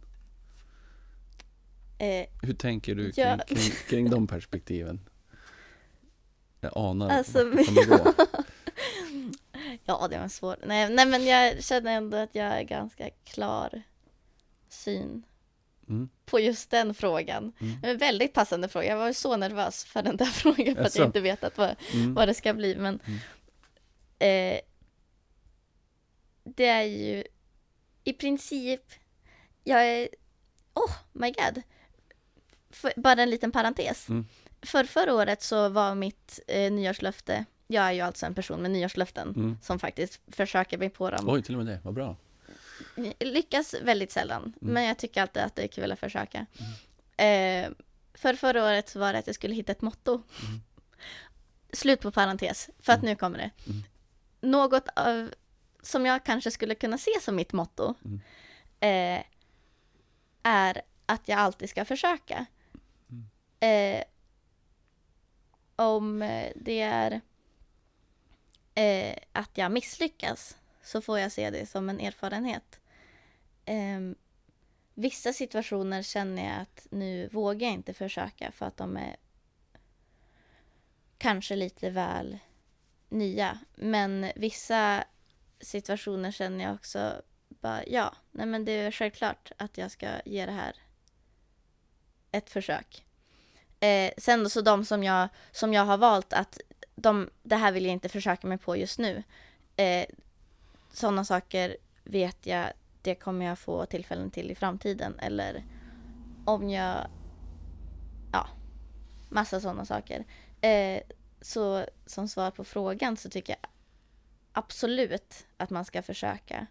Eh, 1.99 2.25
Hur 2.41 2.53
tänker 2.53 2.95
du 2.95 3.11
kring, 3.11 3.25
Ja. 3.25 3.39
kring, 3.47 3.71
kring 3.89 4.09
de 4.09 4.27
perspektiven? 4.27 4.99
Jag 6.61 6.71
anar 6.75 7.09
Alltså, 7.09 7.43
vart 7.43 7.55
det 7.57 7.65
kommer 7.65 7.97
gå. 7.97 8.13
ja, 9.85 10.07
det 10.07 10.17
var 10.19 10.27
svårt. 10.27 10.59
Nej, 10.65 10.89
nej, 10.89 11.05
men 11.05 11.25
jag 11.25 11.63
känner 11.63 11.91
ändå 11.97 12.17
att 12.17 12.35
jag 12.35 12.45
är 12.59 12.63
ganska 12.63 13.09
klar 13.23 13.81
syn 14.69 15.23
Mm. 15.89 16.09
på 16.25 16.39
just 16.39 16.69
den 16.71 16.93
frågan. 16.93 17.53
Mm. 17.61 17.77
En 17.83 17.97
väldigt 17.97 18.33
passande 18.33 18.67
fråga. 18.67 18.85
Jag 18.87 18.97
var 18.97 19.13
så 19.13 19.37
nervös 19.37 19.83
för 19.85 20.01
den 20.01 20.17
där 20.17 20.25
frågan 20.41 20.75
för 20.75 20.83
att 20.83 20.95
jag 20.95 21.07
inte 21.07 21.19
vetat 21.19 21.57
vad, 21.57 21.75
Mm. 21.93 22.13
vad 22.13 22.27
det 22.27 22.33
ska 22.33 22.53
bli. 22.53 22.75
Men 22.75 22.99
Mm. 23.05 23.19
eh, 24.55 24.59
det 26.43 26.65
är 26.67 26.83
ju 26.83 27.23
i 28.03 28.13
princip, 28.13 28.81
jag 29.63 29.87
är, 29.87 30.09
oh 30.73 30.91
my 31.13 31.31
god. 31.31 31.61
För, 32.69 32.93
bara 32.97 33.21
en 33.23 33.29
liten 33.29 33.51
parentes. 33.51 34.09
Mm. 34.09 34.25
För 34.67 34.83
förra 34.83 35.13
året 35.13 35.41
så 35.41 35.69
var 35.69 35.95
mitt 35.95 36.39
eh, 36.47 36.71
nyårslöfte, 36.71 37.45
jag 37.67 37.83
är 37.85 37.91
ju 37.91 38.01
alltså 38.01 38.25
en 38.25 38.35
person 38.35 38.61
med 38.61 38.71
nyårslöften 38.71 39.27
Mm. 39.35 39.57
som 39.61 39.79
faktiskt 39.79 40.21
försöker 40.31 40.77
mig 40.77 40.89
på 40.89 41.09
dem. 41.09 41.29
Oj, 41.29 41.43
till 41.43 41.55
och 41.57 41.65
med 41.65 41.73
det. 41.73 41.79
Vad 41.83 41.93
bra. 41.93 42.15
Lyckas 43.19 43.75
väldigt 43.81 44.11
sällan, 44.11 44.41
Mm. 44.61 44.73
men 44.73 44.83
jag 44.83 44.97
tycker 44.97 45.21
alltid 45.21 45.43
att 45.43 45.55
det 45.55 45.63
är 45.63 45.67
kul 45.67 45.91
att 45.91 45.99
försöka. 45.99 46.45
Eh, 47.17 47.69
för 48.13 48.33
förra 48.35 48.63
året 48.65 48.89
så 48.89 48.99
var 48.99 49.13
det 49.13 49.19
att 49.19 49.27
jag 49.27 49.35
skulle 49.35 49.55
hitta 49.55 49.71
ett 49.71 49.81
motto. 49.81 50.11
Mm. 50.13 50.61
Slut 51.73 52.01
på 52.01 52.11
parentes, 52.11 52.69
för 52.79 52.93
att 52.93 52.99
Mm. 52.99 53.09
nu 53.09 53.15
kommer 53.15 53.37
det. 53.37 53.51
Mm. 53.71 53.83
Något 54.41 54.87
av, 54.95 55.31
som 55.81 56.05
jag 56.05 56.23
kanske 56.25 56.51
skulle 56.51 56.75
kunna 56.75 56.97
se 56.97 57.11
som 57.21 57.35
mitt 57.35 57.53
motto 57.53 57.93
Mm. 58.05 58.21
eh, 59.19 59.23
är 60.43 60.81
att 61.05 61.27
jag 61.27 61.39
alltid 61.39 61.69
ska 61.69 61.85
försöka. 61.85 62.45
Mm. 63.09 63.97
Eh, 63.99 64.03
om 65.77 66.21
eh, 66.21 66.51
det 66.55 66.81
är 66.81 67.21
eh, 68.75 69.17
att 69.31 69.57
jag 69.57 69.71
misslyckas 69.71 70.57
så 70.83 71.01
får 71.01 71.19
jag 71.19 71.31
se 71.31 71.49
det 71.49 71.65
som 71.65 71.89
en 71.89 71.99
erfarenhet. 71.99 72.79
Eh, 73.65 73.99
vissa 74.93 75.33
situationer 75.33 76.01
känner 76.01 76.45
jag 76.49 76.61
att 76.61 76.87
nu 76.91 77.27
vågar 77.27 77.67
jag 77.67 77.73
inte 77.73 77.93
försöka 77.93 78.51
för 78.51 78.65
att 78.65 78.77
de 78.77 78.97
är 78.97 79.15
kanske 81.17 81.55
lite 81.55 81.89
väl 81.89 82.37
nya. 83.09 83.59
Men 83.75 84.31
vissa 84.35 85.03
situationer 85.59 86.31
känner 86.31 86.65
jag 86.65 86.73
också 86.73 87.21
bara 87.47 87.85
ja, 87.85 88.15
nej 88.31 88.45
men 88.45 88.65
det 88.65 88.71
är 88.71 88.91
självklart 88.91 89.51
att 89.57 89.77
jag 89.77 89.91
ska 89.91 90.07
ge 90.25 90.45
det 90.45 90.51
här 90.51 90.75
ett 92.31 92.49
försök. 92.49 93.06
Eh, 93.79 94.11
sen 94.17 94.43
då 94.43 94.49
så 94.49 94.61
de 94.61 94.85
som 94.85 95.03
jag, 95.03 95.29
som 95.51 95.73
jag 95.73 95.85
har 95.85 95.97
valt 95.97 96.33
att 96.33 96.59
de, 96.95 97.29
det 97.43 97.55
här 97.55 97.71
vill 97.71 97.85
jag 97.85 97.93
inte 97.93 98.09
försöka 98.09 98.47
mig 98.47 98.57
på 98.57 98.77
just 98.77 98.99
nu. 98.99 99.23
Eh, 99.75 100.05
Sådana 100.97 101.25
saker 101.25 101.77
vet 102.03 102.45
jag, 102.45 102.73
det 103.01 103.15
kommer 103.15 103.45
jag 103.45 103.59
få 103.59 103.85
tillfällen 103.85 104.31
till 104.31 104.51
i 104.51 104.55
framtiden. 104.55 105.19
Eller 105.19 105.65
om 106.45 106.69
jag, 106.69 107.07
ja, 108.31 108.47
massa 109.29 109.59
sådana 109.59 109.85
saker. 109.85 110.25
Eh, 110.61 111.01
så 111.41 111.85
som 112.05 112.27
svar 112.27 112.51
på 112.51 112.63
frågan 112.63 113.17
så 113.17 113.29
tycker 113.29 113.53
jag 113.53 113.69
absolut 114.51 115.47
att 115.57 115.69
man 115.69 115.85
ska 115.85 116.01
försöka. 116.01 116.67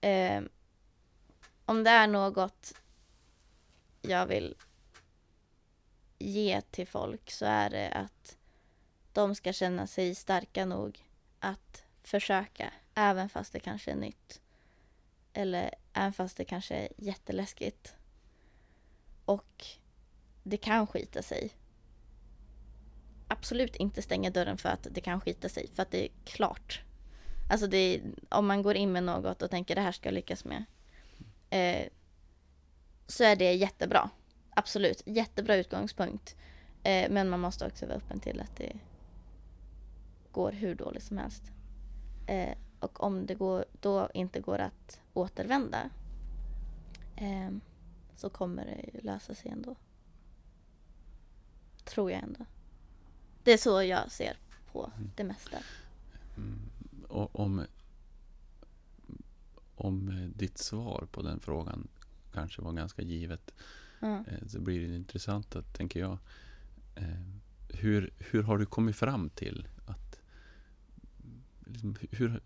Eh, 0.00 0.42
om 1.64 1.84
det 1.84 1.90
är 1.90 2.06
något 2.06 2.74
jag 4.02 4.26
vill 4.26 4.56
ge 6.18 6.60
till 6.60 6.86
folk 6.86 7.30
så 7.30 7.46
är 7.46 7.70
det 7.70 7.90
att 7.90 8.36
de 9.12 9.34
ska 9.34 9.52
känna 9.52 9.86
sig 9.86 10.14
starka 10.14 10.64
nog 10.66 11.04
att 11.40 11.84
försöka, 12.02 12.72
även 12.94 13.28
fast 13.28 13.52
det 13.52 13.60
kanske 13.60 13.90
är 13.90 13.96
nytt. 13.96 14.40
Eller 15.32 15.74
även 15.92 16.12
fast 16.12 16.36
det 16.36 16.44
kanske 16.44 16.74
är 16.74 16.88
jätteläskigt. 16.96 17.94
Och 19.24 19.66
det 20.42 20.56
kan 20.56 20.86
skita 20.86 21.22
sig. 21.22 21.50
Absolut 23.28 23.76
inte 23.76 24.02
stänga 24.02 24.30
dörren 24.30 24.58
för 24.58 24.68
att 24.68 24.86
det 24.90 25.00
kan 25.00 25.20
skita 25.20 25.48
sig, 25.48 25.70
för 25.74 25.82
att 25.82 25.90
det 25.90 26.04
är 26.04 26.10
klart. 26.24 26.82
Alltså 27.50 27.66
det 27.66 27.76
är, 27.76 28.02
om 28.28 28.46
man 28.46 28.62
går 28.62 28.74
in 28.74 28.92
med 28.92 29.04
något 29.04 29.42
och 29.42 29.50
tänker 29.50 29.74
det 29.74 29.80
här 29.80 29.92
ska 29.92 30.08
jag 30.08 30.14
lyckas 30.14 30.44
med. 30.44 30.64
Eh, 31.50 31.88
så 33.06 33.24
är 33.24 33.36
det 33.36 33.52
jättebra. 33.52 34.10
Absolut, 34.54 35.02
jättebra 35.06 35.56
utgångspunkt. 35.56 36.36
Eh, 36.82 37.10
men 37.10 37.28
man 37.28 37.40
måste 37.40 37.66
också 37.66 37.86
vara 37.86 37.96
öppen 37.96 38.20
till 38.20 38.40
att 38.40 38.56
det 38.56 38.72
går 40.32 40.52
hur 40.52 40.74
dåligt 40.74 41.02
som 41.02 41.18
helst. 41.18 41.42
Eh, 42.26 42.54
och 42.80 43.02
om 43.02 43.26
det 43.26 43.34
går, 43.34 43.64
då 43.80 44.08
inte 44.14 44.40
går 44.40 44.58
att 44.58 45.00
återvända 45.12 45.90
eh, 47.16 47.50
så 48.16 48.30
kommer 48.30 48.64
det 48.64 48.90
ju 48.94 49.00
lösa 49.00 49.34
sig 49.34 49.50
ändå. 49.50 49.76
Tror 51.84 52.10
jag 52.10 52.22
ändå. 52.22 52.46
Det 53.42 53.52
är 53.52 53.58
så 53.58 53.82
jag 53.82 54.10
ser 54.10 54.36
på 54.72 54.90
det 55.16 55.24
mesta. 55.24 55.56
Och 57.08 57.40
om, 57.40 57.66
om 59.74 60.32
ditt 60.36 60.58
svar 60.58 61.08
på 61.12 61.22
den 61.22 61.40
frågan 61.40 61.88
kanske 62.32 62.62
var 62.62 62.72
ganska 62.72 63.02
givet 63.02 63.54
Eh, 64.04 64.46
så 64.46 64.60
blir 64.60 64.88
det 64.88 64.94
intressant 64.94 65.56
att, 65.56 65.74
tänker 65.74 66.00
jag. 66.00 66.18
Eh, 66.94 67.04
hur, 67.68 68.10
hur 68.18 68.42
har 68.42 68.58
du 68.58 68.66
kommit 68.66 68.96
fram 68.96 69.30
till 69.30 69.68
att... 69.86 70.20
Liksom, 71.66 71.96
hur, 72.10 72.40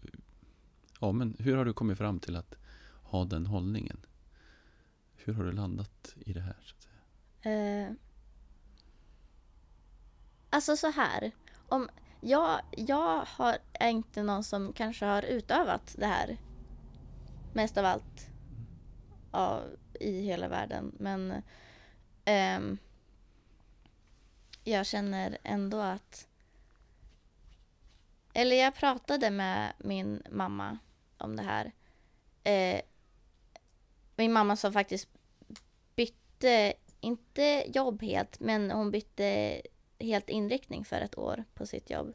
ja, 1.00 1.12
men 1.12 1.36
hur 1.38 1.56
har 1.56 1.64
du 1.64 1.72
kommit 1.72 1.98
fram 1.98 2.20
till 2.20 2.36
att 2.36 2.54
ha 3.02 3.24
den 3.24 3.46
hållningen? 3.46 4.06
Hur 5.16 5.34
har 5.34 5.44
du 5.44 5.52
landat 5.52 6.14
i 6.16 6.32
det 6.32 6.40
här? 6.40 6.56
Så 6.62 6.74
att 6.76 6.82
säga? 6.82 7.86
Eh, 7.86 7.92
alltså 10.50 10.76
så 10.76 10.90
här. 10.90 11.32
Om, 11.68 11.88
jag, 12.20 12.60
jag 12.76 13.24
har, 13.28 13.58
är 13.72 13.90
inte 13.90 14.22
någon 14.22 14.44
som 14.44 14.72
kanske 14.72 15.06
har 15.06 15.22
utövat 15.22 15.94
det 15.98 16.06
här 16.06 16.36
mest 17.52 17.78
av 17.78 17.84
allt 17.84 18.30
av, 19.30 19.76
i 20.00 20.20
hela 20.20 20.48
världen. 20.48 20.92
Men 20.98 21.42
um, 22.56 22.78
jag 24.64 24.86
känner 24.86 25.38
ändå 25.42 25.80
att... 25.80 26.28
Eller 28.32 28.56
jag 28.56 28.74
pratade 28.74 29.30
med 29.30 29.72
min 29.78 30.22
mamma 30.30 30.78
om 31.18 31.36
det 31.36 31.42
här. 31.42 31.72
Eh, 32.44 32.80
min 34.16 34.32
mamma 34.32 34.56
som 34.56 34.72
faktiskt 34.72 35.08
bytte, 35.94 36.74
inte 37.00 37.64
jobb 37.66 38.02
helt, 38.02 38.40
men 38.40 38.70
hon 38.70 38.90
bytte 38.90 39.60
helt 39.98 40.28
inriktning 40.28 40.84
för 40.84 41.00
ett 41.00 41.18
år 41.18 41.44
på 41.54 41.66
sitt 41.66 41.90
jobb. 41.90 42.14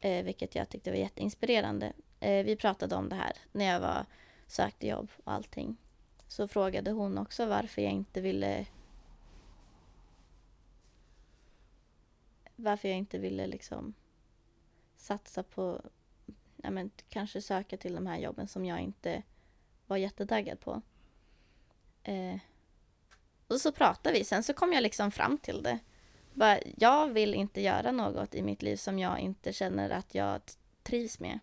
Eh, 0.00 0.24
vilket 0.24 0.54
jag 0.54 0.68
tyckte 0.68 0.90
var 0.90 0.98
jätteinspirerande. 0.98 1.92
Eh, 2.20 2.44
vi 2.44 2.56
pratade 2.56 2.94
om 2.94 3.08
det 3.08 3.16
här 3.16 3.32
när 3.52 3.64
jag 3.64 3.80
var, 3.80 4.06
sökte 4.46 4.86
jobb 4.86 5.10
och 5.24 5.32
allting. 5.32 5.76
Så 6.28 6.48
frågade 6.48 6.90
hon 6.90 7.18
också 7.18 7.46
varför 7.46 7.82
jag 7.82 7.92
inte 7.92 8.20
ville 8.20 8.66
varför 12.56 12.88
jag 12.88 12.98
inte 12.98 13.18
ville 13.18 13.46
liksom 13.46 13.94
satsa 14.96 15.42
på, 15.42 15.82
ja 16.56 16.70
men 16.70 16.90
kanske 17.08 17.42
söka 17.42 17.76
till 17.76 17.94
de 17.94 18.06
här 18.06 18.18
jobben 18.18 18.48
som 18.48 18.64
jag 18.64 18.80
inte 18.80 19.22
var 19.86 19.96
jättetaggad 19.96 20.60
på. 20.60 20.82
Eh, 22.02 22.38
och 23.46 23.60
så 23.60 23.72
pratade 23.72 24.18
vi, 24.18 24.24
sen 24.24 24.42
så 24.42 24.54
kom 24.54 24.72
jag 24.72 24.82
liksom 24.82 25.10
fram 25.10 25.38
till 25.38 25.62
det. 25.62 25.78
Bara, 26.34 26.58
jag 26.76 27.08
vill 27.08 27.34
inte 27.34 27.60
göra 27.60 27.92
något 27.92 28.34
i 28.34 28.42
mitt 28.42 28.62
liv 28.62 28.76
som 28.76 28.98
jag 28.98 29.20
inte 29.20 29.52
känner 29.52 29.90
att 29.90 30.14
jag 30.14 30.40
trivs 30.82 31.20
med. 31.20 31.38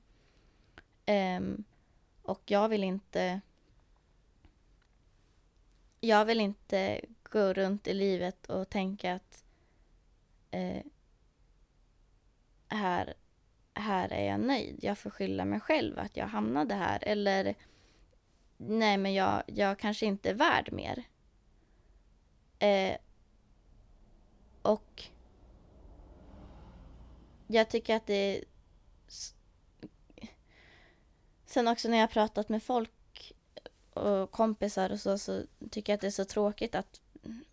Eh, 1.06 1.42
och 2.22 2.42
jag 2.46 2.70
vill 2.70 2.84
inte 2.84 3.42
jag 6.06 6.26
vill 6.26 6.40
inte 6.40 7.02
gå 7.24 7.54
runt 7.54 7.88
i 7.88 7.94
livet 7.94 8.50
och 8.50 8.70
tänka 8.70 9.14
att 9.14 9.44
eh, 10.52 10.82
här, 12.68 13.14
här 13.74 14.10
är 14.14 14.28
jag 14.28 14.40
nöjd. 14.40 14.80
Jag 14.82 14.98
får 14.98 15.10
skylla 15.10 15.46
mig 15.46 15.60
själv 15.60 16.00
att 16.00 16.18
jag 16.18 16.28
hamnade 16.28 16.76
här. 16.76 17.00
Eller 17.02 17.56
nej, 18.58 18.98
men 18.98 19.14
jag, 19.14 19.44
jag 19.48 19.80
kanske 19.80 20.06
inte 20.06 20.30
är 20.30 20.34
värd 20.34 20.72
mer. 20.72 21.04
Eh, 22.60 22.98
och 24.62 25.04
jag 27.48 27.70
tycker 27.70 27.96
att 27.96 28.08
det 28.08 28.14
är... 28.14 28.44
Sen 31.46 31.68
också 31.68 31.90
när 31.90 31.98
jag 31.98 32.04
har 32.04 32.14
pratat 32.14 32.50
med 32.50 32.64
folk 32.64 32.92
och 33.96 34.32
kompisar 34.32 34.90
och 34.90 35.00
så, 35.00 35.18
så 35.18 35.44
tycker 35.72 35.94
jag 35.94 35.96
att 35.96 36.02
det 36.02 36.08
är 36.08 36.12
så 36.12 36.26
tråkigt 36.26 36.76
att 36.76 37.02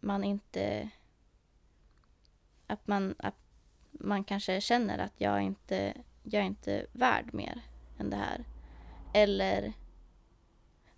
man 0.01 0.25
inte... 0.25 0.89
Att 2.67 2.87
man, 2.87 3.15
att 3.19 3.35
man 3.91 4.25
kanske 4.25 4.61
känner 4.61 4.99
att 4.99 5.13
jag 5.17 5.43
inte, 5.43 5.95
jag 6.23 6.43
är 6.43 6.47
inte 6.47 6.87
värd 6.93 7.35
mer 7.35 7.61
än 7.99 8.11
det 8.11 8.17
här. 8.17 8.45
Eller... 9.15 9.73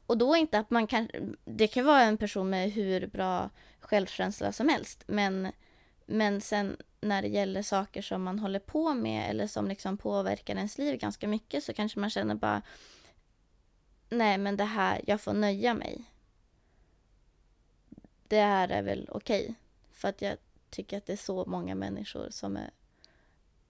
Och 0.07 0.19
då 0.19 0.37
inte 0.37 0.59
att 0.59 0.71
man 0.71 0.87
kan... 0.87 1.09
Det 1.45 1.67
kan 1.67 1.85
vara 1.85 2.03
en 2.03 2.19
person 2.19 2.51
med 2.51 2.71
hur 2.71 3.07
bra 3.07 3.51
självkänsla 3.81 4.53
som 4.53 4.69
helst. 4.69 5.05
Men, 5.07 5.53
men 6.07 6.41
sen 6.41 6.77
när 7.01 7.23
det 7.23 7.29
gäller 7.29 7.63
saker 7.63 8.03
som 8.03 8.23
man 8.23 8.39
håller 8.39 8.59
på 8.59 8.95
med 8.95 9.31
eller 9.31 9.47
som 9.47 9.69
liksom 9.69 9.97
påverkar 9.97 10.57
ens 10.57 10.79
liv 10.79 10.99
ganska 10.99 11.29
mycket 11.29 11.65
så 11.65 11.73
kanske 11.73 12.01
man 12.01 12.11
känner 12.11 12.35
bara 12.35 12.63
Nej 14.09 14.39
men 14.39 14.57
det 14.57 14.65
här, 14.65 15.01
jag 15.07 15.21
får 15.21 15.33
nöja 15.33 15.75
mig. 15.75 16.05
Det 18.29 18.41
här 18.41 18.69
är 18.69 18.83
väl 18.83 19.09
okej. 19.13 19.55
För 19.93 20.09
att 20.09 20.23
jag 20.23 20.37
tycker 20.71 20.99
att 20.99 21.07
det 21.07 21.13
är 21.13 21.17
så 21.17 21.45
många 21.47 21.75
människor 21.75 22.31
som 22.31 22.57
är 22.57 22.71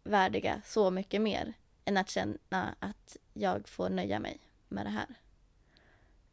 värdiga 0.02 0.62
så 0.64 0.90
mycket 0.90 1.20
mer 1.20 1.52
än 1.84 1.96
att 1.96 2.10
känna 2.10 2.74
att 2.78 3.16
jag 3.32 3.68
får 3.68 3.90
nöja 3.90 4.18
mig 4.18 4.40
med 4.68 4.86
det 4.86 4.90
här. 4.90 5.14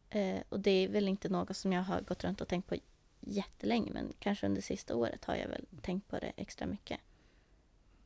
Eh, 0.10 0.44
och 0.50 0.60
det 0.60 0.72
är 0.72 0.88
väl 0.88 1.08
inte 1.08 1.30
något 1.30 1.58
som 1.58 1.74
jag 1.74 1.82
har 1.82 2.02
gått 2.02 2.24
runt 2.24 2.42
och 2.42 2.48
tänkt 2.48 2.68
på 2.68 2.76
jättelänge 3.20 3.92
men 3.92 4.14
kanske 4.20 4.46
under 4.46 4.62
sista 4.62 4.96
året 4.96 5.26
har 5.26 5.36
jag 5.36 5.48
väl 5.48 5.66
tänkt 5.82 6.08
på 6.08 6.20
det 6.20 6.32
extra 6.36 6.66
mycket. 6.66 7.00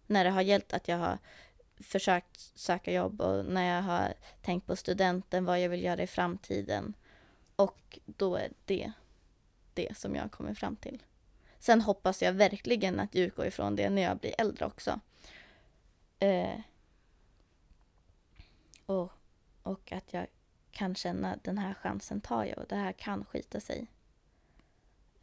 När 0.07 0.23
det 0.23 0.29
har 0.29 0.41
gällt 0.41 0.73
att 0.73 0.87
jag 0.87 0.97
har 0.97 1.17
försökt 1.79 2.39
söka 2.39 2.91
jobb 2.91 3.21
och 3.21 3.45
när 3.45 3.75
jag 3.75 3.81
har 3.81 4.13
tänkt 4.41 4.67
på 4.67 4.75
studenten, 4.75 5.45
vad 5.45 5.61
jag 5.61 5.69
vill 5.69 5.83
göra 5.83 6.03
i 6.03 6.07
framtiden. 6.07 6.93
Och 7.55 7.99
då 8.05 8.35
är 8.35 8.51
det 8.65 8.91
det 9.73 9.97
som 9.97 10.15
jag 10.15 10.21
har 10.21 10.29
kommit 10.29 10.59
fram 10.59 10.75
till. 10.75 11.03
Sen 11.59 11.81
hoppas 11.81 12.21
jag 12.21 12.33
verkligen 12.33 12.99
att 12.99 13.15
jag 13.15 13.23
utgår 13.23 13.45
ifrån 13.45 13.75
det 13.75 13.89
när 13.89 14.01
jag 14.01 14.17
blir 14.17 14.35
äldre 14.37 14.65
också. 14.65 14.99
Eh, 16.19 16.59
och, 18.85 19.11
och 19.63 19.91
att 19.91 20.13
jag 20.13 20.27
kan 20.71 20.95
känna 20.95 21.37
den 21.43 21.57
här 21.57 21.73
chansen 21.73 22.21
tar 22.21 22.45
jag 22.45 22.57
och 22.57 22.67
det 22.67 22.75
här 22.75 22.91
kan 22.91 23.25
skita 23.25 23.59
sig. 23.59 23.87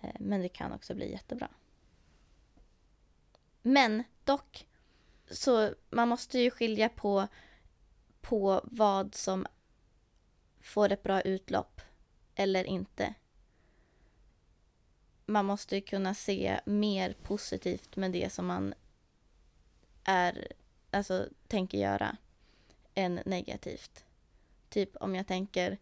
Eh, 0.00 0.16
men 0.20 0.42
det 0.42 0.48
kan 0.48 0.72
också 0.72 0.94
bli 0.94 1.12
jättebra. 1.12 1.48
Men 3.62 4.04
dock, 4.24 4.66
så 5.32 5.74
man 5.90 6.08
måste 6.08 6.38
ju 6.38 6.50
skilja 6.50 6.88
på, 6.88 7.28
på 8.20 8.60
vad 8.64 9.14
som 9.14 9.46
får 10.60 10.92
ett 10.92 11.02
bra 11.02 11.20
utlopp 11.20 11.80
eller 12.34 12.64
inte. 12.64 13.14
Man 15.26 15.44
måste 15.44 15.76
ju 15.76 15.80
kunna 15.80 16.14
se 16.14 16.60
mer 16.66 17.16
positivt 17.22 17.96
med 17.96 18.12
det 18.12 18.32
som 18.32 18.46
man 18.46 18.74
är, 20.04 20.52
alltså 20.90 21.28
tänker 21.48 21.78
göra 21.78 22.16
än 22.94 23.20
negativt. 23.26 24.04
Typ 24.68 24.96
om 24.96 25.14
jag 25.14 25.26
tänker 25.26 25.78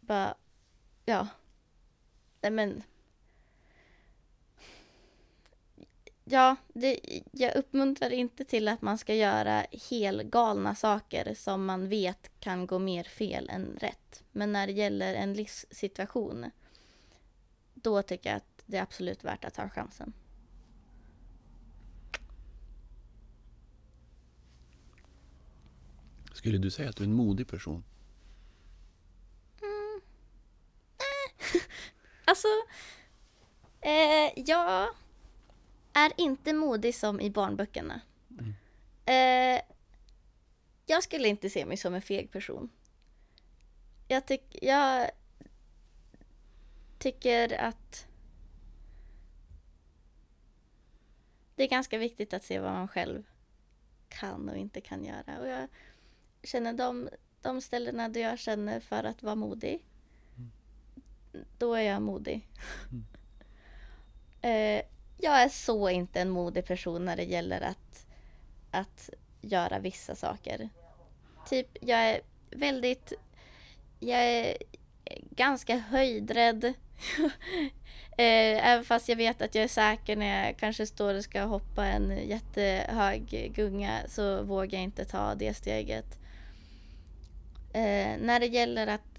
bara, 0.00 0.34
ja, 1.04 1.28
nej 2.40 2.50
men 2.50 2.82
Ja, 6.30 6.56
det, 6.72 7.00
jag 7.32 7.56
uppmuntrar 7.56 8.10
inte 8.10 8.44
till 8.44 8.68
att 8.68 8.82
man 8.82 8.98
ska 8.98 9.14
göra 9.14 9.66
helgalna 9.90 10.74
saker 10.74 11.34
som 11.34 11.64
man 11.64 11.88
vet 11.88 12.30
kan 12.40 12.66
gå 12.66 12.78
mer 12.78 13.04
fel 13.04 13.48
än 13.48 13.76
rätt. 13.80 14.22
Men 14.32 14.52
när 14.52 14.66
det 14.66 14.72
gäller 14.72 15.14
en 15.14 15.32
livssituation, 15.32 16.50
då 17.74 18.02
tycker 18.02 18.30
jag 18.30 18.36
att 18.36 18.62
det 18.66 18.76
är 18.76 18.82
absolut 18.82 19.24
värt 19.24 19.44
att 19.44 19.54
ta 19.54 19.68
chansen. 19.68 20.12
Skulle 26.32 26.58
du 26.58 26.70
säga 26.70 26.88
att 26.88 26.96
du 26.96 27.02
är 27.02 27.08
en 27.08 27.14
modig 27.14 27.48
person? 27.48 27.84
Alltså, 32.24 32.48
eh, 33.80 34.32
jag 34.36 34.88
är 36.04 36.12
inte 36.16 36.52
modig 36.52 36.94
som 36.94 37.20
i 37.20 37.30
barnböckerna. 37.30 38.00
Eh, 39.04 39.60
jag 40.86 41.02
skulle 41.02 41.28
inte 41.28 41.50
se 41.50 41.66
mig 41.66 41.76
som 41.76 41.94
en 41.94 42.02
feg 42.02 42.30
person. 42.30 42.70
Jag, 44.08 44.26
tyck, 44.26 44.58
jag 44.62 45.10
tycker 46.98 47.60
att 47.60 48.06
det 51.54 51.62
är 51.62 51.68
ganska 51.68 51.98
viktigt 51.98 52.34
att 52.34 52.44
se 52.44 52.60
vad 52.60 52.72
man 52.72 52.88
själv 52.88 53.22
kan 54.08 54.48
och 54.48 54.56
inte 54.56 54.80
kan 54.80 55.04
göra. 55.04 55.40
Och 55.40 55.48
jag 55.48 55.68
känner 56.42 56.72
de, 56.72 57.08
de 57.42 57.60
ställena 57.60 58.08
där 58.08 58.20
jag 58.20 58.38
känner 58.38 58.80
för 58.80 59.04
att 59.04 59.22
vara 59.22 59.34
modig, 59.34 59.84
då 61.58 61.74
är 61.74 61.82
jag 61.82 62.02
modig. 62.02 62.48
eh, 64.42 64.82
jag 65.18 65.42
är 65.42 65.48
så 65.48 65.88
inte 65.88 66.20
en 66.20 66.30
modig 66.30 66.66
person 66.66 67.04
när 67.04 67.16
det 67.16 67.24
gäller 67.24 67.60
att, 67.60 68.06
att 68.70 69.10
göra 69.40 69.78
vissa 69.78 70.14
saker. 70.14 70.68
Typ, 71.48 71.76
jag 71.80 71.98
är 71.98 72.20
väldigt... 72.50 73.12
Jag 74.00 74.24
är 74.24 74.56
ganska 75.30 75.76
höjdrädd. 75.76 76.74
Eh, 78.20 78.68
även 78.68 78.84
fast 78.84 79.08
jag 79.08 79.16
vet 79.16 79.42
att 79.42 79.54
jag 79.54 79.64
är 79.64 79.68
säker 79.68 80.16
när 80.16 80.46
jag 80.46 80.56
kanske 80.56 80.86
står 80.86 81.14
och 81.14 81.24
ska 81.24 81.42
hoppa 81.42 81.86
en 81.86 82.28
jättehög 82.28 83.52
gunga 83.54 83.98
så 84.08 84.42
vågar 84.42 84.78
jag 84.78 84.82
inte 84.82 85.04
ta 85.04 85.34
det 85.34 85.54
steget. 85.54 86.18
Eh, 87.72 88.16
när 88.20 88.40
det 88.40 88.46
gäller 88.46 88.86
att 88.86 89.17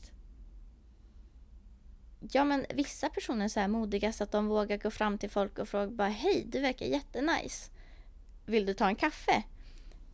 Ja 2.19 2.43
men 2.43 2.65
vissa 2.69 3.09
personer 3.09 3.45
är 3.45 3.49
så 3.49 3.59
här 3.59 3.67
modiga 3.67 4.11
så 4.11 4.23
att 4.23 4.31
de 4.31 4.47
vågar 4.47 4.77
gå 4.77 4.91
fram 4.91 5.17
till 5.17 5.29
folk 5.29 5.59
och 5.59 5.69
fråga 5.69 5.87
bara 5.87 6.07
Hej, 6.07 6.45
du 6.47 6.59
verkar 6.59 6.85
jättenice. 6.85 7.71
Vill 8.45 8.65
du 8.65 8.73
ta 8.73 8.87
en 8.87 8.95
kaffe? 8.95 9.43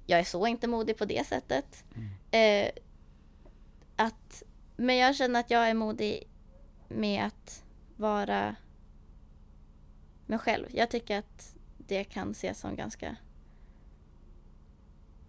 jag 0.06 0.20
är 0.20 0.24
så 0.24 0.47
inte 0.47 0.68
modig 0.68 0.97
på 0.97 1.06
det 1.06 1.28
sättet. 1.28 1.84
Eh, 2.32 2.70
att, 3.95 4.43
men 4.76 4.97
jag 4.97 5.16
känner 5.16 5.39
att 5.39 5.51
jag 5.51 5.70
är 5.70 5.74
modig 5.74 6.28
med 6.88 7.26
att 7.26 7.64
vara 7.95 8.56
mig 10.26 10.39
själv. 10.39 10.66
Jag 10.72 10.89
tycker 10.89 11.18
att 11.20 11.56
det 11.78 12.03
kan 12.03 12.32
ses 12.32 12.60
som 12.60 12.76
ganska 12.76 13.16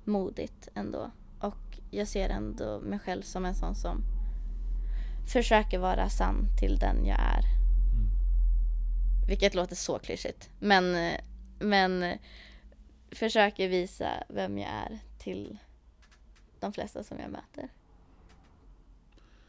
modigt 0.04 0.68
ändå. 0.74 1.10
Och 1.40 1.78
jag 1.90 2.08
ser 2.08 2.28
ändå 2.28 2.80
mig 2.80 2.98
själv 2.98 3.22
som 3.22 3.44
en 3.44 3.54
sån 3.54 3.74
som 3.74 4.15
försöker 5.26 5.78
vara 5.78 6.08
sann 6.10 6.48
till 6.58 6.78
den 6.78 7.06
jag 7.06 7.20
är. 7.20 7.42
Vilket 9.28 9.54
låter 9.54 9.76
så 9.76 9.98
klyschigt. 9.98 10.50
Men, 10.58 11.16
men 11.58 12.18
försöker 13.10 13.68
visa 13.68 14.10
vem 14.28 14.58
jag 14.58 14.68
är 14.70 14.98
till 15.18 15.58
de 16.60 16.72
flesta 16.72 17.04
som 17.04 17.18
jag 17.18 17.30
möter. 17.30 17.68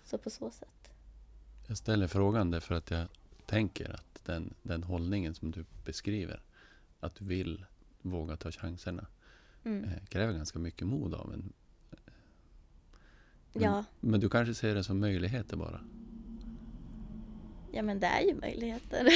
Så 0.06 0.18
på 0.18 0.30
så 0.30 0.52
sätt. 0.52 0.90
Jag 1.68 1.78
ställer 1.78 2.08
frågan 2.08 2.52
därför 2.52 2.76
att 2.76 2.92
jag 2.92 3.08
tänker 3.46 3.90
att 3.94 4.22
den, 4.26 4.54
den 4.64 4.84
hållningen 4.84 5.36
som 5.36 5.52
du 5.52 5.66
beskriver, 5.86 6.42
att 7.00 7.16
du 7.16 7.26
vill 7.26 7.66
våga 8.02 8.38
ta 8.38 8.52
chanserna, 8.52 9.08
Mm. 9.64 9.84
eh, 9.84 10.06
kräver 10.10 10.34
ganska 10.34 10.60
mycket 10.60 10.88
mod 10.88 11.14
av 11.14 11.34
en. 11.34 11.54
Men, 13.60 13.64
Ja, 13.64 13.84
men 14.00 14.20
du 14.20 14.30
kanske 14.30 14.54
ser 14.54 14.76
det 14.76 14.84
som 14.84 15.00
möjligheter 15.00 15.58
bara? 15.58 15.82
ja 17.78 17.84
men 17.84 18.00
det 18.00 18.08
är 18.08 18.22
ju 18.22 18.36
möjligheter. 18.36 19.08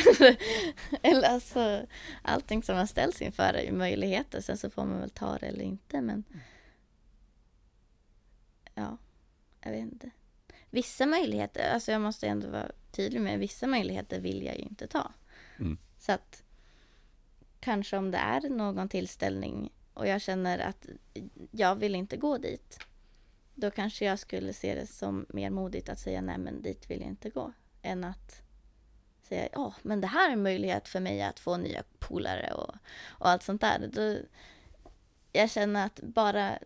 eller 1.02 1.28
alltså, 1.28 1.86
allting 2.22 2.64
som 2.64 2.76
man 2.76 2.88
ställs 2.88 3.22
inför 3.22 3.54
är 3.54 3.64
ju 3.64 3.72
möjligheter. 3.72 4.42
Sen 4.42 4.58
så 4.58 4.70
får 4.70 4.86
man 4.86 5.00
väl 5.00 5.10
ta 5.10 5.38
det 5.38 5.46
eller 5.46 5.64
inte. 5.64 6.02
Men 6.02 6.24
ja, 8.76 8.98
jag 9.62 9.72
vet 9.72 9.82
inte. 9.82 10.12
Vissa 10.70 11.06
möjligheter, 11.06 11.74
alltså 11.74 11.92
jag 11.92 12.02
måste 12.02 12.28
ändå 12.28 12.48
vara 12.48 12.72
tydlig 12.92 13.22
med, 13.22 13.40
vissa 13.40 13.68
möjligheter 13.68 14.20
vill 14.20 14.44
jag 14.44 14.58
ju 14.58 14.64
inte 14.64 14.88
ta. 14.88 15.12
Mm. 15.60 15.78
Så 16.00 16.12
att 16.12 16.44
kanske 17.60 17.98
om 17.98 18.12
det 18.12 18.18
är 18.18 18.50
någon 18.50 18.90
tillställning 18.90 19.72
och 19.94 20.08
jag 20.08 20.22
känner 20.22 20.60
att 20.60 20.86
jag 21.52 21.76
vill 21.76 21.96
inte 21.96 22.18
gå 22.18 22.38
dit. 22.38 22.80
Då 23.62 23.72
kanske 23.72 24.06
jag 24.06 24.20
skulle 24.20 24.54
se 24.54 24.76
det 24.76 24.88
som 24.88 25.26
mer 25.30 25.50
modigt 25.50 25.90
att 25.90 26.00
säga 26.00 26.22
nej 26.22 26.38
men 26.38 26.62
dit 26.62 26.90
vill 26.90 27.02
jag 27.02 27.10
inte 27.10 27.30
gå. 27.30 27.54
Än 27.82 28.04
att 28.04 28.42
säga 29.22 29.50
ja 29.52 29.74
men 29.82 30.02
det 30.02 30.08
här 30.08 30.30
är 30.30 30.34
en 30.34 30.44
möjlighet 30.44 30.88
för 30.88 31.00
mig 31.00 31.22
att 31.22 31.40
få 31.40 31.58
nya 31.58 31.84
polare 32.00 32.54
och, 32.54 32.76
och 33.08 33.30
allt 33.30 33.44
sånt 33.44 33.62
där. 33.62 33.90
Då, 33.94 34.18
jag 35.32 35.52
känner 35.52 35.86
att 35.86 36.00
bara 36.04 36.60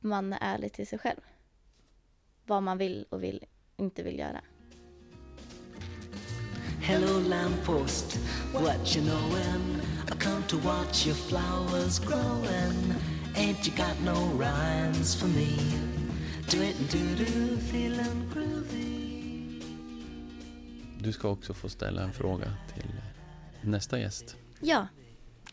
man 0.00 0.32
är 0.32 0.38
ärlig 0.40 0.72
till 0.72 0.86
sig 0.86 0.98
själv. 0.98 1.20
Vad 2.44 2.62
man 2.62 2.78
vill 2.78 3.06
och 3.08 3.22
vill, 3.22 3.44
inte 3.76 4.02
vill 4.02 4.18
göra. 4.18 4.40
Hello, 6.80 7.20
lamppost, 7.20 8.18
what 8.52 8.96
you 8.96 9.06
knowin'? 9.06 9.80
I 10.08 10.24
come 10.24 10.42
to 10.48 10.56
watch 10.56 11.06
your 11.06 11.16
flowers 11.16 12.00
growin'. 12.00 13.15
Ain't 13.36 13.66
you 13.66 13.76
got 13.76 14.00
no 14.04 14.14
rhymes 14.38 15.14
for 15.20 15.26
me? 15.28 15.56
Do 16.50 16.62
it 16.62 16.78
and 16.80 16.90
do 16.90 17.24
do, 17.24 17.56
feelin' 17.60 18.30
groovy. 18.32 19.62
Du 21.00 21.12
ska 21.12 21.28
också 21.28 21.54
få 21.54 21.68
ställa 21.68 22.02
en 22.02 22.12
fråga 22.12 22.52
till 22.74 22.92
nästa 23.62 23.98
gäst. 23.98 24.36
Ja, 24.60 24.86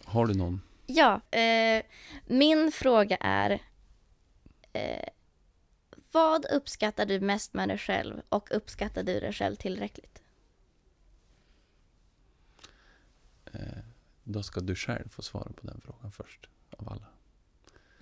Har 0.05 0.25
du 0.27 0.33
någon? 0.33 0.61
Ja, 0.85 1.21
eh, 1.31 1.83
min 2.25 2.71
fråga 2.71 3.17
är 3.19 3.61
eh, 4.73 5.09
Vad 6.11 6.45
uppskattar 6.45 7.05
du 7.05 7.19
mest 7.19 7.53
med 7.53 7.69
dig 7.69 7.77
själv 7.77 8.21
och 8.29 8.47
uppskattar 8.51 9.03
du 9.03 9.19
dig 9.19 9.33
själv 9.33 9.55
tillräckligt? 9.55 10.21
Då 14.23 14.43
ska 14.43 14.59
du 14.59 14.75
själv 14.75 15.09
få 15.09 15.21
svara 15.21 15.53
på 15.53 15.67
den 15.67 15.81
frågan 15.81 16.11
först 16.11 16.49
av 16.77 16.89
alla. 16.89 17.05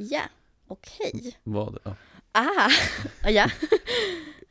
Ja, 0.10 0.22
okej. 0.68 1.38
Vad, 1.44 1.78
ja, 1.84 1.96
Ah, 2.32 2.70
ja. 3.30 3.50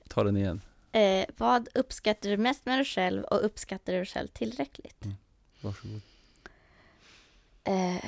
ta 0.09 0.25
den 0.25 0.37
igen. 0.37 0.61
Eh, 0.93 1.27
vad 1.37 1.69
uppskattar 1.75 2.29
du 2.31 2.37
mest 2.37 2.67
med 2.67 2.79
dig 2.79 2.85
själv 2.85 3.25
och 3.25 3.45
uppskattar 3.45 3.93
du 3.93 3.99
dig 3.99 4.07
själv 4.07 4.29
tillräckligt? 4.29 5.05
Varsågod. 5.61 6.01
Eh, 7.65 8.05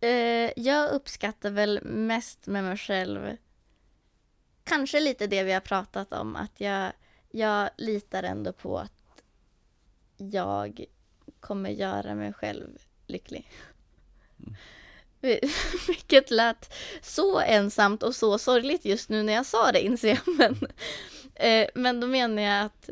eh, 0.00 0.50
jag 0.56 0.90
uppskattar 0.90 1.50
väl 1.50 1.80
mest 1.84 2.46
med 2.46 2.64
mig 2.64 2.76
själv 2.76 3.36
kanske 4.64 5.00
lite 5.00 5.26
det 5.26 5.42
vi 5.42 5.52
har 5.52 5.60
pratat 5.60 6.12
om, 6.12 6.36
att 6.36 6.60
jag, 6.60 6.92
jag 7.30 7.70
litar 7.76 8.22
ändå 8.22 8.52
på 8.52 8.78
att 8.78 9.22
jag 10.16 10.84
kommer 11.40 11.70
göra 11.70 12.14
mig 12.14 12.32
själv 12.32 12.78
lycklig. 13.06 13.50
Vilket 15.86 16.30
lät 16.30 16.74
så 17.02 17.40
ensamt 17.40 18.02
och 18.02 18.14
så 18.14 18.38
sorgligt 18.38 18.84
just 18.84 19.08
nu 19.08 19.22
när 19.22 19.32
jag 19.32 19.46
sa 19.46 19.72
det 19.72 19.80
inser 19.80 20.08
jag. 20.08 20.36
Men, 20.38 20.56
eh, 21.34 21.68
men 21.74 22.00
då 22.00 22.06
menar 22.06 22.42
jag 22.42 22.64
att 22.64 22.90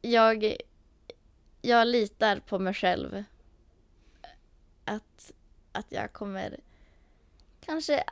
jag, 0.00 0.56
jag 1.62 1.86
litar 1.86 2.40
på 2.40 2.58
mig 2.58 2.74
själv. 2.74 3.24
Att, 4.84 5.32
att 5.72 5.86
jag 5.88 6.12
kommer, 6.12 6.60
kanske 7.60 8.04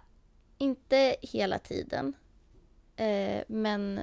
inte 0.59 1.17
hela 1.23 1.59
tiden, 1.59 2.13
eh, 2.97 3.43
men 3.49 4.01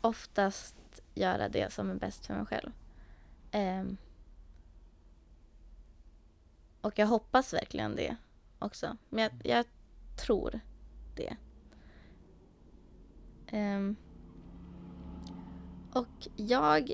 oftast 0.00 0.76
göra 1.14 1.48
det 1.48 1.72
som 1.72 1.90
är 1.90 1.94
bäst 1.94 2.26
för 2.26 2.34
mig 2.34 2.46
själv. 2.46 2.70
Ehm, 3.54 3.96
och 6.80 6.98
jag 6.98 7.06
hoppas 7.06 7.54
verkligen 7.54 7.96
det 7.96 8.16
också. 8.58 8.96
Men 9.08 9.22
jag, 9.22 9.32
jag 9.44 9.66
tror 10.16 10.60
det. 11.16 11.36
Ehm, 13.46 13.96
och 15.92 16.28
jag 16.36 16.92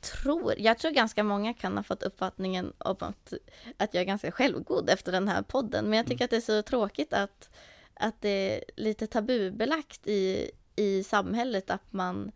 tror, 0.00 0.54
jag 0.58 0.78
tror 0.78 0.90
ganska 0.90 1.24
många 1.24 1.54
kan 1.54 1.76
ha 1.76 1.82
fått 1.82 2.02
uppfattningen 2.02 2.72
om 2.78 2.96
att, 3.00 3.32
att 3.76 3.94
jag 3.94 4.00
är 4.00 4.06
ganska 4.06 4.32
självgod 4.32 4.90
efter 4.90 5.12
den 5.12 5.28
här 5.28 5.42
podden. 5.42 5.84
Men 5.84 5.96
jag 5.96 6.06
tycker 6.06 6.24
att 6.24 6.30
det 6.30 6.36
är 6.36 6.40
så 6.40 6.62
tråkigt 6.62 7.12
att, 7.12 7.50
att 7.94 8.20
det 8.20 8.56
är 8.56 8.64
lite 8.76 9.06
tabubelagt 9.06 10.06
i, 10.06 10.50
i 10.76 11.04
samhället 11.04 11.70
att 11.70 11.92
man 11.92 12.32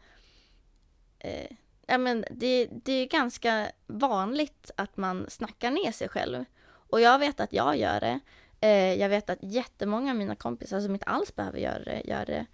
eh, 1.18 1.56
ja, 1.86 1.98
men 1.98 2.24
det, 2.30 2.68
det 2.70 2.92
är 2.92 3.06
ganska 3.06 3.72
vanligt 3.86 4.70
att 4.76 4.96
man 4.96 5.30
snackar 5.30 5.70
ner 5.70 5.92
sig 5.92 6.08
själv. 6.08 6.44
Och 6.66 7.00
jag 7.00 7.18
vet 7.18 7.40
att 7.40 7.52
jag 7.52 7.76
gör 7.76 8.00
det. 8.00 8.20
Eh, 8.60 8.94
jag 8.94 9.08
vet 9.08 9.30
att 9.30 9.38
jättemånga 9.42 10.10
av 10.10 10.16
mina 10.16 10.36
kompisar 10.36 10.80
som 10.80 10.92
inte 10.94 11.06
alls 11.06 11.34
behöver 11.34 11.58
göra 11.58 11.84
det, 11.84 12.02
gör 12.04 12.26
det. 12.26 12.46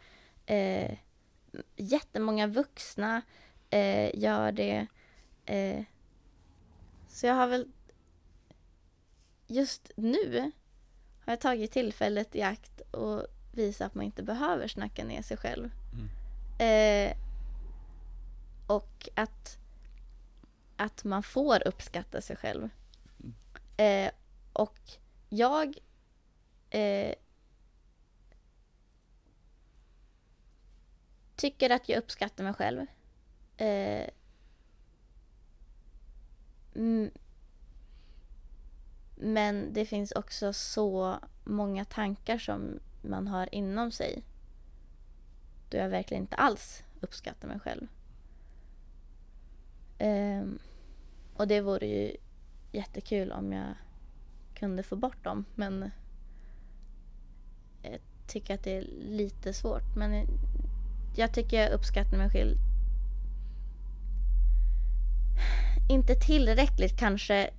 Eh, 0.54 0.98
jättemånga 1.76 2.46
vuxna 2.46 3.22
eh, 3.70 4.18
gör 4.18 4.52
det. 4.52 4.86
Eh, 5.46 5.82
så 7.08 7.26
jag 7.26 7.34
har 7.34 7.46
väl 7.46 7.68
just 9.46 9.90
nu 9.96 10.52
har 11.24 11.32
jag 11.32 11.40
tagit 11.40 11.72
tillfället 11.72 12.36
i 12.36 12.42
akt 12.42 12.80
och 12.80 13.26
visa 13.52 13.86
att 13.86 13.94
man 13.94 14.04
inte 14.04 14.22
behöver 14.22 14.68
snacka 14.68 15.04
ner 15.04 15.22
sig 15.22 15.36
själv. 15.36 15.70
Eh, 16.60 17.16
och 18.70 19.08
att, 19.14 19.58
att 20.76 21.04
man 21.04 21.22
får 21.22 21.68
uppskatta 21.68 22.20
sig 22.20 22.36
själv. 22.36 22.68
Eh, 23.76 24.10
och 24.52 24.78
jag 25.28 25.78
eh, 26.70 27.14
tycker 31.36 31.70
att 31.70 31.88
jag 31.88 31.98
uppskattar 31.98 32.44
mig 32.44 32.54
själv. 32.54 32.86
Eh, 33.56 34.10
mm, 36.74 37.10
men 39.16 39.72
det 39.72 39.86
finns 39.86 40.12
också 40.12 40.52
så 40.52 41.18
många 41.44 41.84
tankar 41.84 42.38
som 42.38 42.80
man 43.02 43.28
har 43.28 43.54
inom 43.54 43.92
sig. 43.92 44.22
Då 45.68 45.76
jag 45.76 45.88
verkligen 45.88 46.22
inte 46.22 46.36
alls 46.36 46.82
uppskattar 47.00 47.48
mig 47.48 47.60
själv. 47.60 47.86
Um, 50.00 50.58
och 51.34 51.48
det 51.48 51.60
vore 51.60 51.86
ju 51.86 52.16
jättekul 52.72 53.32
om 53.32 53.52
jag 53.52 53.74
kunde 54.54 54.82
få 54.82 54.96
bort 54.96 55.24
dem. 55.24 55.44
Men 55.54 55.90
jag 57.82 57.98
tycker 58.26 58.54
att 58.54 58.64
det 58.64 58.76
är 58.76 58.82
lite 58.98 59.52
svårt. 59.52 59.96
Men 59.96 60.26
jag 61.16 61.34
tycker 61.34 61.60
jag 61.60 61.72
uppskattar 61.72 62.16
mig 62.16 62.30
själv 62.30 62.56
inte 65.90 66.14
tillräckligt 66.14 66.98
kanske. 66.98 67.50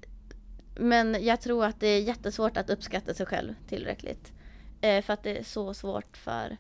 Men 0.76 1.26
jag 1.26 1.42
tror 1.42 1.66
att 1.66 1.80
det 1.80 1.88
är 1.88 2.02
jättesvårt 2.02 2.58
att 2.58 2.70
uppskatta 2.70 3.14
sig 3.14 3.26
själv 3.26 3.54
tillräckligt. 3.68 4.34
Eh, 4.82 5.02
för 5.02 5.14
att 5.14 5.24
det 5.24 5.38
är 5.38 5.44
så 5.44 5.74
svårt 5.74 6.18
för 6.18 6.58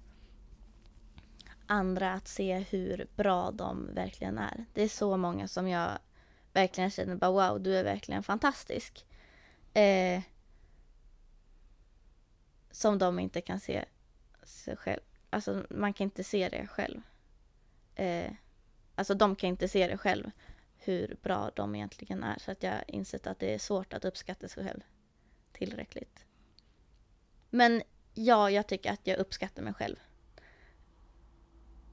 andra 1.72 2.14
att 2.14 2.28
se 2.28 2.58
hur 2.58 3.08
bra 3.16 3.52
de 3.52 3.94
verkligen 3.94 4.38
är. 4.38 4.66
Det 4.74 4.82
är 4.82 4.88
så 4.88 5.18
många 5.18 5.48
som 5.48 5.68
jag 5.68 6.00
verkligen 6.54 6.90
känner 6.90 7.16
bara 7.16 7.32
wow, 7.32 7.62
du 7.62 7.78
är 7.78 7.84
verkligen 7.84 8.24
fantastisk. 8.24 9.06
Eh, 9.74 10.22
som 12.72 12.98
de 12.98 13.20
inte 13.20 13.42
kan 13.42 13.60
se 13.60 13.86
sig 14.44 14.78
själv. 14.78 15.02
Alltså 15.30 15.66
man 15.70 15.94
kan 15.94 16.06
inte 16.06 16.24
se 16.24 16.50
det 16.50 16.68
själv. 16.68 17.02
Eh, 17.96 18.32
alltså 18.96 19.14
de 19.14 19.36
kan 19.36 19.50
inte 19.50 19.68
se 19.68 19.88
det 19.88 19.98
själv 19.98 20.32
hur 20.78 21.18
bra 21.22 21.52
de 21.56 21.76
egentligen 21.76 22.24
är. 22.24 22.40
Så 22.40 22.52
att 22.52 22.64
jag 22.64 22.72
har 22.72 22.84
insett 22.88 23.28
att 23.28 23.40
det 23.40 23.54
är 23.54 23.60
svårt 23.60 23.94
att 23.94 24.06
uppskatta 24.06 24.48
sig 24.48 24.66
själv 24.66 24.82
tillräckligt. 25.52 26.26
Men 27.50 27.82
ja, 28.14 28.50
jag 28.50 28.68
tycker 28.68 28.92
att 28.92 29.08
jag 29.08 29.18
uppskattar 29.18 29.64
mig 29.64 29.74
själv. 29.74 29.98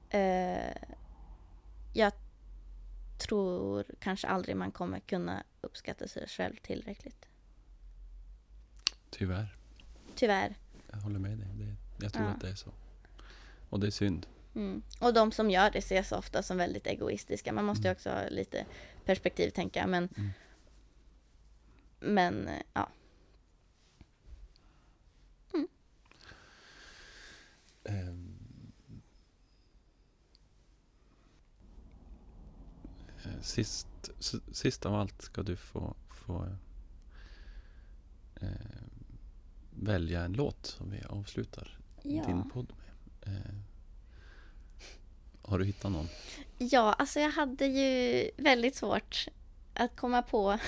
Eh, 0.09 0.73
jag 1.93 2.13
tror 3.17 3.85
kanske 3.99 4.27
aldrig 4.27 4.55
man 4.55 4.71
kommer 4.71 4.99
kunna 4.99 5.43
uppskatta 5.61 6.07
sig 6.07 6.27
själv 6.27 6.55
tillräckligt. 6.55 7.25
Tyvärr. 9.09 9.55
Tyvärr. 10.15 10.55
Jag 10.91 10.97
håller 10.97 11.19
med 11.19 11.37
dig. 11.37 11.47
Det, 11.53 11.75
jag 12.03 12.13
tror 12.13 12.25
Ja. 12.25 12.31
att 12.31 12.41
det 12.41 12.49
är 12.49 12.55
så. 12.55 12.71
Och 13.69 13.79
det 13.79 13.87
är 13.87 13.91
synd. 13.91 14.25
Mm. 14.55 14.81
Och 15.01 15.13
de 15.13 15.31
som 15.31 15.49
gör 15.49 15.71
det 15.71 15.77
ses 15.79 16.11
ofta 16.11 16.43
som 16.43 16.57
väldigt 16.57 16.87
egoistiska. 16.87 17.53
Man 17.53 17.65
måste 17.65 17.87
ju 17.87 17.91
också 17.91 18.09
ha 18.09 18.29
lite 18.29 18.65
perspektiv 19.05 19.49
tänka 19.49 19.87
men 19.87 20.09
Mm. 20.17 20.29
Men 21.99 22.47
eh, 22.47 22.61
ja. 22.73 22.89
Sist, 33.41 33.87
sist 34.51 34.85
av 34.85 34.95
allt 34.95 35.21
ska 35.21 35.43
du 35.43 35.55
få, 35.55 35.95
få 36.09 36.47
eh, 38.41 38.47
välja 39.69 40.21
en 40.23 40.33
låt 40.33 40.65
som 40.65 40.91
vi 40.91 41.03
avslutar 41.09 41.77
Ja. 42.03 42.25
din 42.25 42.49
podd 42.49 42.71
med. 42.77 43.35
Eh, 43.35 43.55
har 45.41 45.59
du 45.59 45.65
hittat 45.65 45.91
någon? 45.91 46.07
ja, 46.57 46.93
alltså 46.93 47.19
jag 47.19 47.31
hade 47.31 47.65
ju 47.65 48.29
väldigt 48.37 48.75
svårt 48.75 49.27
att 49.73 49.95
komma 49.95 50.21
på. 50.21 50.59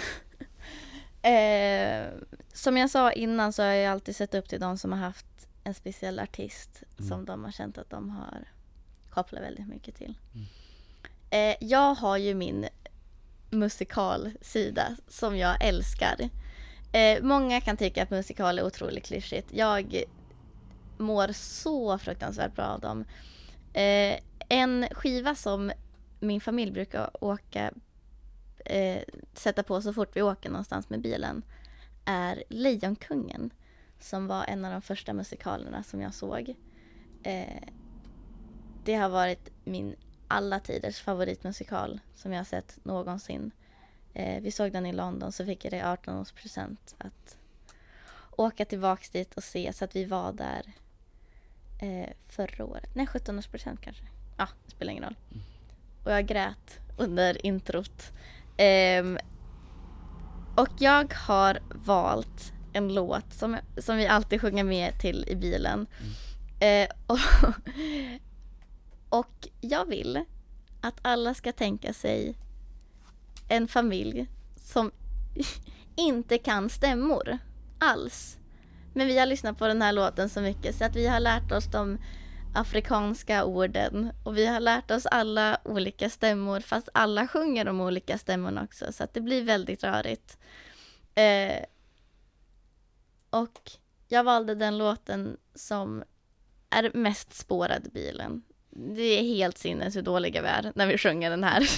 eh, 1.27 2.07
som 2.53 2.77
jag 2.77 2.89
sa 2.89 3.11
innan 3.11 3.53
så 3.53 3.61
har 3.63 3.69
jag 3.69 3.91
alltid 3.91 4.15
sett 4.15 4.33
upp 4.35 4.49
till 4.49 4.59
de 4.59 4.77
som 4.77 4.91
har 4.91 4.99
haft 4.99 5.25
en 5.63 5.73
speciell 5.73 6.19
artist 6.19 6.83
Mm. 6.97 7.09
som 7.09 7.25
de 7.25 7.43
har 7.43 7.51
känt 7.51 7.77
att 7.77 7.89
de 7.89 8.09
har 8.09 8.47
kopplat 9.09 9.41
väldigt 9.41 9.67
mycket 9.67 9.95
till. 9.95 10.17
Mm. 10.33 10.45
Eh, 11.31 11.55
jag 11.59 11.95
har 11.95 12.17
ju 12.17 12.33
min 12.35 12.67
musikalsida 13.49 14.95
som 15.07 15.37
jag 15.37 15.65
älskar. 15.65 16.29
Eh, 16.91 17.23
många 17.23 17.61
kan 17.61 17.77
tycka 17.77 18.03
att 18.03 18.09
musikal 18.09 18.59
är 18.59 18.65
otroligt 18.65 19.05
klyschigt. 19.05 19.47
Jag 19.53 20.03
mår 20.97 21.31
så 21.33 21.97
fruktansvärt 21.97 22.55
bra 22.55 22.65
av 22.65 22.79
dem. 22.79 23.05
Eh, 23.73 24.19
en 24.49 24.87
skiva 24.91 25.35
som 25.35 25.71
min 26.19 26.41
familj 26.41 26.71
brukar 26.71 27.23
åka 27.23 27.71
eh, 28.65 29.01
sätta 29.33 29.63
på 29.63 29.81
så 29.81 29.93
fort 29.93 30.15
vi 30.15 30.21
åker 30.21 30.49
någonstans 30.49 30.89
med 30.89 31.01
bilen 31.01 31.43
är 32.05 32.43
Lejonkungen 32.49 33.53
som 33.99 34.27
var 34.27 34.45
en 34.45 34.65
av 34.65 34.71
de 34.71 34.81
första 34.81 35.13
musikalerna 35.13 35.83
som 35.83 36.01
jag 36.01 36.13
såg. 36.13 36.55
Eh, 37.23 37.63
det 38.85 38.95
har 38.95 39.09
varit 39.09 39.49
min 39.63 39.95
alla 40.31 40.59
tiders 40.59 40.99
favoritmusikal 40.99 41.99
som 42.15 42.31
jag 42.31 42.39
har 42.39 42.45
sett 42.45 42.85
någonsin. 42.85 43.51
Eh, 44.13 44.41
vi 44.41 44.51
såg 44.51 44.71
den 44.71 44.85
i 44.85 44.93
London 44.93 45.31
så 45.31 45.45
fick 45.45 45.65
jag 45.65 45.73
det 45.73 45.77
i 45.77 45.81
18-årspresent 45.81 46.95
att 46.97 47.37
åka 48.31 48.65
tillbaks 48.65 49.09
dit 49.09 49.33
och 49.33 49.43
se 49.43 49.73
så 49.73 49.85
att 49.85 49.95
vi 49.95 50.05
var 50.05 50.33
där 50.33 50.73
eh, 51.81 52.09
förra 52.27 52.65
året. 52.65 52.95
Nej, 52.95 53.05
17-årspresent 53.05 53.77
kanske. 53.81 54.03
Ja, 54.37 54.47
det 54.65 54.71
spelar 54.71 54.91
ingen 54.91 55.03
roll. 55.03 55.17
Och 56.03 56.11
jag 56.11 56.25
grät 56.25 56.79
under 56.97 57.45
introt. 57.45 58.11
Ehm, 58.57 59.17
och 60.55 60.69
jag 60.79 61.13
har 61.13 61.59
valt 61.85 62.53
en 62.73 62.93
låt 62.93 63.33
som, 63.33 63.57
som 63.77 63.97
vi 63.97 64.07
alltid 64.07 64.41
sjunger 64.41 64.63
med 64.63 64.99
till 64.99 65.25
i 65.27 65.35
bilen. 65.35 65.87
Eh, 66.59 66.89
och, 67.07 67.19
och 69.11 69.47
jag 69.61 69.85
vill 69.85 70.25
att 70.81 70.99
alla 71.01 71.33
ska 71.33 71.51
tänka 71.51 71.93
sig 71.93 72.37
en 73.49 73.67
familj 73.67 74.27
som 74.55 74.91
inte 75.95 76.37
kan 76.37 76.69
stämmor 76.69 77.37
alls. 77.79 78.37
Men 78.93 79.07
vi 79.07 79.19
har 79.19 79.25
lyssnat 79.25 79.57
på 79.57 79.67
den 79.67 79.81
här 79.81 79.91
låten 79.91 80.29
så 80.29 80.41
mycket 80.41 80.75
så 80.75 80.85
att 80.85 80.95
vi 80.95 81.07
har 81.07 81.19
lärt 81.19 81.51
oss 81.51 81.71
de 81.71 81.97
afrikanska 82.55 83.45
orden 83.45 84.11
och 84.23 84.37
vi 84.37 84.45
har 84.45 84.59
lärt 84.59 84.91
oss 84.91 85.05
alla 85.05 85.59
olika 85.63 86.09
stämmor 86.09 86.59
fast 86.59 86.89
alla 86.93 87.27
sjunger 87.27 87.65
de 87.65 87.81
olika 87.81 88.17
stämmorna 88.17 88.63
också 88.63 88.93
så 88.93 89.03
att 89.03 89.13
det 89.13 89.21
blir 89.21 89.43
väldigt 89.43 89.83
rörigt. 89.83 90.37
Eh, 91.15 91.65
och 93.29 93.71
jag 94.07 94.23
valde 94.23 94.55
den 94.55 94.77
låten 94.77 95.37
som 95.55 96.03
är 96.69 96.91
mest 96.93 97.33
spårad 97.33 97.87
i 97.87 97.89
bilen. 97.89 98.43
Det 98.71 99.19
är 99.19 99.23
helt 99.23 99.57
sinnes 99.57 99.95
hur 99.95 100.01
dåliga 100.01 100.41
vi 100.41 100.47
är 100.47 100.71
när 100.75 100.87
vi 100.87 100.97
sjunger 100.97 101.29
den 101.29 101.43
här. 101.43 101.69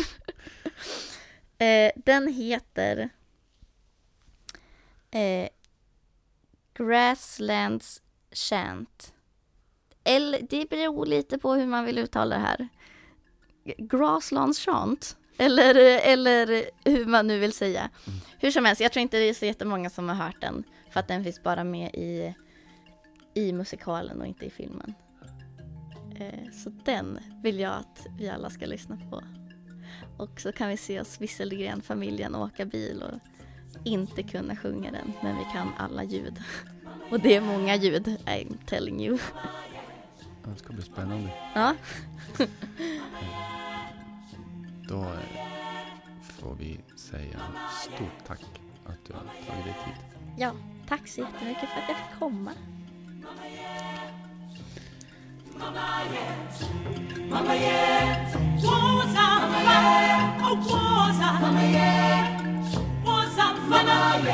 eh, 1.57 1.91
den 1.95 2.33
heter 2.33 3.09
eh, 5.11 5.49
Grasslands 6.73 8.01
Chant. 8.31 9.13
Eller, 10.03 10.41
det 10.49 10.69
beror 10.69 11.05
lite 11.05 11.37
på 11.37 11.53
hur 11.53 11.67
man 11.67 11.85
vill 11.85 11.97
uttala 11.97 12.35
det 12.35 12.41
här. 12.41 12.67
Grasslands 13.77 14.59
Chant. 14.59 15.17
Eller, 15.37 15.75
eller 15.99 16.65
hur 16.85 17.05
man 17.05 17.27
nu 17.27 17.39
vill 17.39 17.53
säga. 17.53 17.89
Hur 18.39 18.51
som 18.51 18.65
helst, 18.65 18.81
jag 18.81 18.91
tror 18.91 19.01
inte 19.01 19.17
det 19.17 19.29
är 19.29 19.33
så 19.33 19.45
jättemånga 19.45 19.89
som 19.89 20.09
har 20.09 20.15
hört 20.15 20.41
den. 20.41 20.63
För 20.89 20.99
att 20.99 21.07
den 21.07 21.23
finns 21.23 21.43
bara 21.43 21.63
med 21.63 21.89
i, 21.93 22.35
i 23.33 23.53
musikalen 23.53 24.21
och 24.21 24.27
inte 24.27 24.45
i 24.45 24.49
filmen. 24.49 24.93
Eh, 26.15 26.51
så 26.51 26.69
den 26.69 27.19
vill 27.43 27.59
jag 27.59 27.73
att 27.73 28.07
vi 28.17 28.29
alla 28.29 28.49
ska 28.49 28.65
lyssna 28.65 28.97
på. 29.09 29.23
Och 30.17 30.41
så 30.41 30.51
kan 30.51 30.69
vi 30.69 30.77
se 30.77 31.01
oss 31.01 31.21
Visselgren-familjen 31.21 32.35
åka 32.35 32.65
bil 32.65 33.03
och 33.03 33.19
inte 33.83 34.23
kunna 34.23 34.55
sjunga 34.55 34.91
den, 34.91 35.13
men 35.23 35.37
vi 35.37 35.43
kan 35.53 35.67
alla 35.77 36.03
ljud. 36.03 36.39
Och 37.11 37.19
det 37.19 37.35
är 37.35 37.41
många 37.41 37.75
ljud, 37.75 38.07
I'm 38.25 38.57
telling 38.65 39.05
you. 39.05 39.17
Det 40.45 40.55
ska 40.55 40.73
bli 40.73 40.81
spännande. 40.81 41.29
Ja, 41.55 41.75
Då 44.89 45.01
eh, 45.01 45.09
får 46.21 46.55
vi 46.55 46.79
säga 46.95 47.39
stort 47.83 48.25
tack 48.27 48.41
att 48.85 49.05
du 49.07 49.13
har 49.13 49.21
tagit 49.47 49.65
dig 49.65 49.75
tid. 49.85 50.23
ja, 50.37 50.51
tack 50.87 51.07
så 51.07 51.21
jättemycket 51.21 51.69
för 51.69 51.81
att 51.81 51.89
jag 51.89 51.97
fick 51.97 52.19
komma. 52.19 52.51
Mama, 55.57 56.05
yes. 56.11 56.65
Mama, 57.29 57.53
Oh, 57.55 58.09
wars 58.75 59.15
on 59.17 59.41
Mama, 59.41 59.63
Mama, 60.41 60.69
Mama, 61.45 61.69
Mama, 63.69 63.85
Mama, 63.85 64.33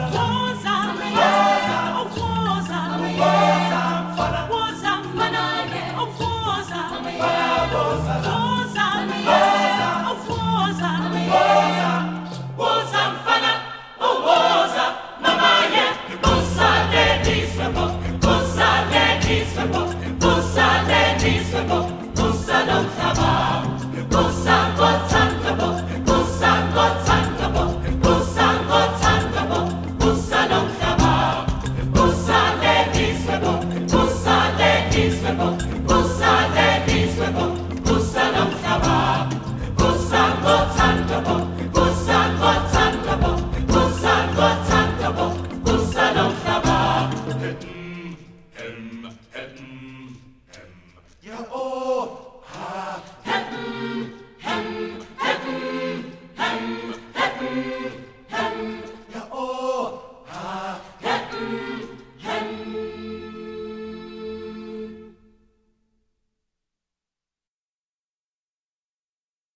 Mama, 0.00 0.21